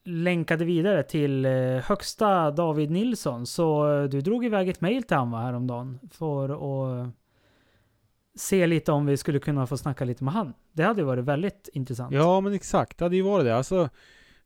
länkade 0.07 0.65
vidare 0.65 1.03
till 1.03 1.45
eh, 1.45 1.51
högsta 1.83 2.51
David 2.51 2.91
Nilsson. 2.91 3.45
Så 3.45 3.91
eh, 3.91 4.03
du 4.03 4.21
drog 4.21 4.45
iväg 4.45 4.69
ett 4.69 4.81
mail 4.81 5.03
till 5.03 5.17
honom 5.17 5.41
häromdagen 5.41 5.99
för 6.11 6.49
att 6.49 7.09
se 8.35 8.67
lite 8.67 8.91
om 8.91 9.05
vi 9.05 9.17
skulle 9.17 9.39
kunna 9.39 9.67
få 9.67 9.77
snacka 9.77 10.05
lite 10.05 10.23
med 10.23 10.33
han. 10.33 10.53
Det 10.71 10.83
hade 10.83 11.01
ju 11.01 11.05
varit 11.05 11.25
väldigt 11.25 11.69
intressant. 11.73 12.13
Ja, 12.13 12.41
men 12.41 12.53
exakt. 12.53 12.97
Det 12.97 13.05
hade 13.05 13.15
ju 13.15 13.21
varit 13.21 13.45
det. 13.45 13.57
Alltså, 13.57 13.89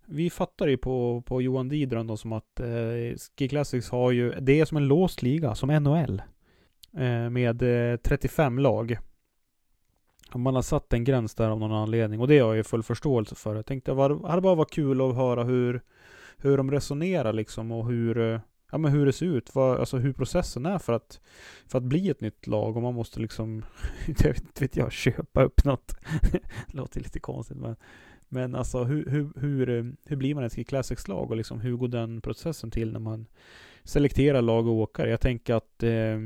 vi 0.06 0.30
fattar 0.30 0.68
ju 0.68 0.78
på, 0.78 1.24
på 1.26 1.42
Johan 1.42 1.70
Didron 1.70 2.08
då 2.08 2.18
som 2.18 2.34
att 2.34 2.60
eh, 2.60 3.18
Ski 3.38 3.50
Classics 3.50 3.90
har 3.90 4.12
ju, 4.12 4.32
det 4.32 4.60
är 4.60 4.66
som 4.66 4.78
en 4.78 4.88
låst 4.88 5.22
liga, 5.22 5.56
som 5.56 5.70
NHL. 5.70 6.22
Eh, 6.98 7.30
med 7.30 7.92
eh, 7.92 7.98
35 7.98 8.60
lag. 8.60 8.98
Man 10.36 10.56
har 10.56 10.62
satt 10.62 10.94
en 10.94 11.04
gräns 11.04 11.36
där 11.36 11.50
av 11.50 11.60
någon 11.60 11.72
anledning 11.72 12.20
och 12.20 12.28
det 12.28 12.40
har 12.40 12.48
jag 12.48 12.56
ju 12.56 12.64
full 12.64 12.84
förståelse 12.84 13.36
för. 13.36 13.56
Jag 13.56 13.66
tänkte 13.66 13.92
det 13.92 14.28
hade 14.28 14.42
bara 14.42 14.56
varit 14.56 14.72
kul 14.72 15.02
att 15.02 15.16
höra 15.16 15.44
hur, 15.44 15.82
hur 16.38 16.58
de 16.58 16.72
resonerar 16.72 17.34
liksom 17.34 17.72
och 17.72 17.88
hur, 17.88 18.20
eh, 18.20 18.40
ja, 18.72 18.78
men 18.78 18.92
hur 18.92 19.06
det 19.06 19.14
ser 19.14 19.26
ut. 19.26 19.56
Vad, 19.56 19.80
alltså 19.80 19.98
hur 19.98 20.14
processen 20.14 20.66
är 20.66 20.78
för 20.78 20.94
att, 20.94 21.20
för 21.68 21.78
att 21.78 21.84
bli 21.84 22.10
ett 22.10 22.22
nytt 22.22 22.48
lag 22.48 22.76
och 22.78 22.84
man 22.84 22.94
måste 22.94 23.20
liksom, 23.20 23.66
inte 24.08 24.34
vet 24.60 24.76
jag, 24.76 24.92
köpa 24.92 25.44
upp 25.44 25.66
något. 25.66 25.96
det 26.32 26.42
låter 26.78 27.00
lite 27.00 27.20
konstigt 27.20 27.58
men 27.58 27.76
men 28.34 28.56
alltså 28.56 28.84
hur, 28.84 29.06
hur, 29.10 29.32
hur, 29.36 29.70
eh, 29.70 29.84
hur 30.06 30.16
blir 30.16 30.36
man 30.36 30.44
ett 30.44 30.54
Ski 30.54 30.64
Classics-lag 30.64 31.32
och 31.32 31.38
liksom 31.38 31.60
hur 31.60 31.78
går 31.78 31.88
den 31.88 32.22
processen 32.22 32.72
till 32.72 32.92
när 32.92 33.00
man 33.00 33.26
selekterar 33.84 34.42
lag 34.42 34.68
och 34.68 34.74
åkare? 34.74 35.10
Jag 35.10 35.22
tänker 35.22 35.54
att 35.54 35.84
eh, 35.84 36.20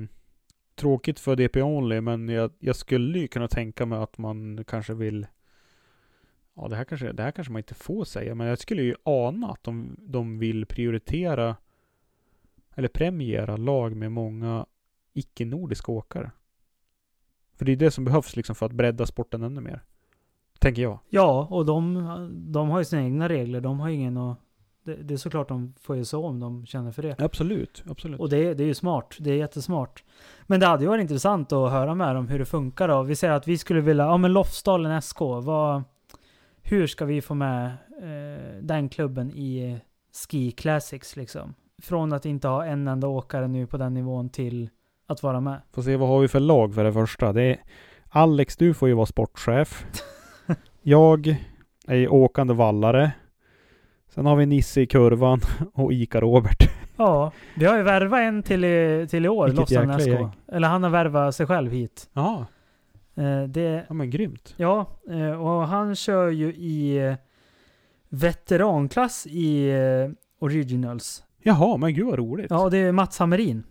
tråkigt 0.75 1.19
för 1.19 1.35
DP 1.35 1.61
Only, 1.61 2.01
men 2.01 2.29
jag, 2.29 2.51
jag, 2.59 2.75
skulle 2.75 3.19
ju 3.19 3.27
kunna 3.27 3.47
tänka 3.47 3.85
mig 3.85 3.99
att 3.99 4.17
man 4.17 4.63
kanske 4.67 4.93
vill 4.93 5.27
Ja, 6.55 6.67
det 6.67 6.75
här, 6.75 6.83
kanske, 6.83 7.11
det 7.11 7.23
här 7.23 7.31
kanske 7.31 7.53
man 7.53 7.59
inte 7.59 7.73
får 7.73 8.05
säga, 8.05 8.35
men 8.35 8.47
jag 8.47 8.59
skulle 8.59 8.81
ju 8.81 8.95
ana 9.03 9.51
att 9.51 9.63
de, 9.63 9.95
de 9.99 10.39
vill 10.39 10.65
prioritera 10.65 11.55
eller 12.75 12.87
premiera 12.87 13.57
lag 13.57 13.95
med 13.95 14.11
många 14.11 14.65
icke-nordiska 15.13 15.91
åkare. 15.91 16.31
För 17.55 17.65
det 17.65 17.71
är 17.71 17.75
det 17.75 17.91
som 17.91 18.05
behövs 18.05 18.35
liksom 18.35 18.55
för 18.55 18.65
att 18.65 18.71
bredda 18.71 19.05
sporten 19.05 19.43
ännu 19.43 19.61
mer. 19.61 19.83
Tänker 20.59 20.81
jag. 20.81 20.99
Ja, 21.09 21.47
och 21.51 21.65
de, 21.65 21.93
de 22.51 22.69
har 22.69 22.79
ju 22.79 22.85
sina 22.85 23.03
egna 23.03 23.29
regler. 23.29 23.61
De 23.61 23.79
har 23.79 23.89
ingen 23.89 24.17
att... 24.17 24.39
Det, 24.85 24.95
det 24.95 25.13
är 25.13 25.17
såklart 25.17 25.47
de 25.47 25.73
får 25.81 25.95
ju 25.95 26.05
så 26.05 26.25
om 26.25 26.39
de 26.39 26.65
känner 26.65 26.91
för 26.91 27.01
det. 27.01 27.15
Absolut, 27.19 27.83
absolut. 27.89 28.19
Och 28.19 28.29
det, 28.29 28.53
det 28.53 28.63
är 28.63 28.67
ju 28.67 28.73
smart. 28.73 29.15
Det 29.19 29.31
är 29.31 29.35
jättesmart. 29.35 30.03
Men 30.43 30.59
det 30.59 30.65
hade 30.65 30.83
ju 30.83 30.89
varit 30.89 31.01
intressant 31.01 31.51
att 31.51 31.71
höra 31.71 31.95
med 31.95 32.15
dem 32.15 32.27
hur 32.27 32.39
det 32.39 32.45
funkar 32.45 32.87
då. 32.87 33.03
Vi 33.03 33.15
säger 33.15 33.33
att 33.33 33.47
vi 33.47 33.57
skulle 33.57 33.81
vilja, 33.81 34.03
ja 34.03 34.17
men 34.17 34.33
Lofsdalen 34.33 35.01
SK, 35.01 35.19
vad... 35.19 35.83
Hur 36.61 36.87
ska 36.87 37.05
vi 37.05 37.21
få 37.21 37.33
med 37.33 37.65
eh, 38.01 38.61
den 38.61 38.89
klubben 38.89 39.31
i 39.31 39.79
Ski 40.13 40.51
Classics 40.51 41.15
liksom? 41.15 41.53
Från 41.81 42.13
att 42.13 42.25
inte 42.25 42.47
ha 42.47 42.65
en 42.65 42.87
enda 42.87 43.07
åkare 43.07 43.47
nu 43.47 43.67
på 43.67 43.77
den 43.77 43.93
nivån 43.93 44.29
till 44.29 44.69
att 45.07 45.23
vara 45.23 45.41
med. 45.41 45.61
Får 45.73 45.81
se 45.81 45.95
vad 45.95 46.09
har 46.09 46.19
vi 46.19 46.27
för 46.27 46.39
lag 46.39 46.75
för 46.75 46.83
det 46.83 46.93
första. 46.93 47.33
Det 47.33 47.43
är 47.43 47.59
Alex, 48.09 48.57
du 48.57 48.73
får 48.73 48.87
ju 48.87 48.93
vara 48.93 49.05
sportchef. 49.05 49.85
Jag 50.81 51.35
är 51.87 52.13
åkande 52.13 52.53
vallare. 52.53 53.11
Sen 54.15 54.25
har 54.25 54.35
vi 54.35 54.45
Nisse 54.45 54.81
i 54.81 54.87
kurvan 54.87 55.39
och 55.73 55.93
Ika 55.93 56.21
Robert. 56.21 56.69
Ja, 56.97 57.31
vi 57.55 57.65
har 57.65 57.77
ju 57.77 57.83
värvat 57.83 58.19
en 58.19 58.43
till 58.43 58.63
i, 58.63 59.07
till 59.09 59.25
i 59.25 59.29
år, 59.29 59.47
Lofsan 59.47 59.99
SK. 59.99 60.09
Eller 60.51 60.67
han 60.67 60.83
har 60.83 60.89
värvat 60.89 61.35
sig 61.35 61.47
själv 61.47 61.71
hit. 61.71 62.09
Ja. 62.13 62.45
Eh, 63.15 63.43
det, 63.43 63.85
ja 63.87 63.93
men 63.93 64.09
grymt. 64.09 64.53
Ja, 64.57 64.85
eh, 65.09 65.41
och 65.41 65.67
han 65.67 65.95
kör 65.95 66.29
ju 66.29 66.47
i 66.47 67.15
veteranklass 68.09 69.27
i 69.27 69.69
eh, 69.69 70.11
Originals. 70.39 71.23
Jaha, 71.43 71.77
men 71.77 71.93
gud 71.93 72.05
vad 72.05 72.19
roligt. 72.19 72.47
Ja, 72.49 72.63
och 72.63 72.71
det 72.71 72.77
är 72.77 72.91
Mats 72.91 73.19
Hammerin. 73.19 73.63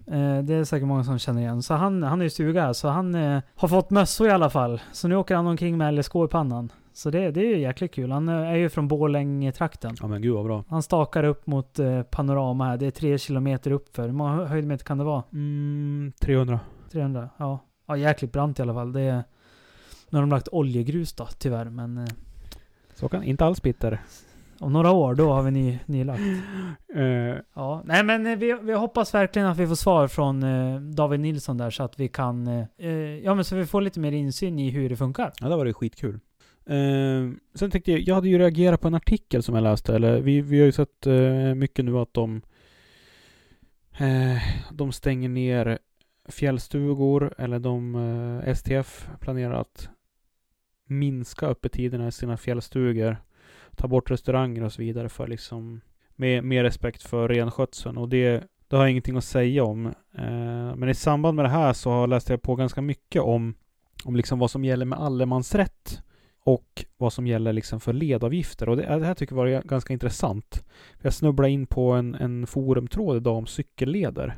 Det 0.45 0.55
är 0.55 0.65
säkert 0.65 0.89
många 0.89 1.05
som 1.05 1.19
känner 1.19 1.41
igen. 1.41 1.63
Så 1.63 1.75
han, 1.75 2.03
han 2.03 2.21
är 2.21 2.25
ju 2.25 2.31
stuga, 2.31 2.75
så 2.75 2.89
han 2.89 3.15
har 3.55 3.69
fått 3.69 3.91
mössor 3.91 4.29
i 4.29 4.31
alla 4.31 4.51
fall. 4.51 4.81
Så 4.93 5.09
nu 5.09 5.17
åker 5.17 5.37
han 5.37 5.47
omkring 5.47 5.79
med 5.79 5.95
LSK 5.95 6.15
i 6.15 6.29
pannan. 6.31 6.73
Så 6.95 7.11
det, 7.11 7.31
det 7.31 7.41
är 7.41 7.45
ju 7.47 7.59
jäkligt 7.59 7.95
kul. 7.95 8.11
Han 8.11 8.29
eh, 8.29 8.35
är 8.35 8.57
ju 8.57 8.69
från 8.69 8.89
Borlänge-trakten. 8.89 9.97
Ja 10.01 10.07
men 10.07 10.23
gud 10.23 10.35
vad 10.35 10.45
bra. 10.45 10.65
Han 10.69 10.83
stakar 10.83 11.25
upp 11.25 11.47
mot 11.47 11.79
eh, 11.79 12.03
panorama 12.03 12.65
här. 12.65 12.77
Det 12.77 12.87
är 12.87 12.91
tre 12.91 13.19
kilometer 13.19 13.71
uppför. 13.71 14.03
Hur 14.03 14.13
många 14.13 14.45
höjdmeter 14.45 14.85
kan 14.85 14.99
det 14.99 15.05
vara? 15.05 15.23
Mm, 15.33 16.13
300. 16.21 16.61
300, 16.93 17.29
ja. 17.37 17.59
Ja, 17.87 17.97
jäkligt 17.97 18.33
brant 18.33 18.59
i 18.59 18.63
alla 18.63 18.75
fall. 18.75 18.93
Det 18.93 19.01
är... 19.01 19.23
Nu 20.11 20.19
har 20.19 20.21
de 20.21 20.31
lagt 20.31 20.49
oljegrus 20.53 21.13
då, 21.13 21.27
tyvärr, 21.39 21.65
men... 21.65 21.99
Eh, 21.99 22.05
Så 22.95 23.09
kan 23.09 23.23
inte 23.23 23.45
alls 23.45 23.63
bitter. 23.63 24.01
Om 24.59 24.73
några 24.73 24.91
år, 24.91 25.15
då 25.15 25.33
har 25.33 25.43
vi 25.43 25.51
ny, 25.51 25.79
nylagt. 25.87 26.21
Uh, 26.97 27.03
ja, 27.55 27.83
nej 27.85 28.05
men 28.05 28.39
vi, 28.39 28.59
vi 28.63 28.73
hoppas 28.73 29.15
verkligen 29.15 29.49
att 29.49 29.57
vi 29.59 29.67
får 29.67 29.75
svar 29.75 30.09
från 30.09 30.43
eh, 30.43 30.81
David 30.81 31.21
Nilsson 31.21 31.59
där 31.59 31.71
så 31.71 31.83
att 31.83 32.01
vi 32.01 32.09
kan... 32.09 32.47
Eh, 32.47 32.91
ja 33.25 33.35
men 33.35 33.45
så 33.45 33.57
vi 33.57 33.67
får 33.67 33.81
lite 33.81 34.01
mer 34.01 34.13
insyn 34.13 34.59
i 34.59 34.71
hur 34.71 34.89
det 34.89 34.97
funkar. 34.97 35.33
Ja, 35.41 35.49
det 35.49 35.57
var 35.57 35.65
det 35.65 35.73
skitkul. 35.73 36.21
Eh, 36.67 37.31
sen 37.55 37.71
tänkte 37.71 37.93
jag, 37.93 38.01
jag 38.01 38.15
hade 38.15 38.29
ju 38.29 38.39
reagerat 38.39 38.81
på 38.81 38.89
en 38.89 38.95
artikel 38.95 39.43
som 39.43 39.55
jag 39.55 39.63
läste, 39.63 39.95
eller 39.95 40.21
vi, 40.21 40.41
vi 40.41 40.59
har 40.59 40.67
ju 40.67 40.73
sett 40.73 41.07
eh, 41.07 41.55
mycket 41.55 41.85
nu 41.85 41.99
att 41.99 42.15
de 42.15 42.43
eh, 43.99 44.43
de 44.73 44.93
stänger 44.93 45.29
ner 45.29 45.79
fjällstugor, 46.29 47.35
eller 47.39 47.59
de 47.59 47.95
eh, 47.95 48.55
STF 48.55 49.09
planerar 49.21 49.61
att 49.61 49.89
minska 50.87 51.47
öppettiderna 51.47 52.09
i 52.09 52.13
sina 52.13 52.37
fjällstugor 52.37 53.17
ta 53.77 53.89
bort 53.89 54.11
restauranger 54.11 54.65
och 54.65 54.73
så 54.73 54.83
vidare 54.83 55.09
för 55.09 55.27
liksom 55.27 55.81
med 56.17 56.45
mer 56.45 56.65
respekt 56.65 57.03
för 57.03 57.29
renskötseln 57.29 57.99
och 57.99 58.09
det, 58.09 58.45
det 58.69 58.77
har 58.77 58.83
jag 58.83 58.91
ingenting 58.91 59.17
att 59.17 59.25
säga 59.25 59.65
om. 59.65 59.87
Eh, 60.15 60.77
men 60.77 60.89
i 60.89 60.95
samband 60.95 61.37
med 61.37 61.45
det 61.45 61.51
här 61.51 61.73
så 61.73 62.07
läste 62.07 62.33
jag 62.33 62.43
på 62.43 62.55
ganska 62.55 62.81
mycket 62.81 63.23
om, 63.23 63.55
om 64.05 64.17
liksom 64.17 64.39
vad 64.39 64.51
som 64.51 64.65
gäller 64.65 64.85
med 64.85 64.99
allemansrätt 64.99 66.03
och 66.45 66.85
vad 66.97 67.13
som 67.13 67.27
gäller 67.27 67.53
liksom 67.53 67.81
för 67.81 67.93
ledavgifter. 67.93 68.69
Och 68.69 68.77
det, 68.77 68.83
det 68.83 69.07
här 69.07 69.15
tycker 69.15 69.37
jag 69.37 69.43
var 69.43 69.63
ganska 69.63 69.93
intressant. 69.93 70.65
Jag 71.03 71.13
snubblade 71.13 71.51
in 71.51 71.67
på 71.67 71.93
en, 71.93 72.15
en 72.15 72.47
forumtråd 72.47 73.17
idag 73.17 73.37
om 73.37 73.47
cykelleder. 73.47 74.35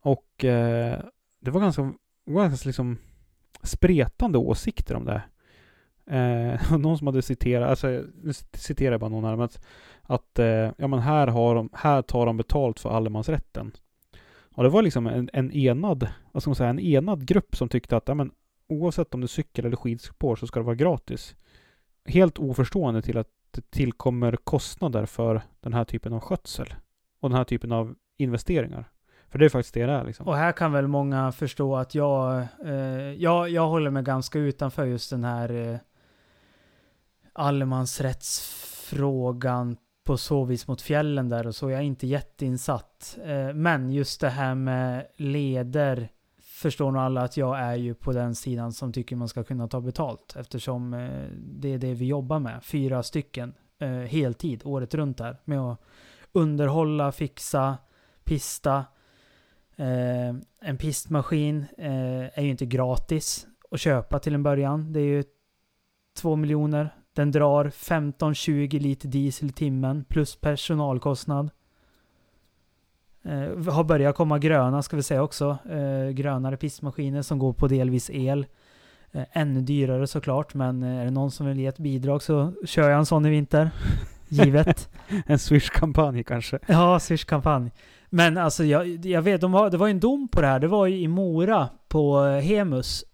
Och 0.00 0.44
eh, 0.44 1.00
det 1.40 1.50
var 1.50 1.60
ganska, 1.60 1.92
ganska 2.26 2.68
liksom 2.68 2.98
spretande 3.62 4.38
åsikter 4.38 4.94
om 4.94 5.04
det. 5.04 5.22
Eh, 6.06 6.72
någon 6.78 6.98
som 6.98 7.06
hade 7.06 7.22
citerat, 7.22 7.70
alltså 7.70 7.88
nu 8.22 8.32
citerar 8.52 8.92
jag 8.92 9.00
bara 9.00 9.10
någon 9.10 9.24
här, 9.24 9.36
men 9.36 9.44
att, 9.44 9.64
att 10.02 10.38
eh, 10.38 10.70
ja 10.76 10.86
men 10.88 10.98
här, 10.98 11.26
har 11.26 11.54
de, 11.54 11.70
här 11.72 12.02
tar 12.02 12.26
de 12.26 12.36
betalt 12.36 12.80
för 12.80 12.90
allemansrätten. 12.90 13.72
Och 14.54 14.62
det 14.62 14.68
var 14.68 14.82
liksom 14.82 15.06
en, 15.06 15.30
en 15.32 15.52
enad, 15.52 16.08
vad 16.32 16.42
ska 16.42 16.50
man 16.50 16.56
säga, 16.56 16.70
en 16.70 16.80
enad 16.80 17.26
grupp 17.26 17.56
som 17.56 17.68
tyckte 17.68 17.96
att 17.96 18.08
ja, 18.08 18.14
men, 18.14 18.30
oavsett 18.72 19.14
om 19.14 19.20
det 19.20 19.24
är 19.24 19.28
cykel 19.28 19.66
eller 19.66 19.76
skidspår 19.76 20.36
så 20.36 20.46
ska 20.46 20.60
det 20.60 20.66
vara 20.66 20.76
gratis. 20.76 21.36
Helt 22.04 22.38
oförstående 22.38 23.02
till 23.02 23.18
att 23.18 23.28
det 23.50 23.70
tillkommer 23.70 24.36
kostnader 24.36 25.06
för 25.06 25.42
den 25.60 25.74
här 25.74 25.84
typen 25.84 26.12
av 26.12 26.20
skötsel 26.20 26.74
och 27.20 27.28
den 27.28 27.36
här 27.36 27.44
typen 27.44 27.72
av 27.72 27.94
investeringar. 28.18 28.90
För 29.28 29.38
det 29.38 29.44
är 29.44 29.48
faktiskt 29.48 29.74
det 29.74 29.86
det 29.86 29.92
är 29.92 30.04
liksom. 30.04 30.26
Och 30.26 30.36
här 30.36 30.52
kan 30.52 30.72
väl 30.72 30.88
många 30.88 31.32
förstå 31.32 31.76
att 31.76 31.94
jag, 31.94 32.46
eh, 32.64 33.12
jag, 33.12 33.50
jag 33.50 33.68
håller 33.68 33.90
mig 33.90 34.02
ganska 34.02 34.38
utanför 34.38 34.86
just 34.86 35.10
den 35.10 35.24
här 35.24 35.52
eh, 35.52 35.76
allemansrättsfrågan 37.32 39.76
på 40.04 40.16
så 40.16 40.44
vis 40.44 40.68
mot 40.68 40.82
fjällen 40.82 41.28
där 41.28 41.46
och 41.46 41.54
så. 41.54 41.70
Jag 41.70 41.80
är 41.80 41.84
inte 41.84 42.06
jätteinsatt. 42.06 43.18
Eh, 43.24 43.54
men 43.54 43.92
just 43.92 44.20
det 44.20 44.30
här 44.30 44.54
med 44.54 45.06
leder 45.16 46.08
förstår 46.62 46.90
nog 46.90 47.02
alla 47.02 47.22
att 47.22 47.36
jag 47.36 47.58
är 47.58 47.74
ju 47.74 47.94
på 47.94 48.12
den 48.12 48.34
sidan 48.34 48.72
som 48.72 48.92
tycker 48.92 49.16
man 49.16 49.28
ska 49.28 49.44
kunna 49.44 49.68
ta 49.68 49.80
betalt. 49.80 50.36
Eftersom 50.38 50.94
eh, 50.94 51.28
det 51.36 51.68
är 51.68 51.78
det 51.78 51.94
vi 51.94 52.06
jobbar 52.06 52.38
med. 52.38 52.64
Fyra 52.64 53.02
stycken 53.02 53.54
eh, 53.78 53.88
heltid 53.88 54.62
året 54.64 54.94
runt 54.94 55.18
där. 55.18 55.36
Med 55.44 55.60
att 55.60 55.80
underhålla, 56.32 57.12
fixa, 57.12 57.78
pista. 58.24 58.84
Eh, 59.76 60.34
en 60.60 60.76
pistmaskin 60.78 61.66
eh, 61.78 62.38
är 62.38 62.42
ju 62.42 62.50
inte 62.50 62.66
gratis 62.66 63.46
att 63.70 63.80
köpa 63.80 64.18
till 64.18 64.34
en 64.34 64.42
början. 64.42 64.92
Det 64.92 65.00
är 65.00 65.04
ju 65.04 65.24
två 66.16 66.36
miljoner 66.36 66.90
den 67.14 67.30
drar 67.30 67.64
15-20 67.64 68.80
liter 68.80 69.08
diesel 69.08 69.48
i 69.48 69.52
timmen 69.52 70.04
plus 70.04 70.36
personalkostnad. 70.36 71.50
Eh, 73.24 73.72
har 73.72 73.84
börjat 73.84 74.16
komma 74.16 74.38
gröna 74.38 74.82
ska 74.82 74.96
vi 74.96 75.02
säga 75.02 75.22
också. 75.22 75.58
Eh, 75.70 76.10
grönare 76.10 76.56
pistmaskiner 76.56 77.22
som 77.22 77.38
går 77.38 77.52
på 77.52 77.68
delvis 77.68 78.10
el. 78.10 78.46
Eh, 79.12 79.22
ännu 79.32 79.60
dyrare 79.60 80.06
såklart, 80.06 80.54
men 80.54 80.82
eh, 80.82 81.00
är 81.00 81.04
det 81.04 81.10
någon 81.10 81.30
som 81.30 81.46
vill 81.46 81.60
ge 81.60 81.66
ett 81.66 81.78
bidrag 81.78 82.22
så 82.22 82.52
kör 82.64 82.90
jag 82.90 82.98
en 82.98 83.06
sån 83.06 83.26
i 83.26 83.30
vinter. 83.30 83.70
Givet. 84.28 84.88
en 85.26 85.38
Swish-kampanj 85.38 86.24
kanske? 86.24 86.58
Ja, 86.66 87.00
Swish-kampanj. 87.00 87.70
Men 88.08 88.38
alltså 88.38 88.64
jag, 88.64 89.06
jag 89.06 89.22
vet, 89.22 89.40
de 89.40 89.52
var, 89.52 89.70
det 89.70 89.76
var 89.76 89.88
en 89.88 90.00
dom 90.00 90.28
på 90.28 90.40
det 90.40 90.46
här. 90.46 90.58
Det 90.58 90.68
var 90.68 90.86
ju 90.86 90.98
i 90.98 91.08
Mora 91.08 91.68
på 91.88 92.24
eh, 92.24 92.40
Hemus 92.40 93.04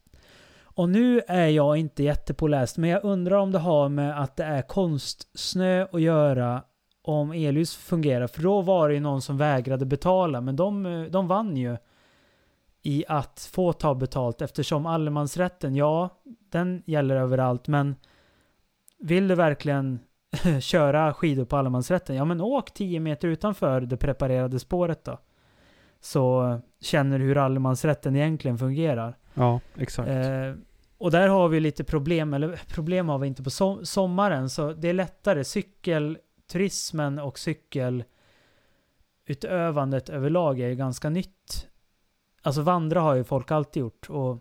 Och 0.62 0.88
nu 0.88 1.20
är 1.28 1.46
jag 1.46 1.76
inte 1.76 2.02
jättepåläst, 2.02 2.78
men 2.78 2.90
jag 2.90 3.04
undrar 3.04 3.36
om 3.36 3.52
det 3.52 3.58
har 3.58 3.88
med 3.88 4.22
att 4.22 4.36
det 4.36 4.44
är 4.44 4.62
konstsnö 4.62 5.86
att 5.92 6.00
göra 6.00 6.62
om 7.08 7.32
elljus 7.32 7.76
fungerar. 7.76 8.26
För 8.26 8.42
då 8.42 8.62
var 8.62 8.88
det 8.88 8.94
ju 8.94 9.00
någon 9.00 9.22
som 9.22 9.36
vägrade 9.36 9.86
betala, 9.86 10.40
men 10.40 10.56
de, 10.56 11.06
de 11.10 11.28
vann 11.28 11.56
ju 11.56 11.76
i 12.82 13.04
att 13.08 13.50
få 13.52 13.72
ta 13.72 13.94
betalt 13.94 14.42
eftersom 14.42 14.86
allemansrätten, 14.86 15.76
ja, 15.76 16.08
den 16.50 16.82
gäller 16.86 17.16
överallt, 17.16 17.68
men 17.68 17.96
vill 18.98 19.28
du 19.28 19.34
verkligen 19.34 20.00
köra 20.60 21.14
skidor 21.14 21.44
på 21.44 21.56
allemansrätten, 21.56 22.16
ja 22.16 22.24
men 22.24 22.40
åk 22.40 22.74
10 22.74 23.00
meter 23.00 23.28
utanför 23.28 23.80
det 23.80 23.96
preparerade 23.96 24.58
spåret 24.58 25.04
då. 25.04 25.18
Så 26.00 26.60
känner 26.80 27.18
du 27.18 27.24
hur 27.24 27.36
allemansrätten 27.36 28.16
egentligen 28.16 28.58
fungerar. 28.58 29.16
Ja, 29.34 29.60
exakt. 29.76 30.08
Eh, 30.08 30.54
och 30.98 31.10
där 31.10 31.28
har 31.28 31.48
vi 31.48 31.60
lite 31.60 31.84
problem, 31.84 32.34
eller 32.34 32.60
problem 32.68 33.08
har 33.08 33.18
vi 33.18 33.26
inte 33.26 33.42
på 33.42 33.50
so 33.50 33.84
sommaren, 33.84 34.50
så 34.50 34.72
det 34.72 34.88
är 34.88 34.94
lättare. 34.94 35.44
Turismen 36.48 37.18
och 37.18 37.38
cykelutövandet 37.38 40.08
överlag 40.08 40.60
är 40.60 40.68
ju 40.68 40.74
ganska 40.74 41.10
nytt. 41.10 41.68
Alltså 42.42 42.62
vandra 42.62 43.00
har 43.00 43.14
ju 43.14 43.24
folk 43.24 43.50
alltid 43.50 43.80
gjort 43.80 44.10
och 44.10 44.38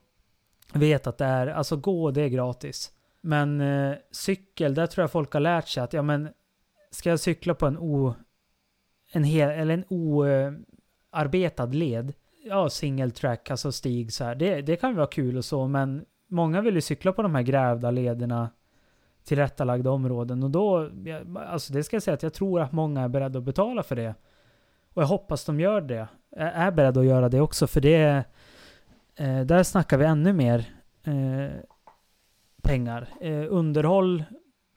vet 0.74 1.08
att 1.08 1.18
det 1.18 1.26
är, 1.26 1.47
alltså 1.47 1.78
gå 1.78 2.12
det 2.12 2.22
är 2.22 2.28
gratis. 2.28 2.91
Men 3.22 3.62
eh, 3.62 3.95
cykel, 4.12 4.74
där 4.74 4.88
tror 4.88 5.03
jag 5.03 5.12
folk 5.12 5.34
har 5.34 5.39
lärt 5.39 5.68
sig 5.68 5.84
att 5.84 5.93
ja 5.93 6.01
men 6.01 6.30
ska 6.91 7.10
jag 7.10 7.20
cykla 7.20 7.55
på 7.55 7.66
en 7.66 7.78
o... 7.78 8.16
En 9.12 9.24
hel, 9.24 9.49
eller 9.49 9.74
en 9.74 9.86
oarbetad 9.89 11.66
led. 11.66 12.14
Ja, 12.43 12.70
single 12.70 13.12
track, 13.12 13.51
alltså 13.51 13.72
stig 13.72 14.14
så 14.14 14.24
här. 14.24 14.36
Det, 14.36 14.62
det 14.62 14.76
kan 14.76 14.95
vara 14.95 15.08
kul 15.08 15.38
och 15.38 15.45
så, 15.45 15.68
men 15.68 16.05
många 16.28 16.62
vill 16.62 16.76
ju 16.76 16.82
cykla 16.82 17.14
på 17.14 17.22
de 17.22 17.36
här 17.36 17.41
grävda 17.41 17.91
lederna 17.91 18.49
tillrättalagda 19.28 19.92
områden 19.92 20.44
och 20.44 20.52
då, 20.52 20.90
alltså 21.36 21.74
det 21.74 21.84
ska 21.84 21.96
jag 21.96 22.04
säga 22.04 22.14
att 22.14 22.24
jag 22.24 22.34
tror 22.34 22.62
att 22.62 22.72
många 22.72 23.02
är 23.02 23.08
beredda 23.08 23.40
att 23.40 23.46
betala 23.46 23.84
för 23.84 23.96
det. 23.96 24.16
Och 24.94 25.02
jag 25.02 25.08
hoppas 25.08 25.46
de 25.46 25.60
gör 25.60 25.82
det. 25.82 26.08
jag 26.30 26.54
Är 26.54 26.72
beredda 26.72 27.00
att 27.00 27.06
göra 27.06 27.30
det 27.30 27.42
också 27.42 27.68
för 27.68 27.82
det, 27.82 28.24
eh, 29.16 29.42
där 29.42 29.64
snackar 29.64 29.98
vi 29.98 30.06
ännu 30.06 30.34
mer 30.34 30.66
eh, 31.04 31.52
pengar. 32.62 33.10
Eh, 33.22 33.46
underhåll, 33.50 34.24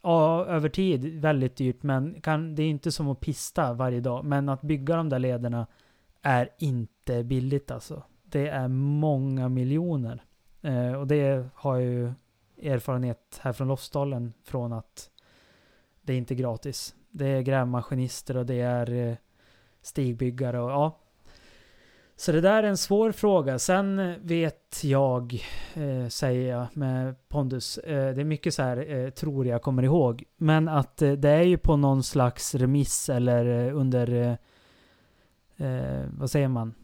ja, 0.03 0.47
över 0.47 0.69
tid 0.69 1.21
väldigt 1.21 1.57
dyrt, 1.57 1.83
men 1.83 2.21
kan, 2.21 2.55
det 2.55 2.63
är 2.63 2.69
inte 2.69 2.93
som 2.93 3.09
att 3.09 3.21
pista 3.21 3.73
varje 3.73 4.01
dag. 4.01 4.25
Men 4.25 4.49
att 4.49 4.63
bygga 4.63 4.97
de 4.97 5.09
där 5.09 5.19
lederna 5.19 5.67
är 6.23 6.49
inte 6.59 7.25
billigt 7.25 7.71
alltså. 7.71 8.03
Det 8.23 8.49
är 8.49 8.69
många 8.69 9.49
miljoner. 9.49 10.23
Eh, 10.63 10.93
och 10.93 11.07
det 11.07 11.49
har 11.55 11.77
jag 11.77 11.85
ju 11.85 12.13
erfarenhet 12.63 13.41
här 13.43 13.53
från 13.53 13.69
Lofsdalen 13.69 14.33
från 14.45 14.73
att 14.73 15.11
det 16.03 16.13
är 16.13 16.17
inte 16.17 16.35
gratis. 16.35 16.95
Det 17.11 17.27
är 17.27 17.43
grävmaskinister 17.43 18.37
och 18.37 18.47
det 18.47 18.61
är 18.61 18.93
eh, 18.93 19.17
stigbyggare 19.83 20.61
och 20.61 20.71
ja, 20.71 21.01
så 22.21 22.33
det 22.33 22.41
där 22.41 22.63
är 22.63 22.69
en 22.69 22.77
svår 22.77 23.13
fråga. 23.13 23.59
Sen 23.59 24.15
vet 24.23 24.85
jag, 24.85 25.35
eh, 25.75 26.09
säger 26.09 26.53
jag 26.53 26.67
med 26.73 27.29
pondus, 27.29 27.79
eh, 27.79 28.15
det 28.15 28.21
är 28.21 28.25
mycket 28.25 28.55
så 28.55 28.63
här, 28.63 28.91
eh, 28.91 29.11
tror 29.11 29.47
jag 29.47 29.63
kommer 29.63 29.83
ihåg. 29.83 30.25
Men 30.37 30.69
att 30.69 31.03
eh, 31.03 31.13
det 31.13 31.31
är 31.31 31.43
ju 31.43 31.59
på 31.59 31.77
någon 31.77 32.03
slags 32.03 32.55
remiss 32.55 33.09
eller 33.09 33.67
eh, 33.67 33.77
under, 33.77 34.13
eh, 34.13 35.67
eh 35.67 36.05
vad 36.19 36.31
säger 36.31 36.49
man, 36.49 36.75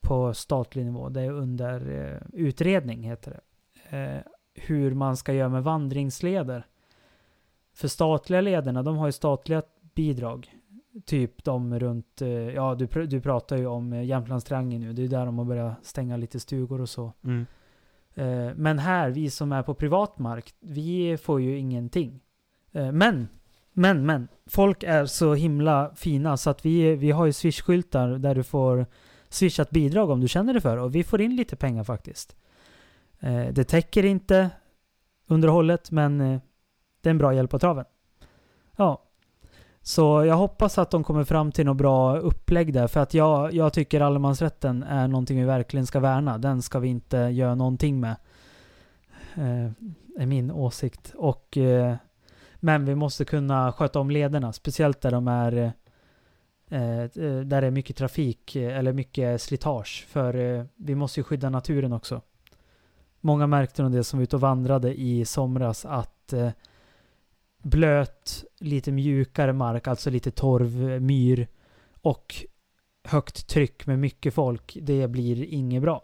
på 0.00 0.34
statlig 0.34 0.84
nivå. 0.84 1.08
Det 1.08 1.20
är 1.20 1.30
under 1.30 1.90
eh, 1.90 2.40
utredning, 2.40 3.02
heter 3.02 3.30
det 3.90 4.24
hur 4.62 4.94
man 4.94 5.16
ska 5.16 5.32
göra 5.32 5.48
med 5.48 5.62
vandringsleder. 5.62 6.66
För 7.74 7.88
statliga 7.88 8.40
lederna, 8.40 8.82
de 8.82 8.96
har 8.96 9.06
ju 9.06 9.12
statliga 9.12 9.62
bidrag 9.94 10.50
typ 11.06 11.44
de 11.44 11.78
runt, 11.78 12.22
eh, 12.22 12.28
ja 12.30 12.74
du, 12.74 12.86
pr 12.86 12.98
du 12.98 13.20
pratar 13.20 13.56
ju 13.56 13.66
om 13.66 13.92
eh, 13.92 14.04
Jämtlandstriangeln 14.04 14.84
nu, 14.84 14.92
det 14.92 15.04
är 15.04 15.08
där 15.08 15.26
de 15.26 15.38
har 15.38 15.44
börjat 15.44 15.86
stänga 15.86 16.16
lite 16.16 16.40
stugor 16.40 16.80
och 16.80 16.88
så. 16.88 17.12
Mm. 17.24 17.46
Eh, 18.14 18.54
men 18.56 18.78
här, 18.78 19.10
vi 19.10 19.30
som 19.30 19.52
är 19.52 19.62
på 19.62 19.74
privat 19.74 20.18
mark, 20.18 20.54
vi 20.60 21.16
får 21.16 21.40
ju 21.40 21.58
ingenting. 21.58 22.20
Men, 22.70 23.28
men, 23.72 24.06
men, 24.06 24.28
folk 24.46 24.82
är 24.82 25.06
så 25.06 25.34
himla 25.34 25.94
fina 25.94 26.36
så 26.36 26.50
att 26.50 26.66
vi, 26.66 26.96
vi 26.96 27.10
har 27.10 27.26
ju 27.26 27.32
swishskyltar 27.32 28.08
där 28.08 28.34
du 28.34 28.42
får 28.42 28.86
swishat 29.28 29.70
bidrag 29.70 30.10
om 30.10 30.20
du 30.20 30.28
känner 30.28 30.54
det 30.54 30.60
för 30.60 30.76
och 30.76 30.94
vi 30.94 31.04
får 31.04 31.20
in 31.20 31.36
lite 31.36 31.56
pengar 31.56 31.84
faktiskt. 31.84 32.36
Eh, 33.20 33.46
det 33.46 33.64
täcker 33.64 34.04
inte 34.04 34.50
underhållet 35.26 35.90
men 35.90 36.20
eh, 36.20 36.40
det 37.00 37.08
är 37.08 37.10
en 37.10 37.18
bra 37.18 37.34
hjälp 37.34 37.50
på 37.50 37.58
traven. 37.58 37.84
Ja, 38.76 39.08
så 39.82 40.24
jag 40.24 40.36
hoppas 40.36 40.78
att 40.78 40.90
de 40.90 41.04
kommer 41.04 41.24
fram 41.24 41.52
till 41.52 41.66
något 41.66 41.76
bra 41.76 42.18
upplägg 42.18 42.72
där. 42.72 42.86
För 42.86 43.00
att 43.00 43.14
jag, 43.14 43.54
jag 43.54 43.72
tycker 43.72 44.00
allemansrätten 44.00 44.82
är 44.82 45.08
någonting 45.08 45.38
vi 45.38 45.44
verkligen 45.44 45.86
ska 45.86 46.00
värna. 46.00 46.38
Den 46.38 46.62
ska 46.62 46.78
vi 46.78 46.88
inte 46.88 47.16
göra 47.16 47.54
någonting 47.54 48.00
med. 48.00 48.16
Eh, 49.34 49.70
är 50.18 50.26
min 50.26 50.50
åsikt. 50.50 51.12
Och, 51.16 51.56
eh, 51.56 51.96
men 52.56 52.84
vi 52.84 52.94
måste 52.94 53.24
kunna 53.24 53.72
sköta 53.72 54.00
om 54.00 54.10
lederna. 54.10 54.52
Speciellt 54.52 55.00
där 55.00 55.10
de 55.10 55.28
är 55.28 55.72
eh, 56.68 57.02
eh 57.02 57.08
där 57.44 57.60
det 57.60 57.66
är 57.66 57.70
mycket 57.70 57.96
trafik 57.96 58.56
eller 58.56 58.92
mycket 58.92 59.42
slitage. 59.42 60.06
För 60.08 60.34
eh, 60.36 60.64
vi 60.76 60.94
måste 60.94 61.20
ju 61.20 61.24
skydda 61.24 61.50
naturen 61.50 61.92
också. 61.92 62.22
Många 63.20 63.46
märkte 63.46 63.82
nog 63.82 63.92
det 63.92 64.04
som 64.04 64.18
var 64.18 64.22
ute 64.22 64.36
och 64.36 64.40
vandrade 64.40 65.00
i 65.00 65.24
somras 65.24 65.84
att 65.84 66.32
eh, 66.32 66.50
blöt, 67.62 68.44
lite 68.58 68.92
mjukare 68.92 69.52
mark, 69.52 69.88
alltså 69.88 70.10
lite 70.10 70.30
torv, 70.30 70.90
eh, 70.90 71.00
myr 71.00 71.48
och 72.02 72.34
högt 73.04 73.48
tryck 73.48 73.86
med 73.86 73.98
mycket 73.98 74.34
folk, 74.34 74.78
det 74.82 75.08
blir 75.08 75.44
inget 75.44 75.82
bra. 75.82 76.02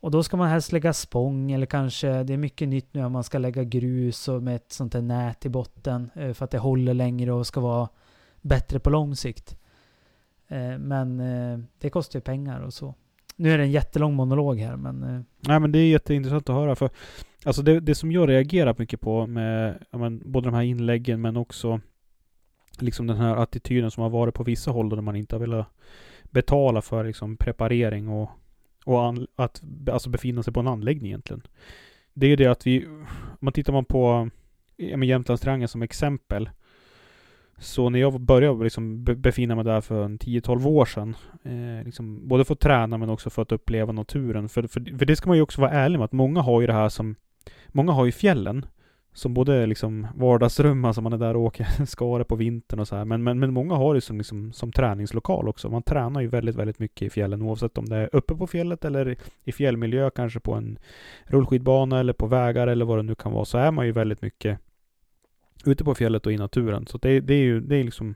Och 0.00 0.10
då 0.10 0.22
ska 0.22 0.36
man 0.36 0.48
helst 0.48 0.72
lägga 0.72 0.92
spång 0.92 1.52
eller 1.52 1.66
kanske, 1.66 2.22
det 2.22 2.32
är 2.32 2.36
mycket 2.36 2.68
nytt 2.68 2.94
nu 2.94 3.00
att 3.02 3.12
man 3.12 3.24
ska 3.24 3.38
lägga 3.38 3.64
grus 3.64 4.28
och 4.28 4.42
med 4.42 4.56
ett 4.56 4.72
sånt 4.72 4.94
här 4.94 5.02
nät 5.02 5.46
i 5.46 5.48
botten 5.48 6.10
eh, 6.14 6.32
för 6.32 6.44
att 6.44 6.50
det 6.50 6.58
håller 6.58 6.94
längre 6.94 7.32
och 7.32 7.46
ska 7.46 7.60
vara 7.60 7.88
bättre 8.40 8.80
på 8.80 8.90
lång 8.90 9.16
sikt. 9.16 9.56
Eh, 10.48 10.78
men 10.78 11.20
eh, 11.20 11.58
det 11.78 11.90
kostar 11.90 12.18
ju 12.18 12.20
pengar 12.20 12.60
och 12.60 12.74
så. 12.74 12.94
Nu 13.40 13.52
är 13.52 13.58
det 13.58 13.64
en 13.64 13.70
jättelång 13.70 14.14
monolog 14.14 14.58
här 14.58 14.76
men... 14.76 15.02
Eh, 15.02 15.20
Nej 15.40 15.60
men 15.60 15.72
det 15.72 15.78
är 15.78 15.88
jätteintressant 15.88 16.48
att 16.48 16.56
höra 16.56 16.76
för 16.76 16.90
Alltså 17.44 17.62
det, 17.62 17.80
det 17.80 17.94
som 17.94 18.12
jag 18.12 18.28
reagerar 18.28 18.74
mycket 18.78 19.00
på 19.00 19.26
med 19.26 19.84
men, 19.90 20.22
både 20.24 20.48
de 20.48 20.54
här 20.54 20.62
inläggen 20.62 21.20
men 21.20 21.36
också 21.36 21.80
liksom 22.78 23.06
den 23.06 23.16
här 23.16 23.36
attityden 23.36 23.90
som 23.90 24.02
har 24.02 24.10
varit 24.10 24.34
på 24.34 24.44
vissa 24.44 24.70
håll 24.70 24.88
där 24.88 25.00
man 25.00 25.16
inte 25.16 25.34
har 25.34 25.40
velat 25.40 25.66
betala 26.22 26.82
för 26.82 27.04
liksom 27.04 27.36
preparering 27.36 28.08
och, 28.08 28.30
och 28.84 29.04
an, 29.04 29.26
att 29.36 29.62
alltså 29.90 30.10
befinna 30.10 30.42
sig 30.42 30.52
på 30.52 30.60
en 30.60 30.68
anläggning 30.68 31.06
egentligen. 31.06 31.42
Det 32.12 32.26
är 32.26 32.30
ju 32.30 32.36
det 32.36 32.46
att 32.46 32.66
vi, 32.66 32.86
om 32.86 33.06
man 33.38 33.52
tittar 33.52 33.72
man 33.72 33.84
på 33.84 34.30
ja, 34.76 35.04
Jämtlandstriangeln 35.04 35.68
som 35.68 35.82
exempel 35.82 36.50
så 37.60 37.90
när 37.90 37.98
jag 37.98 38.20
började 38.20 38.64
liksom 38.64 39.04
befinna 39.04 39.54
mig 39.54 39.64
där 39.64 39.80
för 39.80 40.04
en 40.04 40.18
10-12 40.18 40.66
år 40.66 40.84
sedan, 40.84 41.16
eh, 41.42 41.84
liksom, 41.84 42.28
både 42.28 42.44
för 42.44 42.54
att 42.54 42.60
träna 42.60 42.98
men 42.98 43.10
också 43.10 43.30
för 43.30 43.42
att 43.42 43.52
uppleva 43.52 43.92
naturen. 43.92 44.48
För, 44.48 44.62
för, 44.62 44.98
för 44.98 45.06
det 45.06 45.16
ska 45.16 45.30
man 45.30 45.36
ju 45.36 45.42
också 45.42 45.60
vara 45.60 45.70
ärlig 45.70 45.98
med, 45.98 46.04
att 46.04 46.12
många 46.12 46.40
har 46.40 46.60
ju 46.60 46.66
det 46.66 46.72
här 46.72 46.88
som 46.88 47.16
Många 47.72 47.92
har 47.92 48.04
ju 48.04 48.12
fjällen 48.12 48.66
som 49.12 49.34
både 49.34 49.66
liksom 49.66 50.06
vardagsrum, 50.14 50.84
alltså 50.84 51.02
man 51.02 51.12
är 51.12 51.18
där 51.18 51.36
och 51.36 51.42
åker 51.42 51.84
skare 51.86 52.24
på 52.24 52.36
vintern 52.36 52.80
och 52.80 52.88
så 52.88 52.96
här. 52.96 53.04
Men, 53.04 53.22
men, 53.22 53.38
men 53.38 53.52
många 53.52 53.74
har 53.74 53.94
det 53.94 54.00
som, 54.00 54.18
liksom, 54.18 54.52
som 54.52 54.72
träningslokal 54.72 55.48
också. 55.48 55.70
Man 55.70 55.82
tränar 55.82 56.20
ju 56.20 56.28
väldigt, 56.28 56.56
väldigt 56.56 56.78
mycket 56.78 57.06
i 57.06 57.10
fjällen 57.10 57.42
oavsett 57.42 57.78
om 57.78 57.86
det 57.86 57.96
är 57.96 58.16
uppe 58.16 58.34
på 58.34 58.46
fjället 58.46 58.84
eller 58.84 59.16
i 59.44 59.52
fjällmiljö, 59.52 60.10
kanske 60.10 60.40
på 60.40 60.54
en 60.54 60.78
rullskidbana 61.24 62.00
eller 62.00 62.12
på 62.12 62.26
vägar 62.26 62.66
eller 62.66 62.84
vad 62.84 62.98
det 62.98 63.02
nu 63.02 63.14
kan 63.14 63.32
vara, 63.32 63.44
så 63.44 63.58
är 63.58 63.70
man 63.70 63.86
ju 63.86 63.92
väldigt 63.92 64.22
mycket 64.22 64.58
ute 65.64 65.84
på 65.84 65.94
fjället 65.94 66.26
och 66.26 66.32
i 66.32 66.36
naturen. 66.36 66.86
Så 66.86 66.98
det, 66.98 67.20
det 67.20 67.34
är 67.34 67.42
ju 67.42 67.60
det 67.60 67.76
är 67.76 67.84
liksom 67.84 68.14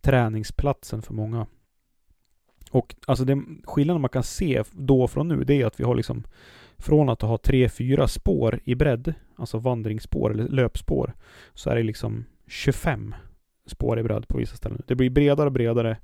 träningsplatsen 0.00 1.02
för 1.02 1.14
många. 1.14 1.46
Och 2.70 2.94
alltså 3.06 3.24
det 3.24 3.42
skillnaden 3.64 4.00
man 4.00 4.10
kan 4.10 4.22
se 4.22 4.62
då 4.72 5.08
från 5.08 5.28
nu, 5.28 5.44
det 5.44 5.54
är 5.54 5.66
att 5.66 5.80
vi 5.80 5.84
har 5.84 5.94
liksom 5.94 6.24
från 6.78 7.08
att 7.08 7.22
ha 7.22 7.38
tre, 7.38 7.68
fyra 7.68 8.08
spår 8.08 8.60
i 8.64 8.74
bredd, 8.74 9.14
alltså 9.36 9.58
vandringsspår 9.58 10.30
eller 10.30 10.48
löpspår, 10.48 11.14
så 11.54 11.70
är 11.70 11.76
det 11.76 11.82
liksom 11.82 12.24
25 12.46 13.14
spår 13.66 13.98
i 13.98 14.02
bredd 14.02 14.28
på 14.28 14.38
vissa 14.38 14.56
ställen. 14.56 14.82
Det 14.86 14.94
blir 14.94 15.10
bredare 15.10 15.46
och 15.46 15.52
bredare. 15.52 15.96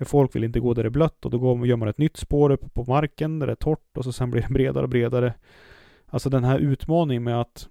Folk 0.00 0.36
vill 0.36 0.44
inte 0.44 0.60
gå 0.60 0.74
där 0.74 0.82
det 0.82 0.88
är 0.88 0.90
blött 0.90 1.24
och 1.24 1.30
då 1.30 1.38
går, 1.38 1.66
gör 1.66 1.76
man 1.76 1.88
ett 1.88 1.98
nytt 1.98 2.16
spår 2.16 2.50
uppe 2.50 2.68
på 2.68 2.84
marken 2.84 3.38
där 3.38 3.46
det 3.46 3.52
är 3.52 3.56
torrt 3.56 3.96
och 3.96 4.04
så 4.04 4.12
sen 4.12 4.30
blir 4.30 4.42
det 4.42 4.54
bredare 4.54 4.82
och 4.82 4.88
bredare. 4.88 5.34
Alltså 6.06 6.30
den 6.30 6.44
här 6.44 6.58
utmaningen 6.58 7.22
med 7.22 7.40
att 7.40 7.68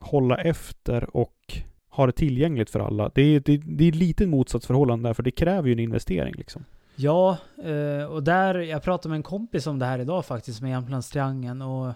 hålla 0.00 0.36
efter 0.36 1.16
och 1.16 1.62
ha 1.90 2.06
det 2.06 2.12
tillgängligt 2.12 2.70
för 2.70 2.80
alla. 2.80 3.10
Det 3.14 3.22
är, 3.22 3.40
det, 3.40 3.56
det 3.56 3.84
är 3.84 3.88
ett 3.88 3.94
litet 3.94 4.28
motsatsförhållande 4.28 5.08
där, 5.08 5.14
för 5.14 5.22
det 5.22 5.30
kräver 5.30 5.68
ju 5.68 5.72
en 5.72 5.78
investering 5.78 6.34
liksom. 6.34 6.64
Ja, 6.96 7.36
eh, 7.64 8.04
och 8.04 8.22
där, 8.22 8.54
jag 8.54 8.82
pratade 8.82 9.08
med 9.08 9.16
en 9.16 9.22
kompis 9.22 9.66
om 9.66 9.78
det 9.78 9.86
här 9.86 9.98
idag 9.98 10.24
faktiskt, 10.24 10.62
med 10.62 10.70
Jämtlandstriangeln 10.70 11.62
och, 11.62 11.92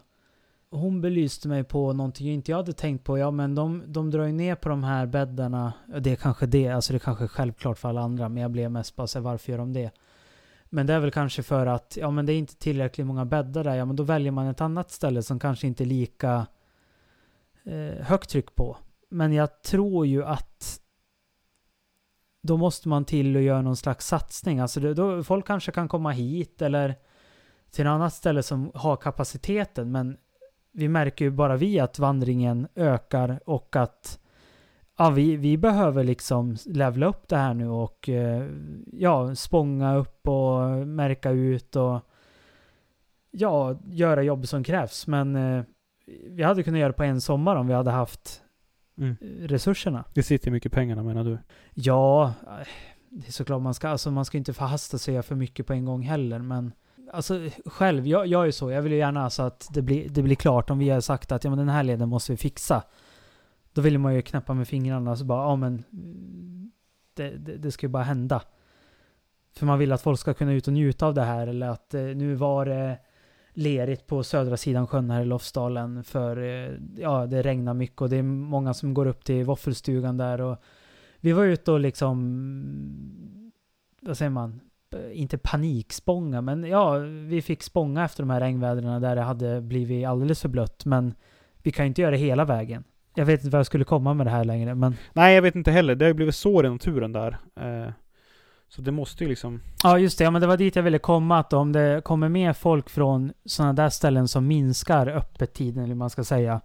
hon 0.75 1.01
belyste 1.01 1.49
mig 1.49 1.65
på 1.65 1.93
någonting 1.93 2.27
jag 2.27 2.35
inte 2.35 2.51
jag 2.51 2.59
hade 2.59 2.73
tänkt 2.73 3.05
på. 3.05 3.19
Ja, 3.19 3.31
men 3.31 3.55
de, 3.55 3.83
de 3.87 4.11
drar 4.11 4.25
ju 4.25 4.33
ner 4.33 4.55
på 4.55 4.69
de 4.69 4.85
här 4.85 5.07
bäddarna. 5.07 5.73
Det 5.99 6.13
är 6.13 6.17
kanske 6.17 6.47
det, 6.47 6.69
alltså 6.69 6.93
det 6.93 6.97
är 6.97 7.01
kanske 7.01 7.25
är 7.25 7.29
självklart 7.29 7.79
för 7.79 7.89
alla 7.89 8.01
andra, 8.01 8.29
men 8.29 8.43
jag 8.43 8.51
blev 8.51 8.71
mest 8.71 8.97
bara 8.97 9.07
så 9.07 9.19
här, 9.19 9.25
varför 9.25 9.53
gör 9.53 9.59
de 9.59 9.73
det? 9.73 9.91
Men 10.65 10.87
det 10.87 10.93
är 10.95 11.01
väl 11.01 11.11
kanske 11.11 11.43
för 11.43 11.67
att, 11.67 11.99
ja 12.01 12.11
men 12.11 12.27
det 12.27 12.33
är 12.33 12.39
inte 12.39 12.57
tillräckligt 12.57 13.07
många 13.07 13.25
bäddar 13.25 13.65
där, 13.65 13.75
ja 13.75 13.85
men 13.85 13.97
då 13.97 14.03
väljer 14.03 14.33
man 14.33 14.47
ett 14.47 14.61
annat 14.61 14.91
ställe 14.91 15.23
som 15.23 15.39
kanske 15.39 15.67
inte 15.67 15.85
är 15.85 15.87
lika 15.87 16.47
eh, 17.65 18.05
högt 18.05 18.31
tryck 18.31 18.55
på. 18.55 18.77
Men 19.11 19.33
jag 19.33 19.63
tror 19.63 20.07
ju 20.07 20.25
att 20.25 20.81
då 22.43 22.57
måste 22.57 22.89
man 22.89 23.05
till 23.05 23.37
och 23.37 23.43
göra 23.43 23.63
någon 23.63 23.77
slags 23.77 24.07
satsning. 24.07 24.61
Alltså 24.61 24.81
då, 24.81 25.25
folk 25.25 25.47
kanske 25.47 25.73
kan 25.73 25.89
komma 25.89 26.11
hit 26.11 26.63
eller 26.63 26.95
till 27.71 27.85
något 27.85 27.91
annat 27.91 28.15
ställe 28.15 28.43
som 28.43 28.71
har 28.75 28.97
kapaciteten. 28.97 29.93
Men 29.93 30.17
vi 30.73 30.89
märker 30.89 31.25
ju 31.25 31.31
bara 31.31 31.57
vi 31.57 31.81
att 31.81 31.99
vandringen 31.99 32.69
ökar 32.75 33.41
och 33.47 33.77
att 33.77 34.19
ja, 34.99 35.11
vi, 35.11 35.37
vi 35.37 35.57
behöver 35.57 36.05
liksom 36.05 36.57
levla 36.67 37.07
upp 37.07 37.29
det 37.29 37.37
här 37.37 37.55
nu 37.55 37.69
och 37.69 38.09
eh, 38.09 38.49
ja, 38.93 39.35
spånga 39.35 39.97
upp 39.97 40.29
och 40.29 40.87
märka 40.87 41.31
ut 41.31 41.77
och 41.77 42.01
ja, 43.31 43.79
göra 43.85 44.23
jobb 44.23 44.49
som 44.49 44.65
krävs. 44.65 45.07
Men 45.07 45.37
eh, 45.37 45.65
vi 46.29 46.43
hade 46.43 46.63
kunnat 46.63 46.81
göra 46.81 46.89
det 46.89 46.97
på 46.97 47.05
en 47.05 47.21
sommar 47.21 47.57
om 47.57 47.67
vi 47.67 47.75
hade 47.75 47.91
haft 47.91 48.44
Mm. 48.99 49.17
resurserna. 49.41 50.05
Det 50.15 50.23
sitter 50.23 50.51
mycket 50.51 50.73
pengarna 50.73 51.03
menar 51.03 51.25
du? 51.25 51.39
Ja, 51.75 52.35
eh, 52.47 52.67
det 53.11 53.29
är 53.29 53.33
såklart 53.33 53.63
man 53.63 53.75
ska, 53.75 53.89
alltså 53.89 54.11
man 54.11 54.25
ska 54.25 54.39
inte 54.39 54.53
förhasta 54.53 54.99
sig 54.99 55.23
för 55.23 55.35
mycket 55.35 55.67
på 55.67 55.73
en 55.73 55.85
gång 55.85 56.03
heller, 56.03 56.39
men 56.39 56.73
alltså 57.13 57.49
själv, 57.67 58.07
jag, 58.07 58.27
jag 58.27 58.47
är 58.47 58.51
så, 58.51 58.71
jag 58.71 58.83
vill 58.83 58.93
ju 58.93 58.99
gärna 58.99 59.25
alltså 59.25 59.43
att 59.43 59.69
det 59.71 59.83
blir, 59.83 60.09
det 60.09 60.23
blir 60.23 60.37
klart 60.37 60.71
om 60.71 60.79
vi 60.79 60.91
har 60.91 61.01
sagt 61.01 61.33
att 61.33 61.45
ja 61.45 61.51
men 61.51 61.59
den 61.59 61.69
här 61.69 61.83
leden 61.83 62.09
måste 62.09 62.33
vi 62.33 62.37
fixa. 62.37 62.83
Då 63.73 63.81
vill 63.81 63.99
man 63.99 64.15
ju 64.15 64.23
knäppa 64.23 64.55
med 64.55 64.69
fingrarna 64.69 65.17
så 65.17 65.25
bara, 65.25 65.43
ja 65.43 65.57
men 65.57 65.85
det, 67.15 67.31
det, 67.31 67.57
det 67.57 67.73
ska 67.73 67.87
ju 67.87 67.91
bara 67.91 68.03
hända. 68.03 68.43
För 69.57 69.67
man 69.67 69.79
vill 69.79 69.93
att 69.93 70.03
folk 70.03 70.21
ska 70.21 70.35
kunna 70.35 70.53
ut 70.53 70.67
och 70.67 70.73
njuta 70.73 71.07
av 71.07 71.15
det 71.15 71.23
här 71.23 71.47
eller 71.47 71.69
att 71.69 71.95
eh, 71.95 72.03
nu 72.03 72.35
var 72.35 72.67
det 72.67 72.99
lerigt 73.55 74.07
på 74.07 74.23
södra 74.23 74.57
sidan 74.57 74.87
sjön 74.87 75.11
här 75.11 75.23
i 75.23 75.25
Lofsdalen 75.25 76.05
för 76.05 76.37
eh, 76.43 76.73
ja, 76.97 77.27
det 77.27 77.43
regnar 77.43 77.75
mycket 77.75 78.01
och 78.01 78.09
det 78.09 78.17
är 78.17 78.23
många 78.23 78.75
som 78.75 78.95
går 78.95 79.07
upp 79.07 79.25
till 79.25 79.45
våffelstugan 79.45 80.17
där 80.17 80.41
och 80.41 80.57
vi 81.21 81.33
var 81.33 81.45
ute 81.45 81.73
och 81.73 81.81
liksom, 81.81 83.53
vad 84.01 84.17
säger 84.17 84.31
man, 84.31 84.61
eh, 84.95 85.21
inte 85.21 85.39
panikspånga, 85.39 86.41
men 86.41 86.65
ja, 86.65 86.99
vi 87.29 87.43
fick 87.43 87.63
spånga 87.63 88.05
efter 88.05 88.23
de 88.23 88.31
här 88.31 88.41
regnvädren 88.41 89.03
där 89.03 89.17
det 89.17 89.23
hade 89.23 89.61
blivit 89.61 90.07
alldeles 90.07 90.41
för 90.41 90.49
blött, 90.49 90.85
men 90.85 91.15
vi 91.63 91.73
kan 91.73 91.85
ju 91.85 91.89
inte 91.89 92.03
göra 92.03 92.11
det 92.11 92.17
hela 92.17 92.45
vägen. 92.45 92.85
Jag 93.15 93.27
vet 93.27 93.41
inte 93.41 93.53
vad 93.53 93.59
jag 93.59 93.67
skulle 93.67 93.85
komma 93.85 94.15
med 94.15 94.27
det 94.27 94.31
här 94.31 94.45
längre, 94.45 94.75
men 94.75 94.97
Nej, 95.13 95.35
jag 95.35 95.43
vet 95.43 95.55
inte 95.55 95.71
heller. 95.71 95.95
Det 95.95 96.05
har 96.05 96.09
ju 96.09 96.15
blivit 96.15 96.35
sår 96.35 96.67
i 96.67 96.71
naturen 96.71 97.13
där. 97.13 97.39
Eh, 97.57 97.93
så 98.75 98.83
det 98.83 98.93
måste 98.93 99.25
ju 99.25 99.31
liksom... 99.31 99.61
Ja, 99.83 99.99
just 99.99 100.19
det. 100.19 100.25
Ja, 100.25 100.31
men 100.31 100.41
det 100.41 100.47
var 100.47 100.57
dit 100.57 100.77
jag 100.77 100.83
ville 100.83 100.99
komma. 100.99 101.39
Att 101.39 101.53
om 101.53 101.73
det 101.73 102.05
kommer 102.05 102.29
mer 102.29 102.53
folk 102.53 102.91
från 102.91 103.33
sådana 103.45 103.73
där 103.73 103.89
ställen 103.89 104.29
som 104.29 104.47
minskar 104.47 105.07
öppettiden, 105.07 105.79
eller 105.79 105.95
hur 105.95 105.99
man 105.99 106.11
ska 106.11 106.25
säga. 106.25 106.61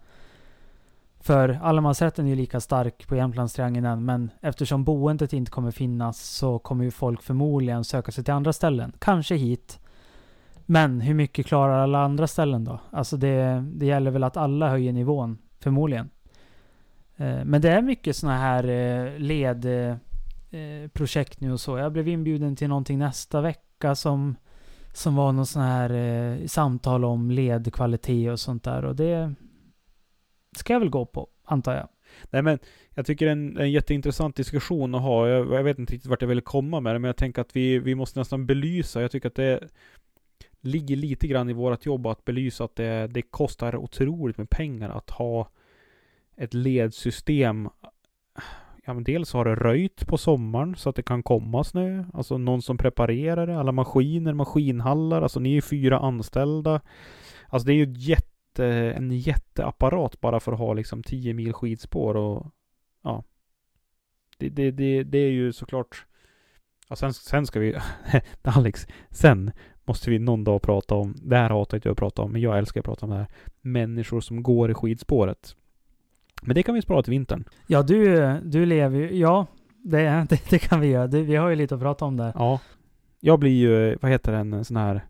För 1.19 1.59
allemansrätten 1.63 2.25
är 2.25 2.29
ju 2.29 2.35
lika 2.35 2.59
stark 2.59 3.07
på 3.07 3.15
Jämtlandstriangeln 3.15 3.85
än, 3.85 4.05
men 4.05 4.29
eftersom 4.41 4.83
boendet 4.83 5.33
inte 5.33 5.51
kommer 5.51 5.71
finnas 5.71 6.21
så 6.21 6.59
kommer 6.59 6.83
ju 6.83 6.91
folk 6.91 7.21
förmodligen 7.21 7.83
söka 7.83 8.11
sig 8.11 8.23
till 8.23 8.33
andra 8.33 8.53
ställen. 8.53 8.93
Kanske 8.99 9.35
hit. 9.35 9.79
Men 10.65 11.01
hur 11.01 11.13
mycket 11.13 11.45
klarar 11.45 11.79
alla 11.83 12.03
andra 12.03 12.27
ställen 12.27 12.63
då? 12.63 12.79
Alltså 12.91 13.17
det, 13.17 13.65
det 13.73 13.85
gäller 13.85 14.11
väl 14.11 14.23
att 14.23 14.37
alla 14.37 14.69
höjer 14.69 14.93
nivån, 14.93 15.37
förmodligen. 15.59 16.09
Eh, 17.17 17.45
men 17.45 17.61
det 17.61 17.71
är 17.71 17.81
mycket 17.81 18.15
sådana 18.15 18.37
här 18.37 18.63
eh, 18.63 19.19
led 19.19 19.65
eh, 20.51 20.89
projekt 20.93 21.41
nu 21.41 21.51
och 21.51 21.59
så. 21.59 21.77
Jag 21.77 21.91
blev 21.91 22.07
inbjuden 22.07 22.55
till 22.55 22.67
någonting 22.67 22.99
nästa 22.99 23.41
vecka 23.41 23.95
som, 23.95 24.35
som 24.93 25.15
var 25.15 25.31
någon 25.31 25.45
sån 25.45 25.61
här 25.61 25.89
eh, 25.89 26.47
samtal 26.47 27.05
om 27.05 27.31
ledkvalitet 27.31 28.31
och 28.31 28.39
sånt 28.39 28.63
där. 28.63 28.85
Och 28.85 28.95
det 28.95 29.33
ska 30.55 30.73
jag 30.73 30.79
väl 30.79 30.89
gå 30.89 31.05
på, 31.05 31.27
antar 31.43 31.75
jag. 31.75 31.87
Nej 32.29 32.41
men, 32.41 32.59
jag 32.93 33.05
tycker 33.05 33.25
det 33.25 33.29
är 33.29 33.33
en, 33.33 33.57
en 33.57 33.71
jätteintressant 33.71 34.35
diskussion 34.35 34.95
att 34.95 35.01
ha. 35.01 35.27
Jag, 35.27 35.53
jag 35.53 35.63
vet 35.63 35.79
inte 35.79 35.93
riktigt 35.93 36.09
vart 36.09 36.21
jag 36.21 36.29
vill 36.29 36.41
komma 36.41 36.79
med 36.79 36.95
det, 36.95 36.99
men 36.99 37.09
jag 37.09 37.17
tänker 37.17 37.41
att 37.41 37.55
vi, 37.55 37.79
vi 37.79 37.95
måste 37.95 38.19
nästan 38.19 38.45
belysa. 38.45 39.01
Jag 39.01 39.11
tycker 39.11 39.27
att 39.27 39.35
det 39.35 39.69
ligger 40.61 40.95
lite 40.95 41.27
grann 41.27 41.49
i 41.49 41.53
vårt 41.53 41.85
jobb 41.85 42.07
att 42.07 42.25
belysa 42.25 42.63
att 42.63 42.75
det, 42.75 43.07
det 43.07 43.21
kostar 43.21 43.75
otroligt 43.75 44.37
med 44.37 44.49
pengar 44.49 44.89
att 44.89 45.09
ha 45.09 45.49
ett 46.35 46.53
ledsystem. 46.53 47.69
Ja, 48.89 48.93
men 48.93 49.03
dels 49.03 49.33
har 49.33 49.45
det 49.45 49.55
röjt 49.55 50.07
på 50.07 50.17
sommaren 50.17 50.75
så 50.75 50.89
att 50.89 50.95
det 50.95 51.03
kan 51.03 51.23
komma 51.23 51.63
snö. 51.63 52.03
Alltså 52.13 52.37
någon 52.37 52.61
som 52.61 52.77
preparerar 52.77 53.47
det. 53.47 53.59
Alla 53.59 53.71
maskiner, 53.71 54.33
maskinhallar. 54.33 55.21
Alltså 55.21 55.39
ni 55.39 55.57
är 55.57 55.61
fyra 55.61 55.99
anställda. 55.99 56.81
Alltså 57.47 57.65
det 57.65 57.73
är 57.73 57.85
ju 57.85 57.93
jätte, 57.97 58.65
en 58.67 59.11
jätteapparat 59.11 60.21
bara 60.21 60.39
för 60.39 60.51
att 60.51 60.59
ha 60.59 60.73
liksom 60.73 61.03
10 61.03 61.33
mil 61.33 61.53
skidspår 61.53 62.17
och 62.17 62.47
ja. 63.03 63.23
Det, 64.37 64.49
det, 64.49 64.71
det, 64.71 65.03
det 65.03 65.17
är 65.17 65.31
ju 65.31 65.53
såklart 65.53 66.05
Ja, 66.87 66.95
sen, 66.95 67.13
sen 67.13 67.45
ska 67.45 67.59
vi, 67.59 67.75
Alex, 68.41 68.87
sen 69.09 69.51
måste 69.85 70.09
vi 70.09 70.19
någon 70.19 70.43
dag 70.43 70.61
prata 70.61 70.95
om, 70.95 71.15
det 71.21 71.37
här 71.37 71.49
hatar 71.49 71.77
inte 71.77 71.87
jag 71.87 71.93
att 71.93 71.97
prata 71.97 72.21
om, 72.21 72.31
men 72.31 72.41
jag 72.41 72.57
älskar 72.57 72.81
att 72.81 72.85
prata 72.85 73.05
om 73.05 73.09
det 73.09 73.17
här. 73.17 73.27
Människor 73.61 74.21
som 74.21 74.43
går 74.43 74.71
i 74.71 74.73
skidspåret. 74.73 75.55
Men 76.41 76.55
det 76.55 76.63
kan 76.63 76.75
vi 76.75 76.81
spara 76.81 77.03
till 77.03 77.11
vintern. 77.11 77.43
Ja, 77.67 77.81
du, 77.81 78.33
du 78.43 78.65
lever 78.65 78.99
ju... 78.99 79.15
Ja, 79.17 79.45
det, 79.83 80.25
det, 80.29 80.49
det 80.49 80.59
kan 80.59 80.79
vi 80.79 80.87
göra. 80.87 81.07
Det, 81.07 81.21
vi 81.21 81.35
har 81.35 81.49
ju 81.49 81.55
lite 81.55 81.75
att 81.75 81.81
prata 81.81 82.05
om 82.05 82.17
där. 82.17 82.31
Ja. 82.35 82.59
Jag 83.19 83.39
blir 83.39 83.51
ju, 83.51 83.97
vad 84.01 84.11
heter 84.11 84.31
den, 84.31 84.53
en 84.53 84.65
sån 84.65 84.77
här, 84.77 85.05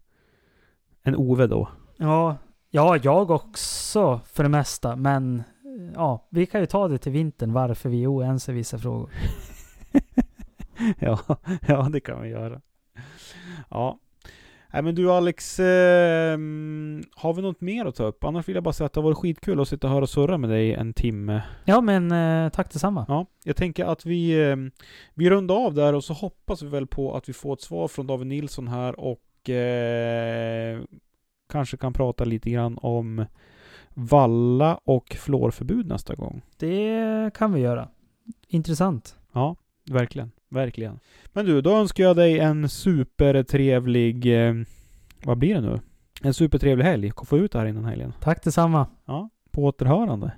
en 1.03 1.15
Ove 1.15 1.47
då. 1.47 1.69
Ja, 1.97 2.37
ja, 2.69 2.97
jag 2.97 3.31
också 3.31 4.21
för 4.25 4.43
det 4.43 4.49
mesta. 4.49 4.95
Men 4.95 5.43
ja, 5.95 6.27
vi 6.29 6.45
kan 6.45 6.61
ju 6.61 6.65
ta 6.65 6.87
det 6.87 6.97
till 6.97 7.11
vintern 7.11 7.53
varför 7.53 7.89
vi 7.89 8.03
är 8.03 8.13
oense 8.13 8.51
i 8.51 8.55
vissa 8.55 8.77
frågor. 8.77 9.09
ja, 10.99 11.19
ja, 11.67 11.89
det 11.91 11.99
kan 11.99 12.21
vi 12.21 12.29
göra. 12.29 12.61
Ja. 13.69 13.99
Nej 14.73 14.81
men 14.81 14.95
du 14.95 15.11
Alex, 15.11 15.59
eh, 15.59 16.37
har 17.15 17.33
vi 17.33 17.41
något 17.41 17.61
mer 17.61 17.85
att 17.85 17.95
ta 17.95 18.03
upp? 18.03 18.23
Annars 18.23 18.47
vill 18.47 18.55
jag 18.55 18.63
bara 18.63 18.73
säga 18.73 18.85
att 18.85 18.93
det 18.93 18.99
har 18.99 19.03
varit 19.03 19.17
skitkul 19.17 19.61
att 19.61 19.67
sitta 19.67 19.87
och 19.87 19.93
höra 19.93 20.03
och 20.03 20.09
surra 20.09 20.37
med 20.37 20.49
dig 20.49 20.73
en 20.73 20.93
timme. 20.93 21.41
Ja, 21.65 21.81
men 21.81 22.11
eh, 22.11 22.49
tack 22.49 22.73
detsamma. 22.73 23.05
Ja, 23.07 23.25
jag 23.43 23.55
tänker 23.55 23.85
att 23.85 24.05
vi, 24.05 24.49
eh, 24.49 24.55
vi 25.13 25.29
rundar 25.29 25.55
av 25.55 25.73
där 25.73 25.93
och 25.95 26.03
så 26.03 26.13
hoppas 26.13 26.61
vi 26.61 26.67
väl 26.67 26.87
på 26.87 27.15
att 27.15 27.29
vi 27.29 27.33
får 27.33 27.53
ett 27.53 27.61
svar 27.61 27.87
från 27.87 28.07
David 28.07 28.27
Nilsson 28.27 28.67
här 28.67 28.99
och 28.99 29.49
eh, 29.49 30.81
kanske 31.49 31.77
kan 31.77 31.93
prata 31.93 32.23
lite 32.23 32.49
grann 32.49 32.77
om 32.81 33.25
valla 33.93 34.79
och 34.83 35.15
fluorförbud 35.19 35.87
nästa 35.87 36.15
gång. 36.15 36.41
Det 36.57 37.31
kan 37.33 37.53
vi 37.53 37.61
göra. 37.61 37.87
Intressant. 38.47 39.17
Ja, 39.33 39.55
verkligen. 39.93 40.31
Verkligen. 40.49 40.99
Men 41.33 41.45
du, 41.45 41.61
då 41.61 41.77
önskar 41.77 42.03
jag 42.03 42.15
dig 42.15 42.39
en 42.39 42.69
supertrevlig... 42.69 44.47
Eh, 44.47 44.53
vad 45.23 45.37
blir 45.37 45.55
det 45.55 45.61
nu? 45.61 45.79
En 46.23 46.33
supertrevlig 46.33 46.85
helg. 46.85 47.11
Få 47.25 47.37
ut 47.37 47.51
det 47.51 47.59
här 47.59 47.65
innan 47.65 47.85
helgen. 47.85 48.13
Tack 48.19 48.43
detsamma. 48.43 48.87
Ja, 49.05 49.29
på 49.51 49.63
återhörande. 49.63 50.31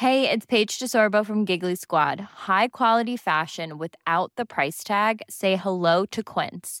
Hey, 0.00 0.26
it's 0.28 0.46
Paige 0.46 0.78
DeSorbo 0.78 1.24
from 1.24 1.44
Giggly 1.44 1.76
Squad. 1.76 2.20
High 2.20 2.68
quality 2.68 3.16
fashion 3.18 3.78
without 3.78 4.32
the 4.36 4.46
price 4.46 4.82
tag. 4.82 5.20
Say 5.28 5.56
hello 5.56 6.06
to 6.06 6.22
Quince. 6.22 6.80